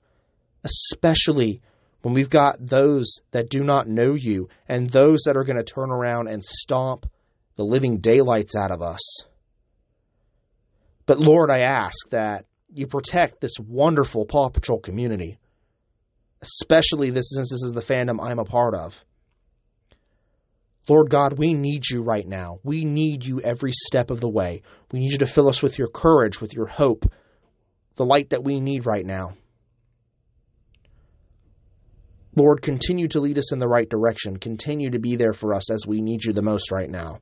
especially 0.63 1.61
when 2.03 2.13
we've 2.13 2.29
got 2.29 2.65
those 2.65 3.17
that 3.31 3.49
do 3.49 3.65
not 3.65 3.89
know 3.89 4.13
you 4.13 4.47
and 4.69 4.89
those 4.89 5.23
that 5.25 5.35
are 5.35 5.43
going 5.43 5.57
to 5.57 5.63
turn 5.63 5.91
around 5.91 6.29
and 6.29 6.41
stomp 6.41 7.05
the 7.57 7.65
living 7.65 7.97
daylights 7.97 8.55
out 8.55 8.71
of 8.71 8.81
us. 8.81 9.01
But 11.05 11.19
Lord, 11.19 11.51
I 11.51 11.63
ask 11.63 11.97
that 12.11 12.45
you 12.73 12.87
protect 12.87 13.41
this 13.41 13.55
wonderful 13.59 14.25
Paw 14.25 14.47
Patrol 14.47 14.79
community, 14.79 15.37
especially 16.41 17.09
this 17.09 17.31
since 17.33 17.49
this 17.51 17.63
is 17.63 17.73
the 17.73 17.81
fandom 17.81 18.17
I'm 18.21 18.39
a 18.39 18.45
part 18.45 18.73
of. 18.73 19.03
Lord 20.87 21.09
God, 21.09 21.37
we 21.37 21.53
need 21.53 21.87
you 21.87 22.01
right 22.01 22.27
now. 22.27 22.59
We 22.63 22.83
need 22.83 23.23
you 23.23 23.41
every 23.41 23.71
step 23.71 24.09
of 24.09 24.21
the 24.21 24.29
way. 24.29 24.63
We 24.91 24.99
need 24.99 25.11
you 25.11 25.19
to 25.19 25.27
fill 25.27 25.47
us 25.47 25.61
with 25.61 25.77
your 25.77 25.87
courage, 25.87 26.41
with 26.41 26.53
your 26.53 26.65
hope, 26.65 27.05
the 27.95 28.05
light 28.05 28.31
that 28.31 28.43
we 28.43 28.59
need 28.59 28.87
right 28.87 29.05
now. 29.05 29.35
Lord, 32.35 32.61
continue 32.61 33.07
to 33.09 33.19
lead 33.19 33.37
us 33.37 33.51
in 33.51 33.59
the 33.59 33.67
right 33.67 33.89
direction. 33.89 34.37
Continue 34.37 34.91
to 34.91 34.99
be 34.99 35.15
there 35.15 35.33
for 35.33 35.53
us 35.53 35.69
as 35.69 35.85
we 35.85 36.01
need 36.01 36.23
you 36.23 36.33
the 36.33 36.41
most 36.41 36.71
right 36.71 36.89
now. 36.89 37.19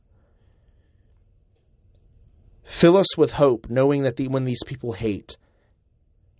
Fill 2.63 2.97
us 2.97 3.17
with 3.17 3.31
hope, 3.31 3.67
knowing 3.69 4.03
that 4.03 4.17
the, 4.17 4.27
when 4.27 4.43
these 4.43 4.63
people 4.65 4.93
hate, 4.93 5.37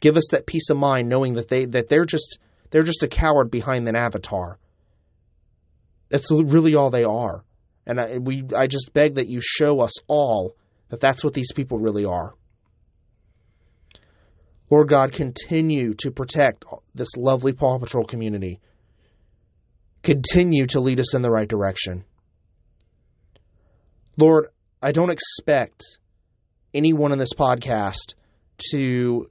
give 0.01 0.17
us 0.17 0.27
that 0.31 0.45
peace 0.45 0.69
of 0.69 0.77
mind, 0.77 1.09
knowing 1.09 1.33
that 1.33 1.47
they 1.47 1.65
that 1.65 1.87
they're 1.87 2.05
just 2.05 2.39
they're 2.69 2.83
just 2.83 3.03
a 3.03 3.07
coward 3.07 3.51
behind 3.51 3.87
an 3.87 3.95
avatar. 3.95 4.59
That's 6.09 6.31
really 6.31 6.75
all 6.75 6.89
they 6.89 7.03
are, 7.03 7.43
and 7.85 7.99
I, 7.99 8.17
we 8.17 8.43
I 8.55 8.67
just 8.67 8.93
beg 8.93 9.15
that 9.15 9.27
you 9.27 9.39
show 9.41 9.81
us 9.81 9.93
all 10.07 10.55
that 10.89 11.01
that's 11.01 11.23
what 11.23 11.33
these 11.33 11.51
people 11.53 11.79
really 11.79 12.05
are. 12.05 12.33
Lord 14.69 14.89
God, 14.89 15.11
continue 15.13 15.93
to 15.95 16.11
protect 16.11 16.65
this 16.93 17.15
lovely 17.15 17.53
Paw 17.53 17.79
Patrol 17.79 18.05
community. 18.05 18.59
Continue 20.03 20.67
to 20.67 20.79
lead 20.79 20.99
us 20.99 21.15
in 21.15 21.21
the 21.21 21.29
right 21.29 21.47
direction. 21.47 22.03
Lord, 24.17 24.47
I 24.81 24.91
don't 24.91 25.11
expect 25.11 25.83
anyone 26.73 27.11
in 27.11 27.19
this 27.19 27.33
podcast 27.33 28.15
to 28.71 29.29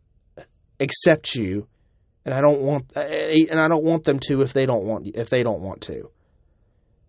accept 0.81 1.35
you, 1.35 1.67
and 2.27 2.35
I 2.35 2.43
don't 2.43 2.61
want 2.61 2.95
and 2.95 3.59
I 3.59 3.69
don't 3.69 3.85
want 3.85 4.05
them 4.05 4.19
to 4.29 4.43
if 4.43 4.53
they 4.53 4.67
don't 4.67 4.85
want 4.85 5.07
if 5.15 5.31
they 5.31 5.43
don't 5.43 5.63
want 5.63 5.81
to. 5.83 6.11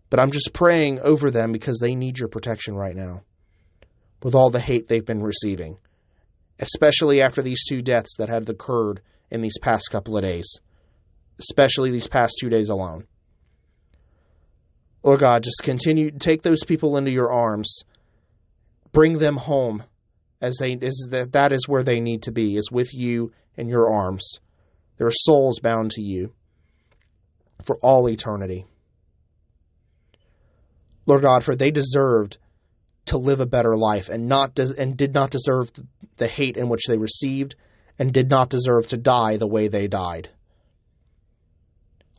But 0.09 0.21
I'm 0.21 0.31
just 0.31 0.53
praying 0.53 1.01
over 1.01 1.29
them 1.29 1.51
because 1.51 1.79
they 1.79 1.93
need 1.93 2.17
your 2.17 2.29
protection 2.29 2.75
right 2.75 2.95
now 2.95 3.23
with 4.23 4.35
all 4.35 4.49
the 4.49 4.61
hate 4.61 4.87
they've 4.87 5.05
been 5.05 5.21
receiving 5.21 5.77
especially 6.59 7.21
after 7.21 7.41
these 7.41 7.63
two 7.67 7.81
deaths 7.81 8.15
that 8.17 8.29
have 8.29 8.49
occurred 8.49 9.01
in 9.29 9.41
these 9.41 9.57
past 9.59 9.89
couple 9.91 10.17
of 10.17 10.23
days, 10.23 10.59
especially 11.39 11.91
these 11.91 12.07
past 12.07 12.35
two 12.39 12.49
days 12.49 12.69
alone. 12.69 13.05
Lord 15.03 15.19
God, 15.19 15.43
just 15.43 15.61
continue 15.63 16.11
take 16.11 16.41
those 16.41 16.63
people 16.65 16.97
into 16.97 17.11
your 17.11 17.31
arms, 17.31 17.83
bring 18.91 19.19
them 19.19 19.37
home, 19.37 19.83
as 20.41 20.57
they 20.59 20.73
is 20.73 21.09
that 21.11 21.31
that 21.33 21.51
is 21.51 21.67
where 21.67 21.83
they 21.83 21.99
need 21.99 22.23
to 22.23 22.31
be, 22.31 22.57
is 22.57 22.71
with 22.71 22.93
you 22.93 23.31
in 23.55 23.69
your 23.69 23.93
arms. 23.93 24.39
Their 24.97 25.11
souls 25.11 25.59
bound 25.59 25.91
to 25.91 26.01
you 26.01 26.33
for 27.63 27.77
all 27.77 28.09
eternity. 28.09 28.65
Lord 31.05 31.21
God, 31.21 31.43
for 31.43 31.55
they 31.55 31.71
deserved 31.71 32.37
to 33.05 33.17
live 33.17 33.39
a 33.39 33.45
better 33.45 33.77
life 33.77 34.09
and 34.09 34.27
not 34.27 34.59
and 34.59 34.97
did 34.97 35.13
not 35.13 35.31
deserve 35.31 35.71
the 36.17 36.27
hate 36.27 36.57
in 36.57 36.67
which 36.67 36.85
they 36.87 36.97
received 36.97 37.55
and 37.97 38.11
did 38.11 38.29
not 38.29 38.49
deserve 38.49 38.87
to 38.87 38.97
die 38.97 39.37
the 39.37 39.47
way 39.47 39.67
they 39.67 39.87
died. 39.87 40.29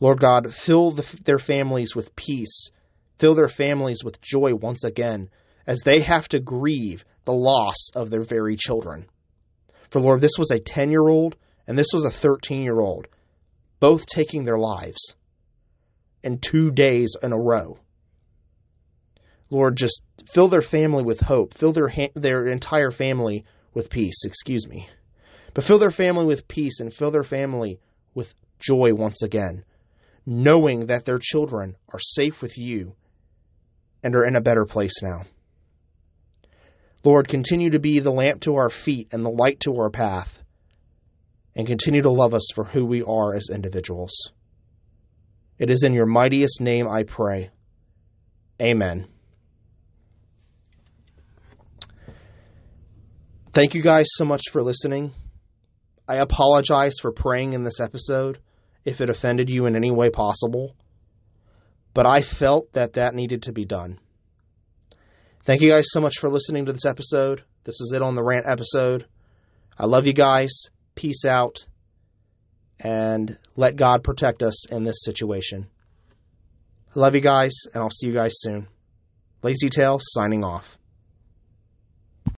Lord 0.01 0.21
God, 0.21 0.55
fill 0.55 0.91
the, 0.93 1.05
their 1.25 1.39
families 1.39 1.95
with 1.95 2.15
peace 2.17 2.71
Fill 3.19 3.35
their 3.35 3.49
families 3.49 4.05
with 4.05 4.21
joy 4.21 4.55
once 4.55 4.85
again 4.85 5.29
as 5.67 5.81
they 5.81 6.01
have 6.01 6.29
to 6.29 6.39
grieve 6.39 7.05
the 7.25 7.33
loss 7.33 7.91
of 7.95 8.11
their 8.11 8.23
very 8.23 8.57
children. 8.57 9.07
For 9.91 10.01
Lord, 10.01 10.21
this 10.21 10.39
was 10.39 10.51
a 10.51 10.61
10 10.61 10.91
year 10.91 11.07
old 11.09 11.37
and 11.69 11.79
this 11.79 11.93
was 11.93 12.05
a 12.05 12.11
13 12.11 12.63
year 12.63 12.81
old, 12.81 13.07
both 13.79 14.07
taking 14.07 14.45
their 14.45 14.57
lives 14.57 15.15
in 16.25 16.39
two 16.39 16.71
days 16.71 17.15
in 17.23 17.33
a 17.33 17.39
row. 17.39 17.79
Lord, 19.51 19.77
just 19.77 20.03
fill 20.27 20.49
their 20.49 20.63
family 20.63 21.05
with 21.05 21.21
hope, 21.21 21.55
fill 21.55 21.73
their, 21.73 21.89
ha- 21.89 22.11
their 22.15 22.47
entire 22.49 22.91
family 22.91 23.45
with 23.75 23.91
peace, 23.91 24.25
excuse 24.25 24.67
me. 24.67 24.89
But 25.55 25.65
fill 25.65 25.79
their 25.79 25.91
family 25.91 26.25
with 26.25 26.49
peace 26.49 26.81
and 26.81 26.93
fill 26.93 27.11
their 27.11 27.23
family 27.23 27.81
with 28.15 28.35
joy 28.59 28.95
once 28.95 29.23
again, 29.23 29.65
knowing 30.27 30.87
that 30.87 31.05
their 31.05 31.19
children 31.19 31.77
are 31.93 32.01
safe 32.01 32.43
with 32.43 32.59
you 32.59 32.95
and 34.03 34.17
are 34.17 34.25
in 34.25 34.37
a 34.37 34.41
better 34.41 34.65
place 34.65 35.03
now. 35.03 35.23
Lord, 37.05 37.29
continue 37.29 37.71
to 37.71 37.79
be 37.79 37.99
the 38.01 38.11
lamp 38.11 38.41
to 38.43 38.57
our 38.57 38.71
feet 38.71 39.09
and 39.13 39.25
the 39.25 39.31
light 39.31 39.61
to 39.61 39.77
our 39.77 39.91
path, 39.91 40.43
and 41.59 41.67
continue 41.67 42.01
to 42.01 42.11
love 42.11 42.35
us 42.35 42.47
for 42.55 42.65
who 42.65 42.87
we 42.87 43.03
are 43.03 43.35
as 43.35 43.49
individuals. 43.53 44.13
It 45.59 45.71
is 45.71 45.83
in 45.83 45.93
your 45.93 46.07
mightiest 46.07 46.61
name 46.61 46.87
I 46.89 47.03
pray. 47.03 47.51
Amen. 48.63 49.09
Thank 53.53 53.75
you 53.75 53.83
guys 53.83 54.07
so 54.15 54.25
much 54.25 54.43
for 54.53 54.63
listening. 54.63 55.13
I 56.09 56.19
apologize 56.19 56.95
for 57.03 57.11
praying 57.11 57.55
in 57.55 57.65
this 57.65 57.81
episode 57.81 58.39
if 58.85 59.01
it 59.01 59.11
offended 59.11 59.51
you 59.51 59.67
in 59.67 59.75
any 59.75 59.91
way 59.91 60.11
possible, 60.11 60.77
but 61.93 62.07
I 62.07 62.21
felt 62.21 62.73
that 62.75 62.93
that 62.93 63.17
needed 63.17 63.43
to 63.43 63.53
be 63.53 63.65
done. 63.65 63.99
Thank 65.45 65.61
you 65.61 65.73
guys 65.73 65.87
so 65.91 66.01
much 66.01 66.19
for 66.21 66.31
listening 66.31 66.67
to 66.67 66.73
this 66.73 66.87
episode. 66.87 67.43
This 67.65 67.81
is 67.81 67.93
it 67.93 68.01
on 68.01 68.15
the 68.15 68.23
rant 68.23 68.47
episode. 68.47 69.07
I 69.77 69.87
love 69.87 70.07
you 70.07 70.13
guys. 70.13 70.69
Peace 70.99 71.25
out. 71.25 71.67
And 72.81 73.39
let 73.55 73.77
God 73.77 74.03
protect 74.03 74.43
us 74.43 74.69
in 74.69 74.85
this 74.85 75.03
situation. 75.05 75.69
I 76.95 76.99
love 76.99 77.15
you 77.15 77.21
guys, 77.21 77.53
and 77.73 77.83
I'll 77.83 77.91
see 77.91 78.09
you 78.09 78.15
guys 78.15 78.35
soon. 78.37 78.69
Lazy 79.43 79.69
Tail 79.69 79.99
signing 80.01 80.43
off. 80.43 80.78